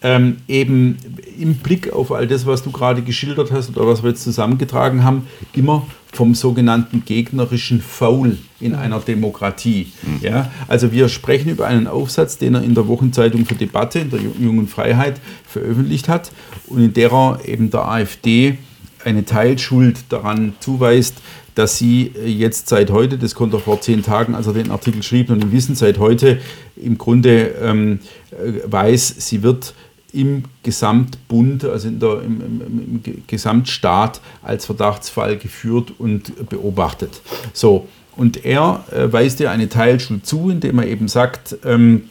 ähm, 0.01 0.37
eben 0.47 0.97
im 1.39 1.55
Blick 1.55 1.91
auf 1.93 2.11
all 2.11 2.27
das, 2.27 2.45
was 2.45 2.61
du 2.63 2.71
gerade 2.71 3.01
geschildert 3.01 3.51
hast 3.51 3.75
oder 3.75 3.87
was 3.87 4.03
wir 4.03 4.09
jetzt 4.09 4.23
zusammengetragen 4.23 5.03
haben, 5.03 5.27
immer 5.53 5.85
vom 6.15 6.33
sogenannten 6.33 7.03
gegnerischen 7.05 7.81
Foul 7.81 8.37
in 8.59 8.73
einer 8.73 8.99
Demokratie. 8.99 9.91
Ja, 10.21 10.51
also 10.67 10.91
wir 10.91 11.09
sprechen 11.09 11.49
über 11.49 11.67
einen 11.67 11.87
Aufsatz, 11.87 12.37
den 12.37 12.55
er 12.55 12.63
in 12.63 12.73
der 12.73 12.87
Wochenzeitung 12.87 13.45
für 13.45 13.55
Debatte, 13.55 13.99
in 13.99 14.09
der 14.09 14.19
Ju- 14.19 14.39
Jungen 14.39 14.67
Freiheit, 14.67 15.19
veröffentlicht 15.47 16.07
hat 16.07 16.31
und 16.67 16.81
in 16.81 16.93
der 16.93 17.11
er 17.11 17.39
eben 17.45 17.69
der 17.69 17.87
AfD 17.87 18.57
eine 19.03 19.25
Teilschuld 19.25 20.05
daran 20.09 20.53
zuweist, 20.59 21.15
dass 21.53 21.77
sie 21.77 22.11
äh, 22.15 22.27
jetzt 22.27 22.69
seit 22.69 22.89
heute, 22.89 23.17
das 23.17 23.35
konnte 23.35 23.57
er 23.57 23.59
vor 23.59 23.79
zehn 23.79 24.01
Tagen, 24.01 24.35
als 24.35 24.47
er 24.47 24.53
den 24.53 24.71
Artikel 24.71 25.03
schrieb, 25.03 25.29
und 25.29 25.43
wir 25.43 25.51
wissen 25.51 25.75
seit 25.75 25.99
heute 25.99 26.39
im 26.75 26.97
Grunde 26.97 27.53
ähm, 27.61 27.99
äh, 28.31 28.61
weiß, 28.65 29.15
sie 29.19 29.43
wird 29.43 29.73
im 30.15 30.43
Gesamtbund, 30.63 31.65
also 31.65 31.89
der, 31.89 32.21
im, 32.21 32.41
im, 32.41 32.61
im 32.61 33.03
Ge- 33.03 33.17
Gesamtstaat 33.27 34.21
als 34.41 34.65
Verdachtsfall 34.65 35.37
geführt 35.37 35.93
und 35.97 36.49
beobachtet. 36.49 37.21
So, 37.53 37.87
und 38.15 38.45
er 38.45 38.83
äh, 38.91 39.11
weist 39.11 39.39
ihr 39.41 39.51
eine 39.51 39.67
Teilschuld 39.67 40.25
zu, 40.25 40.49
indem 40.49 40.79
er 40.79 40.87
eben 40.87 41.07
sagt, 41.07 41.57
ähm, 41.65 42.09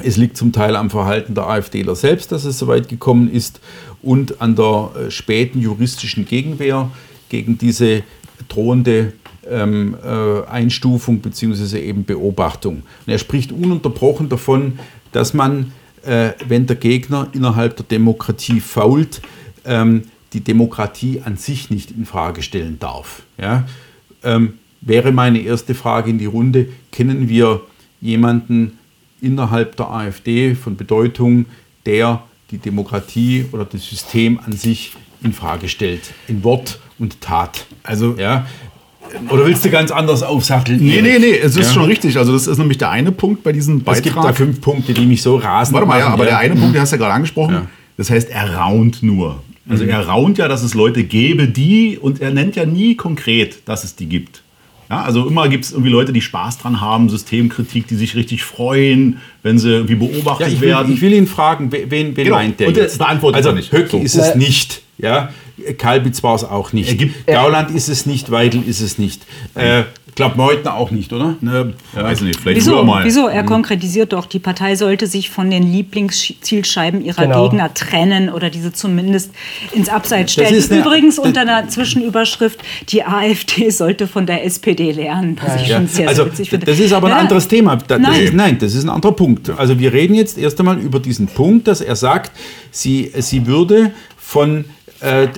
es 0.00 0.16
liegt 0.16 0.36
zum 0.36 0.52
Teil 0.52 0.76
am 0.76 0.90
Verhalten 0.90 1.34
der 1.34 1.48
AfDler 1.48 1.96
selbst, 1.96 2.30
dass 2.30 2.44
es 2.44 2.58
so 2.58 2.68
weit 2.68 2.88
gekommen 2.88 3.28
ist 3.30 3.60
und 4.02 4.40
an 4.40 4.54
der 4.54 4.90
äh, 4.94 5.10
späten 5.10 5.60
juristischen 5.60 6.24
Gegenwehr 6.24 6.90
gegen 7.30 7.58
diese 7.58 8.02
drohende 8.48 9.12
ähm, 9.50 9.96
äh, 10.04 10.46
Einstufung 10.46 11.20
bzw. 11.20 11.80
eben 11.80 12.04
Beobachtung. 12.04 12.82
Und 13.06 13.12
er 13.12 13.18
spricht 13.18 13.50
ununterbrochen 13.50 14.28
davon, 14.28 14.78
dass 15.10 15.34
man, 15.34 15.72
äh, 16.08 16.32
wenn 16.48 16.66
der 16.66 16.76
Gegner 16.76 17.28
innerhalb 17.32 17.76
der 17.76 17.86
Demokratie 17.86 18.60
fault, 18.60 19.20
ähm, 19.64 20.02
die 20.32 20.40
Demokratie 20.40 21.20
an 21.24 21.36
sich 21.36 21.70
nicht 21.70 21.90
in 21.90 22.06
Frage 22.06 22.42
stellen 22.42 22.78
darf. 22.78 23.22
Ja? 23.38 23.68
Ähm, 24.22 24.54
wäre 24.80 25.12
meine 25.12 25.40
erste 25.40 25.74
Frage 25.74 26.10
in 26.10 26.18
die 26.18 26.26
Runde, 26.26 26.68
kennen 26.92 27.28
wir 27.28 27.60
jemanden 28.00 28.78
innerhalb 29.20 29.76
der 29.76 29.90
AfD 29.90 30.54
von 30.54 30.76
Bedeutung, 30.76 31.46
der 31.84 32.22
die 32.50 32.58
Demokratie 32.58 33.46
oder 33.52 33.64
das 33.64 33.84
System 33.86 34.40
an 34.44 34.52
sich 34.52 34.92
in 35.22 35.32
Frage 35.32 35.68
stellt, 35.68 36.14
in 36.28 36.42
Wort 36.44 36.78
und 36.98 37.20
Tat. 37.20 37.66
Also- 37.82 38.16
ja. 38.18 38.46
Oder 39.30 39.46
willst 39.46 39.64
du 39.64 39.70
ganz 39.70 39.90
anders 39.90 40.22
aufsatteln? 40.22 40.78
Nee, 40.80 41.00
nee, 41.02 41.18
nee, 41.18 41.36
es 41.38 41.56
ist 41.56 41.68
Ja. 41.68 41.72
schon 41.74 41.84
richtig. 41.84 42.16
Also 42.18 42.32
das 42.32 42.46
ist 42.46 42.58
nämlich 42.58 42.78
der 42.78 42.90
eine 42.90 43.12
Punkt 43.12 43.42
bei 43.42 43.52
diesem 43.52 43.82
Es 43.86 44.02
gibt 44.02 44.16
da 44.16 44.20
Beitrag. 44.22 44.36
fünf 44.36 44.60
Punkte, 44.60 44.92
die 44.94 45.06
mich 45.06 45.22
so 45.22 45.36
rasend 45.36 45.74
Warte 45.74 45.86
mal, 45.88 45.98
ja, 45.98 46.08
aber 46.08 46.24
der 46.24 46.38
eine 46.38 46.54
Punkt, 46.56 46.74
den 46.74 46.80
hast 46.80 46.92
du 46.92 46.96
ja 46.96 47.00
gerade 47.02 47.14
angesprochen, 47.14 47.54
Ja. 47.54 47.66
das 47.96 48.10
heißt, 48.10 48.30
er 48.30 48.54
raunt 48.54 49.02
nur. 49.02 49.42
Also 49.68 49.84
er 49.84 50.06
raunt 50.06 50.38
ja, 50.38 50.48
dass 50.48 50.62
es 50.62 50.72
Leute 50.74 51.04
gäbe, 51.04 51.46
die, 51.46 51.98
und 52.00 52.22
er 52.22 52.30
nennt 52.30 52.56
ja 52.56 52.64
nie 52.64 52.94
konkret, 52.94 53.58
dass 53.66 53.84
es 53.84 53.94
die 53.96 54.06
gibt. 54.06 54.42
Ja, 54.88 55.02
also 55.02 55.26
immer 55.28 55.46
gibt 55.50 55.66
es 55.66 55.72
irgendwie 55.72 55.90
Leute, 55.90 56.14
die 56.14 56.22
Spaß 56.22 56.56
dran 56.56 56.80
haben, 56.80 57.10
Systemkritik, 57.10 57.86
die 57.86 57.94
sich 57.96 58.14
richtig 58.16 58.42
freuen, 58.44 59.18
wenn 59.42 59.58
sie 59.58 59.68
irgendwie 59.70 59.96
beobachtet 59.96 60.46
Ja, 60.46 60.52
ich, 60.54 60.60
will, 60.62 60.68
werden. 60.70 60.94
ich 60.94 61.02
will 61.02 61.12
ihn 61.12 61.26
fragen, 61.26 61.70
wen, 61.70 61.90
wen 61.90 62.14
Genau. 62.14 62.36
meint 62.36 62.58
der 62.58 62.68
Und 62.68 62.78
jetzt? 62.78 62.96
beantwortet 62.96 63.36
also 63.36 63.50
er 63.50 63.54
nicht. 63.56 63.70
Höcke 63.70 63.90
So. 63.90 63.98
ist 63.98 64.14
es 64.14 64.28
Na- 64.30 64.36
nicht. 64.36 64.80
Ja? 64.98 65.30
Kalbitz 65.78 66.22
war 66.22 66.34
es 66.34 66.44
auch 66.44 66.72
nicht. 66.72 66.98
Gibt- 66.98 67.26
Gauland 67.26 67.70
ist 67.70 67.88
es 67.88 68.06
nicht, 68.06 68.30
Weidel 68.30 68.62
ist 68.66 68.80
es 68.80 68.98
nicht. 68.98 69.22
Äh, 69.54 69.82
ich 70.06 70.14
glaube, 70.20 70.36
Meutner 70.36 70.74
auch 70.74 70.90
nicht, 70.90 71.12
oder? 71.12 71.36
ne, 71.40 71.74
weiß 71.92 72.18
ich 72.22 72.26
nicht, 72.26 72.40
vielleicht 72.40 72.56
Wieso? 72.56 72.82
mal. 72.84 73.04
Wieso? 73.04 73.28
Er 73.28 73.44
konkretisiert 73.44 74.12
doch, 74.12 74.26
die 74.26 74.40
Partei 74.40 74.74
sollte 74.74 75.06
sich 75.06 75.30
von 75.30 75.48
den 75.48 75.62
Lieblingszielscheiben 75.72 77.04
ihrer 77.04 77.22
Genau. 77.26 77.48
Gegner 77.48 77.72
trennen 77.72 78.28
oder 78.28 78.50
diese 78.50 78.72
zumindest 78.72 79.30
ins 79.72 79.88
Abseits 79.88 80.34
Das 80.34 80.44
stellen. 80.46 80.58
ist 80.58 80.72
eine- 80.72 80.80
Übrigens 80.80 81.16
das- 81.16 81.24
unter 81.24 81.42
einer 81.42 81.68
Zwischenüberschrift, 81.68 82.58
die 82.88 83.04
AfD 83.04 83.70
sollte 83.70 84.08
von 84.08 84.26
der 84.26 84.44
SPD 84.44 84.90
lernen, 84.90 85.38
was 85.40 85.62
ich 85.62 85.68
Ja, 85.68 85.76
schon 85.76 85.86
sehr, 85.88 86.08
also 86.08 86.24
sehr 86.24 86.32
witzig 86.32 86.50
finde. 86.50 86.66
das 86.66 86.80
ist 86.80 86.92
aber 86.92 87.06
ein 87.08 87.12
Ja, 87.12 87.18
anderes 87.18 87.46
Thema. 87.46 87.76
Da, 87.76 87.98
das 87.98 88.00
Nein. 88.00 88.20
ist, 88.22 88.32
nein, 88.34 88.58
das 88.58 88.74
ist 88.74 88.82
ein 88.84 88.90
anderer 88.90 89.12
Punkt. 89.12 89.50
Also 89.50 89.78
wir 89.78 89.92
reden 89.92 90.14
jetzt 90.14 90.36
erst 90.36 90.58
einmal 90.58 90.78
über 90.78 90.98
diesen 90.98 91.28
Punkt, 91.28 91.68
dass 91.68 91.80
er 91.80 91.94
sagt, 91.94 92.32
sie, 92.72 93.12
sie 93.18 93.46
würde 93.46 93.92
von 94.16 94.64
äh, 95.00 95.24
äh, 95.24 95.28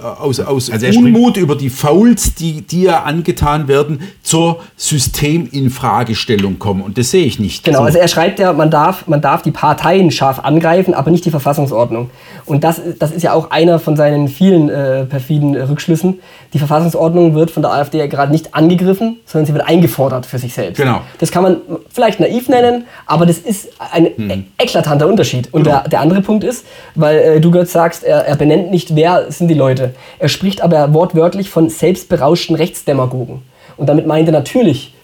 aus, 0.00 0.40
aus 0.40 0.70
Also 0.70 0.86
Unmut 0.98 1.36
über 1.36 1.56
die 1.56 1.70
Fouls, 1.70 2.34
die, 2.34 2.62
die 2.62 2.82
ihr 2.84 3.04
angetan 3.04 3.68
werden, 3.68 4.00
zur 4.22 4.60
Systeminfragestellung 4.76 6.58
kommen. 6.58 6.82
Und 6.82 6.98
das 6.98 7.10
sehe 7.10 7.24
ich 7.24 7.38
nicht. 7.38 7.64
Genau, 7.64 7.78
So. 7.80 7.84
also 7.84 7.98
er 7.98 8.08
schreibt 8.08 8.38
ja, 8.38 8.52
man 8.52 8.70
darf, 8.70 9.06
man 9.06 9.20
darf 9.20 9.42
die 9.42 9.50
Parteien 9.50 10.10
scharf 10.10 10.40
angreifen, 10.40 10.94
aber 10.94 11.10
nicht 11.10 11.24
die 11.24 11.30
Verfassungsordnung. 11.30 12.10
Und 12.46 12.64
das, 12.64 12.80
das 12.98 13.10
ist 13.12 13.22
ja 13.22 13.32
auch 13.32 13.50
einer 13.50 13.78
von 13.78 13.96
seinen 13.96 14.28
vielen 14.28 14.68
äh, 14.68 15.04
perfiden 15.04 15.56
Rückschlüssen. 15.56 16.20
Die 16.52 16.58
Verfassungsordnung 16.58 17.34
wird 17.34 17.50
von 17.50 17.62
der 17.62 17.72
AfD 17.72 17.98
ja 17.98 18.06
gerade 18.06 18.32
nicht 18.32 18.54
angegriffen, 18.54 19.18
sondern 19.26 19.46
sie 19.46 19.54
wird 19.54 19.66
eingefordert 19.66 20.26
für 20.26 20.38
sich 20.38 20.52
selbst. 20.54 20.76
Genau. 20.78 21.00
Das 21.18 21.30
kann 21.30 21.42
man 21.42 21.56
vielleicht 21.92 22.20
naiv 22.20 22.48
nennen, 22.48 22.84
aber 23.06 23.26
das 23.26 23.38
ist 23.38 23.68
ein 23.92 24.06
Hm. 24.16 24.44
eklatanter 24.58 25.06
Unterschied. 25.08 25.48
Und 25.52 25.64
Genau. 25.64 25.80
der, 25.80 25.88
der 25.88 26.00
andere 26.00 26.20
Punkt 26.22 26.44
ist, 26.44 26.64
weil 26.94 27.16
äh, 27.18 27.40
du 27.40 27.50
Götz 27.50 27.72
sagst, 27.72 28.04
er, 28.04 28.26
er 28.26 28.36
benennt 28.36 28.70
nicht, 28.70 28.93
wer 28.96 29.30
sind 29.30 29.48
die 29.48 29.54
Leute. 29.54 29.94
Er 30.18 30.28
spricht 30.28 30.60
aber 30.62 30.92
wortwörtlich 30.94 31.50
von 31.50 31.68
selbstberauschten 31.68 32.56
Rechtsdemagogen. 32.56 33.42
Und 33.76 33.86
damit 33.88 34.06
meint 34.06 34.28
er 34.28 34.32
natürlich 34.32 34.94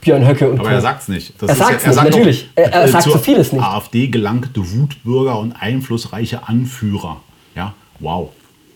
Björn 0.00 0.26
Höcke 0.26 0.48
und 0.50 0.58
Aber 0.60 0.68
Co. 0.68 0.74
er 0.74 0.80
sagt 0.80 1.02
es 1.02 1.08
nicht. 1.08 1.32
Das 1.40 1.48
Er 1.48 1.52
ist 1.52 1.58
sagt's 1.58 1.82
ja- 1.84 1.88
nicht, 1.88 1.94
sagt 1.96 2.10
natürlich. 2.10 2.48
Er- 2.56 2.72
er 2.72 2.84
äh, 2.84 2.88
sagt 2.88 3.04
so 3.04 3.18
vieles 3.18 3.52
nicht. 3.52 3.62
AfD 3.62 4.08
gelangte 4.08 4.60
Wutbürger 4.72 5.38
und 5.38 5.52
einflussreiche 5.52 6.46
Anführer. 6.46 7.18
Ja, 7.54 7.74
wow. 8.00 8.28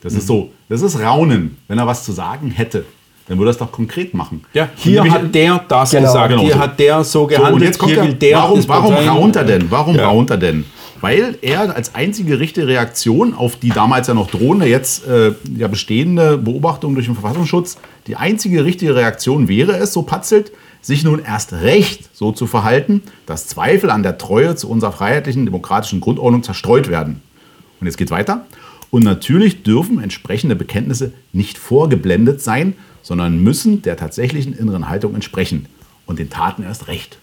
Das 0.02 0.12
Mhm. 0.12 0.18
ist 0.20 0.26
so, 0.26 0.48
das 0.68 0.80
ist 0.82 0.98
Raunen. 1.00 1.56
Wenn 1.66 1.78
er 1.78 1.86
was 1.86 2.04
zu 2.04 2.12
sagen 2.12 2.50
hätte, 2.50 2.84
dann 3.26 3.36
würde 3.36 3.50
er 3.50 3.52
es 3.52 3.58
doch 3.58 3.70
konkret 3.70 4.14
machen. 4.14 4.42
ja, 4.54 4.68
hier 4.76 5.02
hat 5.10 5.34
der 5.34 5.60
das 5.68 5.90
Genau. 5.90 6.02
gesagt, 6.06 6.30
Genau 6.30 6.42
hier 6.42 6.54
so. 6.54 6.58
hat 6.60 6.78
der 6.80 7.04
so 7.04 7.20
So, 7.20 7.26
gehandelt, 7.26 7.54
und 7.54 7.62
jetzt 7.62 7.78
kommt 7.78 7.92
hier 7.92 8.00
er, 8.00 8.06
will 8.06 8.14
der 8.14 8.36
warum, 8.38 8.68
warum 8.68 8.94
raunt 8.94 9.36
er 9.36 9.44
denn? 9.44 9.70
Warum 9.70 9.96
Ja. 9.96 10.06
raunt 10.06 10.30
er 10.30 10.36
denn? 10.38 10.64
Weil 11.00 11.38
er 11.42 11.74
als 11.74 11.94
einzige 11.94 12.40
richtige 12.40 12.66
Reaktion 12.66 13.34
auf 13.34 13.56
die 13.56 13.68
damals 13.68 14.08
ja 14.08 14.14
noch 14.14 14.30
drohende, 14.30 14.66
jetzt 14.66 15.06
äh, 15.06 15.32
ja 15.56 15.68
bestehende 15.68 16.38
Beobachtung 16.38 16.94
durch 16.94 17.06
den 17.06 17.14
Verfassungsschutz, 17.14 17.78
die 18.06 18.16
einzige 18.16 18.64
richtige 18.64 18.96
Reaktion 18.96 19.48
wäre 19.48 19.76
es, 19.76 19.92
so 19.92 20.02
patzelt, 20.02 20.50
sich 20.80 21.04
nun 21.04 21.22
erst 21.22 21.52
recht 21.52 22.08
so 22.12 22.32
zu 22.32 22.46
verhalten, 22.46 23.02
dass 23.26 23.46
Zweifel 23.46 23.90
an 23.90 24.02
der 24.02 24.18
Treue 24.18 24.56
zu 24.56 24.68
unserer 24.68 24.92
freiheitlichen 24.92 25.44
demokratischen 25.44 26.00
Grundordnung 26.00 26.42
zerstreut 26.42 26.88
werden. 26.88 27.20
Und 27.80 27.86
jetzt 27.86 27.96
geht's 27.96 28.10
weiter. 28.10 28.46
Und 28.90 29.04
natürlich 29.04 29.62
dürfen 29.62 30.02
entsprechende 30.02 30.56
Bekenntnisse 30.56 31.12
nicht 31.32 31.58
vorgeblendet 31.58 32.40
sein, 32.40 32.74
sondern 33.02 33.42
müssen 33.42 33.82
der 33.82 33.96
tatsächlichen 33.96 34.52
inneren 34.52 34.88
Haltung 34.88 35.14
entsprechen. 35.14 35.66
Und 36.06 36.18
den 36.18 36.30
Taten 36.30 36.62
erst 36.62 36.88
recht. 36.88 37.18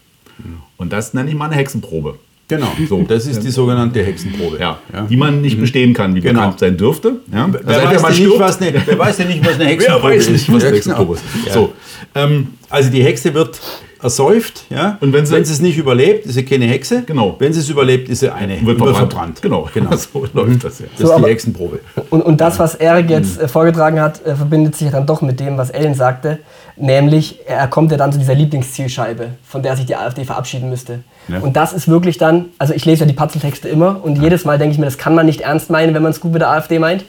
Und 0.78 0.94
das 0.94 1.14
nenne 1.16 1.30
ich 1.30 1.36
mal 1.36 1.46
eine 1.46 1.56
Hexenprobe. 1.56 2.20
Genau, 2.48 2.68
So. 2.88 3.02
das 3.08 3.26
ist 3.26 3.44
die 3.44 3.50
sogenannte 3.50 4.04
Hexenprobe. 4.06 4.60
Ja, 4.60 4.78
die 5.10 5.18
man 5.18 5.42
nicht 5.42 5.60
bestehen 5.60 5.94
kann, 5.94 6.14
wie 6.14 6.22
Genau. 6.22 6.42
bekannt 6.42 6.60
sein 6.60 6.78
dürfte. 6.78 7.18
Ja? 7.34 7.46
Also 7.46 7.60
Wer, 7.64 7.82
entweder 7.82 8.04
weiß 8.04 8.16
denn 8.18 8.28
nicht, 8.28 8.40
was 8.40 8.62
eine, 8.62 8.74
wer 8.86 9.00
weiß 9.00 9.18
denn 9.18 9.28
nicht, 9.30 9.42
was 9.46 9.54
eine 9.56 9.60
Wer 9.64 9.70
Hexenprobe 9.72 10.04
weiß 10.04 10.30
nicht, 10.30 10.54
was 10.54 10.62
Ja, 10.64 10.68
eine 10.70 10.78
Hexenprobe 10.78 11.14
ist. 11.16 11.24
Ja. 11.48 11.54
So, 11.54 11.74
ähm, 12.14 12.48
Also 12.70 12.90
die 12.90 13.04
Hexe 13.04 13.34
wird 13.34 13.60
ersäuft, 14.02 14.66
ja. 14.70 14.98
Und 15.02 15.14
wenn 15.14 15.26
sie- 15.26 15.36
es 15.36 15.62
nicht 15.62 15.78
überlebt, 15.78 16.26
ist 16.26 16.34
sie 16.36 16.44
keine 16.46 16.66
Hexe. 16.66 17.04
Genau. 17.04 17.36
Wenn 17.40 17.54
sie 17.54 17.60
es 17.60 17.70
überlebt, 17.70 18.10
ist 18.10 18.20
sie 18.20 18.32
eine 18.32 18.64
wird 18.66 18.80
wird 18.80 18.96
verbrannt. 18.96 19.42
Genau, 19.42 19.68
Genau. 19.74 19.96
so 19.96 20.26
läuft 20.34 20.64
das 20.64 20.80
ja. 20.80 20.86
Das 20.98 21.08
So, 21.08 21.16
ist 21.16 21.24
die 21.24 21.30
Hexenprobe. 21.30 21.80
Und, 22.12 22.22
und 22.22 22.40
das, 22.42 22.60
was 22.60 22.76
Erik 22.76 23.10
jetzt 23.10 23.38
Mhm. 23.40 23.46
äh, 23.46 23.48
vorgetragen 23.48 24.00
hat, 24.00 24.24
äh, 24.26 24.36
verbindet 24.36 24.76
sich 24.76 24.92
dann 24.92 25.06
doch 25.08 25.22
mit 25.22 25.40
dem, 25.40 25.58
was 25.58 25.70
Ellen 25.72 25.96
sagte. 25.96 26.40
Nämlich, 26.78 27.40
er 27.48 27.68
kommt 27.68 27.92
ja 27.92 27.98
dann 27.98 28.12
zu 28.12 28.20
dieser 28.20 28.36
Lieblingszielscheibe, 28.36 29.30
von 29.48 29.64
der 29.64 29.76
sich 29.78 29.86
die 29.86 29.96
AfD 29.96 30.26
verabschieden 30.26 30.70
müsste. 30.70 31.00
Ja. 31.30 31.40
Und 31.40 31.56
das 31.56 31.72
ist 31.74 31.88
wirklich 31.88 32.18
dann, 32.18 32.48
also 32.60 32.74
ich 32.74 32.86
lese 32.86 33.02
ja 33.02 33.08
die 33.08 33.14
Patzeltexte 33.14 33.70
immer 33.70 34.04
und 34.04 34.22
jedes 34.22 34.44
Mal 34.46 34.58
denke 34.58 34.74
ich 34.74 34.80
mir, 34.80 34.86
das 34.86 34.98
kann 34.98 35.16
man 35.16 35.26
nicht 35.26 35.42
ernst 35.42 35.70
meinen, 35.70 35.94
wenn 35.96 36.04
man 36.04 36.12
es 36.12 36.20
gut 36.20 36.34
mit 36.34 36.42
der 36.42 36.50
AfD 36.52 36.78
meint. 36.80 37.06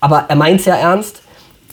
Aber 0.00 0.24
er 0.28 0.36
meint 0.36 0.60
es 0.60 0.66
ja 0.66 0.74
ernst. 0.76 1.20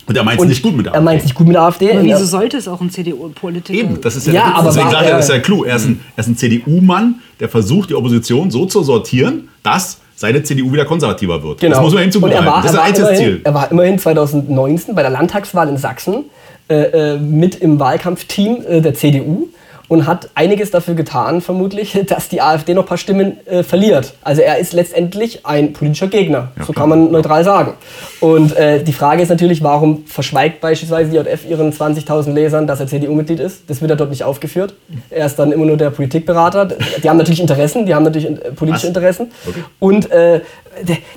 Und 0.08 0.18
er 0.18 0.24
meint 0.24 0.40
es 0.42 0.48
nicht 0.48 0.62
gut 0.64 0.76
mit 0.76 0.86
der 0.88 0.94
Er 0.94 1.02
meint 1.02 1.18
es 1.20 1.24
AfD. 1.24 1.28
nicht 1.28 1.36
gut 1.36 1.48
mit 1.48 1.56
der 1.56 1.62
AfD. 1.64 1.90
Aber 1.92 2.00
Und 2.00 2.06
wieso 2.06 2.20
er- 2.20 2.26
sollte 2.26 2.58
es 2.58 2.68
auch 2.68 2.82
ein 2.82 2.90
CDU-Politiker 2.90 3.78
Eben, 3.80 4.02
das 4.02 4.16
ist 4.16 4.28
ja, 4.28 4.34
Ja, 4.34 4.54
aber 4.56 4.70
deswegen 4.70 4.86
war- 4.86 4.92
sage 4.92 5.04
ich, 5.06 5.10
ja, 5.12 5.18
das 5.18 5.26
ist 5.30 5.32
ja 5.36 5.40
klug. 5.40 5.66
Er 5.68 5.76
ist 5.76 5.86
ein, 5.86 6.00
er 6.16 6.22
ein 6.28 6.38
CDU-Mann, 6.38 7.16
der 7.40 7.50
versucht, 7.50 7.90
die 7.90 7.96
Opposition 7.96 8.50
so 8.52 8.66
zu 8.66 8.84
sortieren, 8.84 9.48
dass 9.64 10.00
seine 10.16 10.44
CDU 10.44 10.72
wieder 10.74 10.86
konservativer 10.86 11.42
wird. 11.44 11.60
Genau. 11.62 11.76
Das 11.76 11.84
muss 11.84 11.94
man 11.94 12.04
ihm 12.04 12.12
er 12.32 12.44
Das 12.64 12.72
ist 12.72 12.78
er, 12.78 12.82
ein 12.84 12.88
einziges 12.90 13.10
immerhin, 13.10 13.26
Ziel. 13.34 13.42
er 13.44 13.54
war 13.54 13.72
immerhin 13.72 14.00
2019 14.00 14.96
bei 14.96 15.02
der 15.02 15.12
Landtagswahl 15.12 15.70
in 15.70 15.78
Sachsen 15.78 16.26
äh, 16.68 17.14
äh, 17.16 17.18
mit 17.18 17.56
im 17.56 17.80
Wahlkampfteam 17.80 18.58
äh, 18.68 18.82
der 18.82 18.94
CDU 18.94 19.48
und 19.92 20.08
hat 20.08 20.30
einiges 20.36 20.72
dafür 20.72 20.94
getan, 20.94 21.42
vermutlich, 21.42 22.00
dass 22.08 22.30
die 22.30 22.42
AfD 22.42 22.74
noch 22.74 22.84
ein 22.84 22.88
paar 22.88 22.98
Stimmen 22.98 23.46
äh, 23.46 23.62
verliert. 23.62 24.14
Also 24.22 24.42
er 24.42 24.58
ist 24.58 24.72
letztendlich 24.72 25.46
ein 25.46 25.74
politischer 25.74 26.08
Gegner, 26.08 26.54
so 26.60 26.72
klar. 26.72 26.84
kann 26.84 26.90
man 26.90 27.12
neutral 27.12 27.44
sagen. 27.44 27.74
Und 28.22 28.56
äh, 28.56 28.82
die 28.82 28.94
Frage 28.94 29.22
ist 29.22 29.28
natürlich, 29.28 29.62
warum 29.62 30.06
verschweigt 30.06 30.62
beispielsweise 30.62 31.12
die 31.12 31.18
JF 31.18 31.46
ihren 31.46 31.74
20.000 31.74 32.32
Lesern, 32.32 32.68
dass 32.68 32.80
er 32.80 32.88
CDU-Mitglied 32.88 33.42
ist? 33.42 33.70
Das 33.70 33.82
wird 33.82 33.90
ja 33.90 33.98
dort 33.98 34.12
nicht 34.12 34.24
aufgeführt. 34.24 34.76
Er 35.10 35.26
ist 35.26 35.38
dann 35.38 35.52
immer 35.52 35.66
nur 35.66 35.76
der 35.76 35.90
Politikberater. 35.90 36.70
Die 37.04 37.10
haben 37.10 37.18
natürlich 37.18 37.42
Interessen, 37.42 37.86
die 37.86 37.94
haben 37.94 38.04
natürlich 38.04 38.30
äh, 38.30 38.52
politische 38.52 38.84
Was? 38.84 38.96
Interessen. 38.96 39.32
Okay. 39.46 39.64
Und 39.80 40.10
äh, 40.10 40.40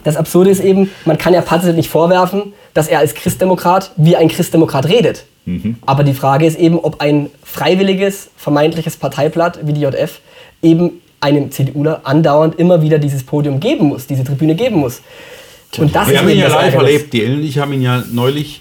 das 0.03 0.17
Absurde 0.17 0.51
ist 0.51 0.59
eben, 0.59 0.91
man 1.05 1.17
kann 1.17 1.33
ja 1.33 1.43
Patzel 1.43 1.75
nicht 1.75 1.91
vorwerfen, 1.91 2.53
dass 2.75 2.89
er 2.89 2.99
als 2.99 3.15
Christdemokrat 3.15 3.93
wie 3.95 4.17
ein 4.17 4.27
Christdemokrat 4.27 4.89
redet. 4.89 5.27
Aber 5.85 6.05
die 6.05 6.15
Frage 6.15 6.47
ist 6.47 6.59
eben, 6.59 6.79
ob 6.79 7.01
ein 7.01 7.31
freiwilliges, 7.43 8.31
vermeintliches 8.37 8.97
Parteiblatt 8.97 9.59
wie 9.67 9.75
die 9.75 9.83
JF 9.83 10.21
eben 10.63 11.03
einem 11.21 11.51
CDUler 11.51 12.01
andauernd 12.05 12.59
immer 12.59 12.83
wieder 12.83 12.99
dieses 12.99 13.25
Podium 13.25 13.61
geben 13.61 13.87
muss, 13.89 14.07
diese 14.07 14.25
Tribüne 14.25 14.55
geben 14.55 14.77
muss. 14.77 15.03
Und 15.77 15.95
das 15.95 16.09
Wir 16.09 16.15
ist 16.15 16.21
haben 16.21 16.29
ihn 16.31 16.39
ja 16.39 16.49
live 16.49 16.75
erlebt. 16.75 17.13
Die 17.13 17.25
Ellen 17.25 17.39
und 17.41 17.45
ich 17.45 17.59
haben 17.59 17.73
ihn 17.73 17.83
ja 17.83 18.03
neulich 18.13 18.61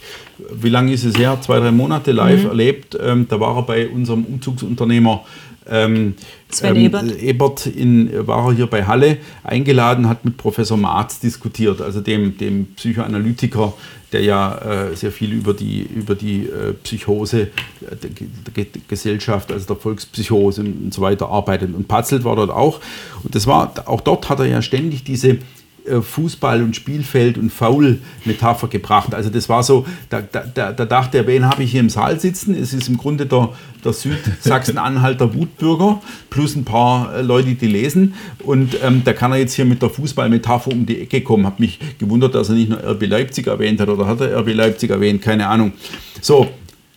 wie 0.52 0.70
lange 0.70 0.92
ist 0.92 1.04
es 1.04 1.18
her? 1.18 1.38
Zwei, 1.42 1.60
drei 1.60 1.72
Monate 1.72 2.12
live 2.12 2.46
erlebt. 2.46 2.98
Ähm, 3.02 3.28
da 3.30 3.40
war 3.40 3.56
er 3.56 3.64
bei 3.64 3.88
unserem 3.88 4.26
Umzugsunternehmer 4.26 5.24
ähm, 5.70 6.16
Sven 6.50 6.76
ähm, 6.76 6.82
Ebert. 6.86 7.22
Ebert 7.22 7.66
in, 7.68 8.28
war 8.28 8.48
er 8.48 8.54
hier 8.54 8.68
bei 8.68 8.86
Halle 8.86 9.18
eingeladen, 9.44 10.10
hat 10.10 10.26
mit 10.26 10.38
Professor 10.38 10.78
Marz 10.78 11.20
diskutiert, 11.20 11.82
also 11.82 12.02
dem, 12.02 12.38
dem 12.38 12.68
Psychoanalytiker, 12.76 13.74
der 14.12 14.22
ja 14.22 14.58
äh, 14.58 14.96
sehr 14.96 15.12
viel 15.12 15.34
über 15.34 15.54
die, 15.54 15.82
über 15.82 16.14
die 16.14 16.46
äh, 16.46 16.74
Psychose 16.84 17.48
der, 17.82 18.10
der 18.10 18.54
Ge- 18.54 18.82
Gesellschaft, 18.88 19.52
also 19.52 19.66
der 19.66 19.76
Volkspsychose 19.76 20.62
und 20.62 20.94
so 20.94 21.02
weiter 21.02 21.30
arbeitet. 21.30 21.74
Und 21.74 21.88
Patzelt 21.88 22.24
war 22.24 22.36
dort 22.36 22.52
auch. 22.52 22.80
Und 23.24 23.34
das 23.34 23.48
war, 23.48 23.74
auch 23.86 24.02
dort 24.02 24.30
hat 24.30 24.40
er 24.40 24.46
ja 24.46 24.62
ständig 24.62 25.04
diese 25.04 25.40
Fußball- 25.86 26.64
und 26.64 26.76
Spielfeld- 26.76 27.38
und 27.38 27.52
Foul-Metapher 27.52 28.68
gebracht. 28.68 29.14
Also 29.14 29.30
das 29.30 29.50
war 29.50 29.64
so, 29.64 29.86
da, 30.10 30.22
da, 30.22 30.42
da 30.42 30.72
da 30.72 30.86
dachte 30.86 31.18
er, 31.18 31.28
wen 31.28 31.46
habe 31.46 31.64
ich 31.64 31.72
hier 31.72 31.82
im 31.82 31.90
Saal 31.90 32.20
sitzen? 32.20 32.56
Es 32.56 32.74
ist 32.74 32.88
im 32.88 32.98
Grunde 32.98 33.26
der, 33.26 33.50
der 33.84 33.94
Südsachsen-Anhalter 33.94 35.34
Wutbürger 35.34 36.02
plus 36.30 36.56
ein 36.56 36.64
paar 36.64 37.16
äh, 37.16 37.22
Leute, 37.22 37.56
die 37.56 37.68
lesen. 37.68 38.14
Und 38.40 38.78
ähm, 38.82 39.02
da 39.04 39.14
kann 39.14 39.32
er 39.32 39.40
jetzt 39.40 39.54
hier 39.54 39.66
mit 39.66 39.82
der 39.82 39.90
Fußball-Metapher 39.90 40.72
um 40.72 40.86
die 40.86 41.02
Ecke 41.02 41.22
kommen. 41.22 41.46
Habe 41.46 41.62
mich 41.62 41.80
gewundert, 42.00 42.36
dass 42.36 42.50
er 42.50 42.56
nicht 42.56 42.70
nur 42.70 42.80
RB 42.84 43.06
Leipzig 43.08 43.48
erwähnt 43.48 43.80
hat 43.80 43.90
oder 43.90 44.08
hat 44.08 44.22
er 44.22 44.40
RB 44.40 44.54
Leipzig 44.54 44.90
erwähnt, 44.90 45.22
keine 45.22 45.48
Ahnung. 45.48 45.74
So, 46.22 46.50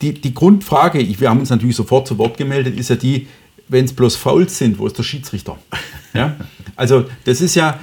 die, 0.03 0.15
die 0.15 0.35
Grundfrage, 0.35 0.99
ich, 0.99 1.21
wir 1.21 1.31
haben 1.31 1.41
uns 1.41 1.51
natürlich 1.51 1.77
sofort 1.77 2.07
zu 2.07 2.19
Wort 2.19 2.37
gemeldet, 2.37 2.79
ist 2.79 2.91
ja 2.91 2.97
die, 2.97 3.27
wenn 3.69 3.85
es 3.85 3.93
bloß 3.93 4.17
Fouls 4.17 4.59
sind, 4.59 4.79
wo 4.79 4.87
ist 4.87 4.97
der 4.97 5.03
Schiedsrichter? 5.03 5.59
Ja? 6.17 6.37
Also 6.77 7.05
das 7.25 7.41
ist 7.41 7.55
ja, 7.55 7.79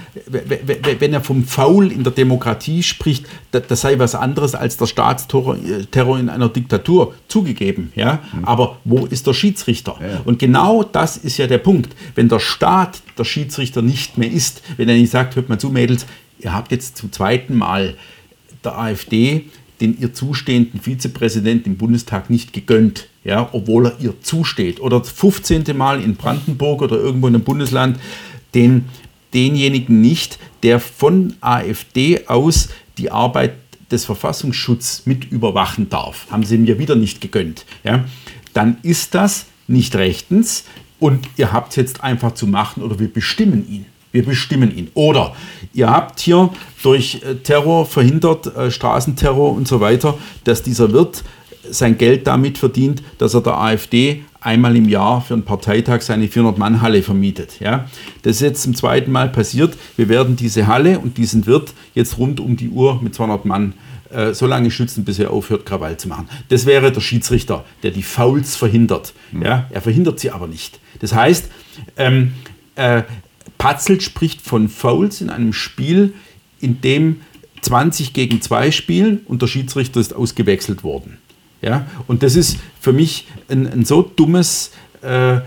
wenn 1.00 1.14
er 1.14 1.22
vom 1.22 1.44
Foul 1.46 1.92
in 1.92 2.04
der 2.04 2.14
Demokratie 2.14 2.84
spricht, 2.84 3.26
da- 3.52 3.60
das 3.60 3.82
sei 3.82 3.98
was 3.98 4.14
anderes 4.16 4.54
als 4.56 4.78
der 4.78 4.86
Staatsterror 4.86 5.58
äh, 5.58 6.20
in 6.20 6.30
einer 6.30 6.50
Diktatur, 6.50 7.16
zugegeben. 7.28 7.92
Ja? 7.96 8.20
Aber 8.44 8.78
wo 8.84 9.06
ist 9.06 9.26
der 9.26 9.34
Schiedsrichter? 9.34 9.98
Und 10.26 10.38
genau 10.40 10.84
das 10.84 11.18
ist 11.18 11.38
ja 11.38 11.48
der 11.48 11.58
Punkt. 11.58 11.96
Wenn 12.16 12.30
der 12.30 12.40
Staat 12.40 13.02
der 13.18 13.24
Schiedsrichter 13.24 13.82
nicht 13.82 14.18
mehr 14.18 14.32
ist, 14.32 14.62
wenn 14.78 14.90
er 14.90 14.96
nicht 14.96 15.12
sagt, 15.12 15.36
hört 15.36 15.50
mal 15.50 15.58
zu 15.60 15.70
Mädels, 15.70 16.06
ihr 16.40 16.54
habt 16.54 16.72
jetzt 16.72 16.98
zum 16.98 17.12
zweiten 17.12 17.56
Mal 17.56 17.96
der 18.64 18.78
AfD 18.78 19.46
den 19.82 20.00
ihr 20.00 20.14
zustehenden 20.14 20.80
Vizepräsidenten 20.80 21.72
im 21.72 21.78
Bundestag 21.78 22.30
nicht 22.30 22.54
gegönnt, 22.54 23.08
ja, 23.24 23.50
obwohl 23.52 23.88
er 23.88 23.96
ihr 24.00 24.14
zusteht. 24.22 24.80
Oder 24.80 25.00
das 25.00 25.12
15. 25.12 25.76
Mal 25.76 26.02
in 26.02 26.16
Brandenburg 26.16 26.82
oder 26.82 26.98
irgendwo 26.98 27.28
in 27.28 27.36
einem 27.36 27.44
Bundesland 27.44 28.00
den, 28.54 28.86
denjenigen 29.34 30.02
nicht, 30.02 30.40
der 30.62 30.80
von 30.80 31.36
AfD 31.42 32.28
aus 32.28 32.70
die 32.98 33.12
Arbeit 33.12 33.54
des 33.92 34.06
Verfassungsschutzes 34.06 35.06
mit 35.06 35.32
überwachen 35.32 35.90
darf. 35.90 36.28
Haben 36.30 36.44
sie 36.44 36.58
mir 36.58 36.80
wieder 36.80 36.96
nicht 36.96 37.22
gegönnt. 37.22 37.66
Ja. 37.84 38.06
Dann 38.54 38.78
ist 38.84 39.16
das 39.16 39.46
nicht 39.68 39.96
rechtens 39.96 40.66
und 41.00 41.28
ihr 41.38 41.52
habt 41.52 41.72
es 41.72 41.76
jetzt 41.78 42.04
einfach 42.04 42.34
zu 42.34 42.48
machen 42.48 42.84
oder 42.84 43.00
wir 43.00 43.12
bestimmen 43.12 43.68
ihn. 43.70 43.86
Wir 44.12 44.24
bestimmen 44.24 44.76
ihn. 44.76 44.90
Oder 44.94 45.36
ihr 45.74 45.90
habt 45.90 46.20
hier 46.20 46.52
durch 46.84 47.22
äh, 47.24 47.36
Terror 47.36 47.86
verhindert, 47.86 48.56
äh, 48.56 48.70
Straßenterror 48.70 49.54
und 49.54 49.68
so 49.68 49.80
weiter, 49.80 50.18
dass 50.44 50.62
dieser 50.62 50.94
Wirt 50.94 51.24
sein 51.70 51.98
Geld 51.98 52.28
damit 52.28 52.58
verdient, 52.58 53.04
dass 53.18 53.34
er 53.34 53.42
der 53.42 53.58
AfD 53.58 54.24
einmal 54.42 54.76
im 54.76 54.90
Jahr 54.90 55.22
für 55.22 55.34
einen 55.34 55.44
Parteitag 55.44 56.02
seine 56.02 56.28
400-Mann-Halle 56.28 57.02
vermietet. 57.02 57.60
Ja? 57.60 57.90
Das 58.24 58.38
ist 58.38 58.42
jetzt 58.42 58.64
zum 58.64 58.76
zweiten 58.76 59.12
Mal 59.12 59.30
passiert. 59.30 59.78
Wir 59.96 60.10
werden 60.10 60.36
diese 60.36 60.68
Halle 60.68 61.00
und 61.00 61.18
diesen 61.18 61.46
Wirt 61.46 61.74
jetzt 61.94 62.18
rund 62.18 62.40
um 62.40 62.58
die 62.58 62.70
Uhr 62.70 63.02
mit 63.02 63.16
200 63.16 63.46
Mann 63.46 63.74
äh, 64.10 64.34
so 64.34 64.46
lange 64.46 64.70
schützen, 64.70 65.06
bis 65.06 65.20
er 65.20 65.32
aufhört, 65.32 65.66
Krawall 65.66 65.98
zu 65.98 66.08
machen. 66.08 66.28
Das 66.50 66.66
wäre 66.66 66.92
der 66.92 67.02
Schiedsrichter, 67.02 67.64
der 67.84 67.92
die 67.92 68.04
Fouls 68.04 68.56
verhindert. 68.56 69.14
Ja? 69.42 69.68
Er 69.70 69.82
verhindert 69.82 70.20
sie 70.20 70.32
aber 70.32 70.48
nicht. 70.48 70.80
Das 71.00 71.14
heißt, 71.14 71.50
ähm, 71.98 72.34
äh, 72.76 73.04
Patzelt 73.58 74.04
spricht 74.04 74.42
von 74.42 74.68
Fouls 74.68 75.22
in 75.22 75.30
einem 75.30 75.54
Spiel, 75.54 76.14
in 76.60 76.82
dem 76.82 77.22
20 77.62 78.14
gegen 78.14 78.42
2 78.42 78.72
spielen 78.72 79.22
und 79.26 79.42
der 79.42 79.48
Schiedsrichter 79.48 80.00
ist 80.00 80.14
ausgewechselt 80.14 80.84
worden. 80.84 81.18
Ja? 81.64 81.86
Und 82.08 82.24
das 82.24 82.36
ist 82.36 82.58
für 82.80 82.94
mich 82.94 83.28
ein, 83.50 83.68
ein 83.72 83.86
so 83.86 84.02
dummes 84.02 84.72
äh, 85.02 85.38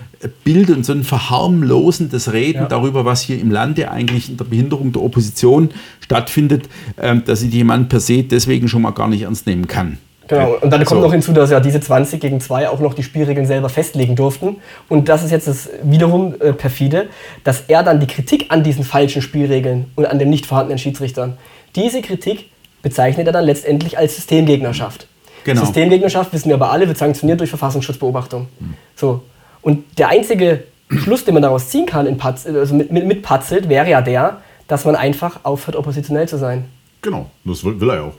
Bild 0.45 0.71
und 0.71 0.85
so 0.85 0.93
ein 0.93 1.05
verharmlosendes 1.05 2.33
Reden 2.33 2.62
Ja. 2.62 2.67
darüber, 2.69 3.05
was 3.05 3.21
hier 3.21 3.39
im 3.41 3.51
Lande 3.51 3.91
eigentlich 3.91 4.29
in 4.29 4.37
der 4.37 4.45
Behinderung 4.45 4.93
der 4.93 5.03
Opposition 5.03 5.71
stattfindet, 6.01 6.69
ähm, 7.01 7.23
dass 7.25 7.43
ich 7.43 7.53
jemand 7.53 7.89
per 7.89 8.01
se 8.01 8.23
deswegen 8.23 8.69
schon 8.69 8.83
mal 8.83 8.91
gar 8.93 9.09
nicht 9.09 9.23
ernst 9.23 9.47
nehmen 9.47 9.67
kann. 9.67 9.99
Genau, 10.29 10.57
und 10.61 10.71
dann 10.73 10.85
kommt 10.85 11.01
So. 11.01 11.07
noch 11.07 11.12
hinzu, 11.12 11.33
dass 11.33 11.51
ja 11.51 11.61
diese 11.61 11.81
20 11.81 12.21
gegen 12.21 12.41
2 12.41 12.69
auch 12.69 12.81
noch 12.81 12.95
die 12.95 13.05
Spielregeln 13.05 13.47
selber 13.47 13.69
festlegen 13.69 14.17
durften. 14.17 14.57
Und 14.89 15.09
das 15.09 15.23
ist 15.23 15.31
jetzt 15.31 15.47
das 15.47 15.69
wiederum 15.85 16.35
äh, 16.41 16.53
perfide, 16.53 17.07
dass 17.45 17.64
er 17.69 17.85
dann 17.85 18.01
die 18.01 18.09
Kritik 18.09 18.47
an 18.49 18.64
diesen 18.64 18.83
falschen 18.83 19.23
Spielregeln 19.23 19.85
und 19.95 20.05
an 20.07 20.19
den 20.19 20.29
nicht 20.31 20.45
vorhandenen 20.47 20.79
Schiedsrichtern, 20.79 21.35
diese 21.77 22.03
Kritik 22.03 22.47
bezeichnet 22.83 23.29
er 23.29 23.33
dann 23.33 23.45
letztendlich 23.45 23.99
als 23.99 24.17
Systemgegnerschaft. 24.17 25.07
Genau. 25.47 25.61
Systemgegnerschaft, 25.61 26.33
wissen 26.33 26.49
wir 26.49 26.57
aber 26.57 26.73
alle, 26.73 26.89
wird 26.89 26.99
sanktioniert 26.99 27.39
durch 27.39 27.51
Verfassungsschutzbeobachtung. 27.51 28.49
So. 28.97 29.23
Und 29.63 29.85
der 29.97 30.09
einzige 30.09 30.65
Schluss, 30.91 31.25
den 31.25 31.35
man 31.35 31.43
daraus 31.45 31.69
ziehen 31.69 31.87
kann 31.87 32.05
in 32.07 32.17
Patz, 32.17 32.47
also 32.47 32.75
mit, 32.75 32.91
mit, 32.91 33.07
mit 33.07 33.23
Patzelt, 33.23 33.69
wäre 33.69 33.89
ja 33.89 34.03
der, 34.03 34.41
dass 34.67 34.85
man 34.85 34.97
einfach 34.97 35.45
aufhört, 35.45 35.77
oppositionell 35.77 36.27
zu 36.27 36.37
sein. 36.37 36.65
Genau, 37.01 37.31
das 37.45 37.65
will, 37.65 37.81
will 37.81 37.91
er 37.91 37.95
ja 37.95 38.03
auch. 38.03 38.15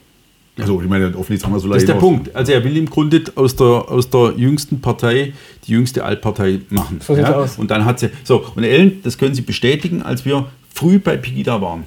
Also, 0.57 0.81
ich 0.81 0.87
meine, 0.87 1.09
nichts 1.09 1.43
anderes 1.43 1.65
will 1.65 1.71
er 1.71 1.75
Das 1.75 1.83
ist 1.83 1.89
der. 1.89 1.95
Punkt. 1.95 2.33
Also 2.33 2.53
er 2.53 2.63
will 2.63 2.77
im 2.77 2.89
Grunde 2.89 3.21
aus 3.35 3.57
der, 3.57 3.65
aus 3.65 4.09
der 4.09 4.33
jüngsten 4.37 4.79
Partei 4.79 5.33
die 5.67 5.71
jüngste 5.73 6.05
Altpartei 6.05 6.61
machen. 6.69 7.01
So 7.01 7.13
sieht's 7.13 7.29
aus. 7.29 7.57
Und 7.57 7.69
dann 7.71 7.83
hat 7.83 7.99
sie. 7.99 8.09
So, 8.23 8.45
und 8.55 8.63
Ellen, 8.63 9.01
das 9.03 9.17
können 9.17 9.35
Sie 9.35 9.41
bestätigen, 9.41 10.01
als 10.01 10.23
wir 10.23 10.45
früh 10.73 10.97
bei 10.97 11.17
Pegida 11.17 11.61
waren. 11.61 11.83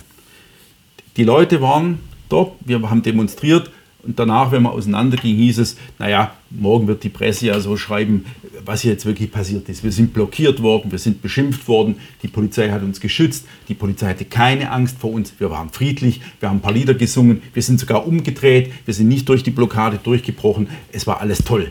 Die 1.16 1.24
Leute 1.24 1.62
waren 1.62 1.98
dort, 2.28 2.52
wir 2.60 2.80
haben 2.88 3.02
demonstriert 3.02 3.70
und 4.02 4.18
danach, 4.18 4.50
wenn 4.50 4.62
man 4.62 4.72
auseinanderging, 4.72 5.36
hieß 5.36 5.58
es, 5.58 5.76
naja, 5.98 6.34
morgen 6.50 6.86
wird 6.86 7.04
die 7.04 7.08
Presse 7.08 7.46
ja 7.46 7.60
so 7.60 7.76
schreiben, 7.76 8.24
was 8.64 8.82
hier 8.82 8.92
jetzt 8.92 9.04
wirklich 9.04 9.30
passiert 9.30 9.68
ist. 9.68 9.84
Wir 9.84 9.92
sind 9.92 10.14
blockiert 10.14 10.62
worden, 10.62 10.90
wir 10.90 10.98
sind 10.98 11.22
beschimpft 11.22 11.68
worden, 11.68 11.96
die 12.22 12.28
Polizei 12.28 12.70
hat 12.70 12.82
uns 12.82 13.00
geschützt, 13.00 13.46
die 13.68 13.74
Polizei 13.74 14.08
hatte 14.08 14.24
keine 14.24 14.70
Angst 14.70 14.98
vor 14.98 15.12
uns, 15.12 15.34
wir 15.38 15.50
waren 15.50 15.70
friedlich, 15.70 16.20
wir 16.40 16.48
haben 16.48 16.58
ein 16.58 16.62
paar 16.62 16.72
Lieder 16.72 16.94
gesungen, 16.94 17.42
wir 17.52 17.62
sind 17.62 17.78
sogar 17.78 18.06
umgedreht, 18.06 18.72
wir 18.86 18.94
sind 18.94 19.08
nicht 19.08 19.28
durch 19.28 19.42
die 19.42 19.50
Blockade 19.50 19.98
durchgebrochen, 20.02 20.68
es 20.92 21.06
war 21.06 21.20
alles 21.20 21.44
toll. 21.44 21.70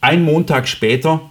Ein 0.00 0.24
Montag 0.24 0.68
später, 0.68 1.30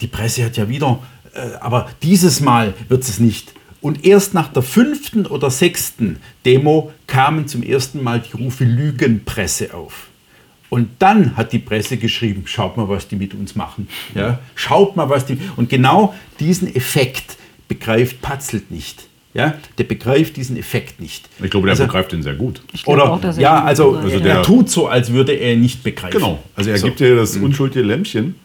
die 0.00 0.06
Presse 0.06 0.44
hat 0.44 0.56
ja 0.56 0.68
wieder, 0.68 1.00
äh, 1.34 1.54
aber 1.60 1.90
dieses 2.02 2.40
Mal 2.40 2.74
wird 2.88 3.02
es 3.02 3.18
nicht. 3.18 3.52
Und 3.82 4.04
erst 4.06 4.32
nach 4.32 4.48
der 4.48 4.62
fünften 4.62 5.26
oder 5.26 5.50
sechsten 5.50 6.16
Demo 6.46 6.92
kamen 7.06 7.46
zum 7.48 7.62
ersten 7.62 8.02
Mal 8.02 8.20
die 8.20 8.40
Rufe 8.42 8.64
Lügenpresse 8.64 9.74
auf. 9.74 10.06
Und 10.70 10.88
dann 11.00 11.36
hat 11.36 11.52
die 11.52 11.58
Presse 11.58 11.98
geschrieben, 11.98 12.44
schaut 12.46 12.78
mal, 12.78 12.88
was 12.88 13.06
die 13.08 13.16
mit 13.16 13.34
uns 13.34 13.54
machen. 13.56 13.88
Ja? 14.14 14.38
Schaut 14.54 14.96
mal, 14.96 15.10
was 15.10 15.26
die... 15.26 15.36
Und 15.56 15.68
genau 15.68 16.14
diesen 16.40 16.74
Effekt 16.74 17.36
begreift 17.68 18.22
Patzelt 18.22 18.70
nicht. 18.70 19.04
Ja? 19.34 19.54
Der 19.76 19.84
begreift 19.84 20.36
diesen 20.36 20.56
Effekt 20.56 21.00
nicht. 21.00 21.28
Ich 21.42 21.50
glaube, 21.50 21.66
der 21.66 21.72
Also- 21.72 21.84
begreift 21.84 22.12
den 22.12 22.22
sehr 22.22 22.34
gut. 22.34 22.62
Oder, 22.86 23.12
auch, 23.12 23.20
dass 23.20 23.36
er 23.36 23.42
ja, 23.42 23.58
ihn 23.60 23.66
also. 23.66 23.96
Also 23.96 24.16
er 24.16 24.20
der- 24.20 24.42
tut 24.44 24.70
so, 24.70 24.86
als 24.86 25.12
würde 25.12 25.32
er 25.32 25.52
ihn 25.54 25.60
nicht 25.60 25.82
begreifen. 25.82 26.18
Genau, 26.18 26.42
also 26.54 26.70
er 26.70 26.78
So. 26.78 26.86
gibt 26.86 27.00
dir 27.00 27.16
das 27.16 27.36
unschuldige 27.36 27.84
Lämpchen. 27.84 28.36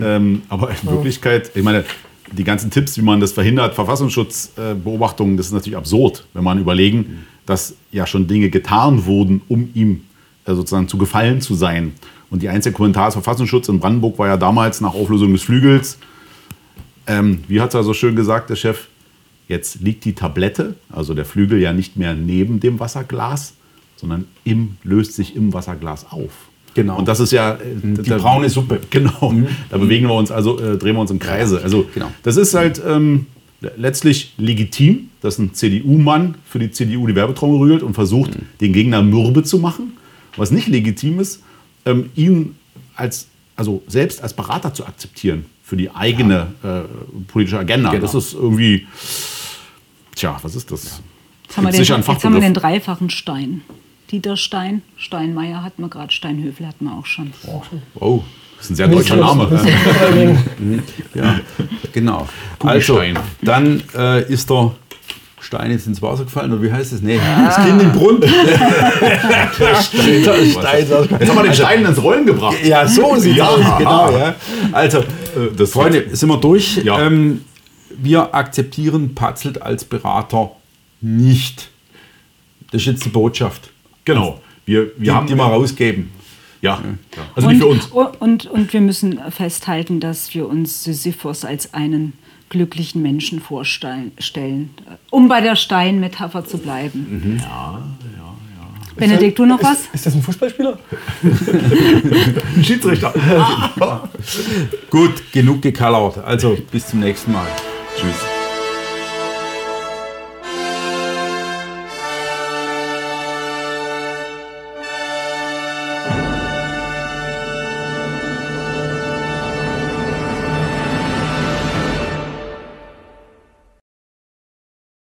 Ähm, 0.00 0.42
aber 0.48 0.70
in 0.70 0.88
Wirklichkeit, 0.88 1.50
ich 1.54 1.62
meine, 1.64 1.84
die 2.32 2.44
ganzen 2.44 2.70
Tipps, 2.70 2.96
wie 2.96 3.02
man 3.02 3.20
das 3.20 3.32
verhindert, 3.32 3.74
Verfassungsschutzbeobachtungen, 3.74 5.36
das 5.36 5.46
ist 5.46 5.52
natürlich 5.52 5.76
absurd, 5.76 6.26
wenn 6.34 6.44
man 6.44 6.58
überlegen, 6.58 7.26
dass 7.46 7.74
ja 7.90 8.06
schon 8.06 8.26
Dinge 8.26 8.50
getan 8.50 9.04
wurden, 9.04 9.42
um 9.48 9.70
ihm 9.74 10.02
äh, 10.44 10.54
sozusagen 10.54 10.88
zu 10.88 10.98
gefallen 10.98 11.40
zu 11.40 11.54
sein. 11.54 11.92
Und 12.30 12.42
die 12.42 12.48
einzige 12.48 12.74
Kommentar 12.74 13.06
des 13.06 13.14
Verfassungsschutz 13.14 13.68
in 13.68 13.80
Brandenburg 13.80 14.18
war 14.18 14.28
ja 14.28 14.36
damals 14.36 14.80
nach 14.80 14.94
Auflösung 14.94 15.32
des 15.32 15.42
Flügels, 15.42 15.98
ähm, 17.06 17.42
wie 17.48 17.60
hat 17.60 17.74
er 17.74 17.82
so 17.82 17.94
schön 17.94 18.16
gesagt, 18.16 18.50
der 18.50 18.56
Chef, 18.56 18.88
jetzt 19.48 19.80
liegt 19.80 20.04
die 20.04 20.14
Tablette, 20.14 20.76
also 20.90 21.14
der 21.14 21.24
Flügel 21.24 21.60
ja 21.60 21.72
nicht 21.72 21.96
mehr 21.96 22.14
neben 22.14 22.60
dem 22.60 22.80
Wasserglas, 22.80 23.54
sondern 23.96 24.26
im, 24.44 24.76
löst 24.82 25.14
sich 25.14 25.36
im 25.36 25.52
Wasserglas 25.52 26.10
auf. 26.10 26.32
Genau. 26.74 26.98
Und 26.98 27.08
das 27.08 27.20
ist 27.20 27.32
ja 27.32 27.54
äh, 27.54 27.58
Die 27.82 28.10
braune 28.10 28.48
Suppe. 28.48 28.80
Genau. 28.90 29.34
Da 29.70 29.78
bewegen 29.78 30.06
wir 30.06 30.14
uns 30.14 30.30
also, 30.30 30.58
äh, 30.58 30.76
drehen 30.78 30.94
wir 30.94 31.00
uns 31.00 31.10
im 31.10 31.18
Kreise. 31.18 31.60
Also 31.62 31.86
Genau. 31.94 32.10
das 32.22 32.36
ist 32.36 32.54
halt 32.54 32.80
ähm, 32.86 33.26
letztlich 33.76 34.34
legitim, 34.38 35.10
dass 35.20 35.38
ein 35.38 35.54
CDU-Mann 35.54 36.36
für 36.44 36.58
die 36.58 36.70
CDU 36.70 37.06
die 37.06 37.14
Werbetrommel 37.14 37.58
rührt 37.58 37.82
und 37.82 37.94
versucht, 37.94 38.32
den 38.60 38.72
Gegner 38.72 39.02
mürbe 39.02 39.42
zu 39.42 39.58
machen. 39.58 39.92
Was 40.36 40.50
nicht 40.50 40.68
legitim 40.68 41.20
ist, 41.20 41.42
ähm, 41.84 42.10
ihn 42.16 42.56
als, 42.96 43.28
also 43.56 43.82
selbst 43.86 44.22
als 44.22 44.34
Berater 44.34 44.72
zu 44.74 44.86
akzeptieren 44.86 45.44
für 45.62 45.76
die 45.76 45.90
eigene 45.90 46.48
äh, 46.62 46.80
politische 47.28 47.58
Agenda. 47.58 47.90
Genau. 47.90 48.02
Das 48.02 48.14
ist 48.14 48.34
irgendwie, 48.34 48.86
tja, 50.14 50.38
was 50.42 50.54
ist 50.54 50.70
das? 50.70 51.00
Jetzt 51.44 51.56
haben, 51.56 51.66
den, 51.70 51.74
jetzt 51.74 52.24
haben 52.24 52.34
wir 52.34 52.40
den 52.40 52.54
dreifachen 52.54 53.10
Stein. 53.10 53.62
Dieter 54.12 54.36
Stein, 54.36 54.82
Steinmeier 54.98 55.62
hatten 55.64 55.82
wir 55.82 55.88
gerade, 55.88 56.12
Steinhöfel 56.12 56.66
hatten 56.66 56.84
wir 56.84 56.92
auch 56.92 57.06
schon. 57.06 57.32
Wow, 57.94 58.22
das 58.58 58.66
ist 58.66 58.70
ein 58.72 58.76
sehr 58.76 58.88
deutscher 58.88 59.16
Name. 59.16 59.48
Ja, 61.14 61.40
genau. 61.92 62.28
Also, 62.60 63.00
dann 63.40 63.82
äh, 63.96 64.30
ist 64.30 64.48
der 64.50 64.72
Stein 65.40 65.70
jetzt 65.70 65.86
ins 65.86 66.00
Wasser 66.02 66.24
gefallen, 66.24 66.52
oder 66.52 66.62
wie 66.62 66.70
heißt 66.72 66.92
es? 66.92 67.00
Nee, 67.02 67.18
das 67.44 67.56
Kind 67.64 67.82
im 67.82 67.92
Brunnen. 67.92 68.20
Der 68.22 69.82
Stein, 69.82 70.22
der 70.24 70.44
Stein, 70.46 70.86
Jetzt 71.18 71.28
haben 71.28 71.36
wir 71.36 71.42
den 71.42 71.54
Stein 71.54 71.84
ins 71.84 72.02
Rollen 72.02 72.24
gebracht. 72.26 72.56
Ja, 72.64 72.86
so 72.86 73.16
sieht 73.16 73.36
Ja. 73.36 73.48
aus, 73.48 73.78
genau. 73.78 74.10
Ja. 74.16 74.34
Also, 74.72 74.98
äh, 74.98 75.04
das 75.56 75.70
Freunde, 75.72 76.14
sind 76.14 76.28
wir 76.28 76.36
durch. 76.36 76.76
Ja. 76.84 77.00
Ähm, 77.00 77.44
wir 77.90 78.34
akzeptieren 78.34 79.14
Patzelt 79.14 79.60
als 79.60 79.84
Berater 79.84 80.52
nicht. 81.00 81.70
Das 82.70 82.80
ist 82.82 82.86
jetzt 82.86 83.04
die 83.04 83.10
Botschaft. 83.10 83.71
Genau. 84.04 84.40
Wir, 84.64 84.86
wir 84.86 84.92
Die, 84.98 85.10
haben 85.10 85.26
die 85.26 85.34
wir 85.34 85.44
rausgeben. 85.44 86.10
Ja, 86.60 86.80
also 87.34 87.48
nicht 87.48 87.60
für 87.60 87.66
uns. 87.66 87.86
Und, 87.86 88.20
und, 88.20 88.46
und 88.46 88.72
wir 88.72 88.80
müssen 88.80 89.18
festhalten, 89.30 89.98
dass 89.98 90.32
wir 90.32 90.48
uns 90.48 90.84
Sisyphos 90.84 91.44
als 91.44 91.74
einen 91.74 92.12
glücklichen 92.50 93.02
Menschen 93.02 93.40
vorstellen, 93.40 94.12
stellen, 94.18 94.70
um 95.10 95.26
bei 95.26 95.40
der 95.40 95.56
Steinmetapher 95.56 96.44
zu 96.44 96.58
bleiben. 96.58 97.40
Ja, 97.40 97.44
ja, 97.44 98.18
ja. 98.18 98.94
Benedikt, 98.94 99.38
du 99.38 99.46
noch 99.46 99.60
was? 99.62 99.86
Ist 99.92 100.06
das 100.06 100.14
ein 100.14 100.22
Fußballspieler? 100.22 100.78
Ein 102.56 102.62
Schiedsrichter. 102.62 103.12
Gut, 104.90 105.32
genug 105.32 105.62
gekallert. 105.62 106.18
Also 106.18 106.56
bis 106.70 106.88
zum 106.88 107.00
nächsten 107.00 107.32
Mal. 107.32 107.48
Tschüss. 107.96 108.41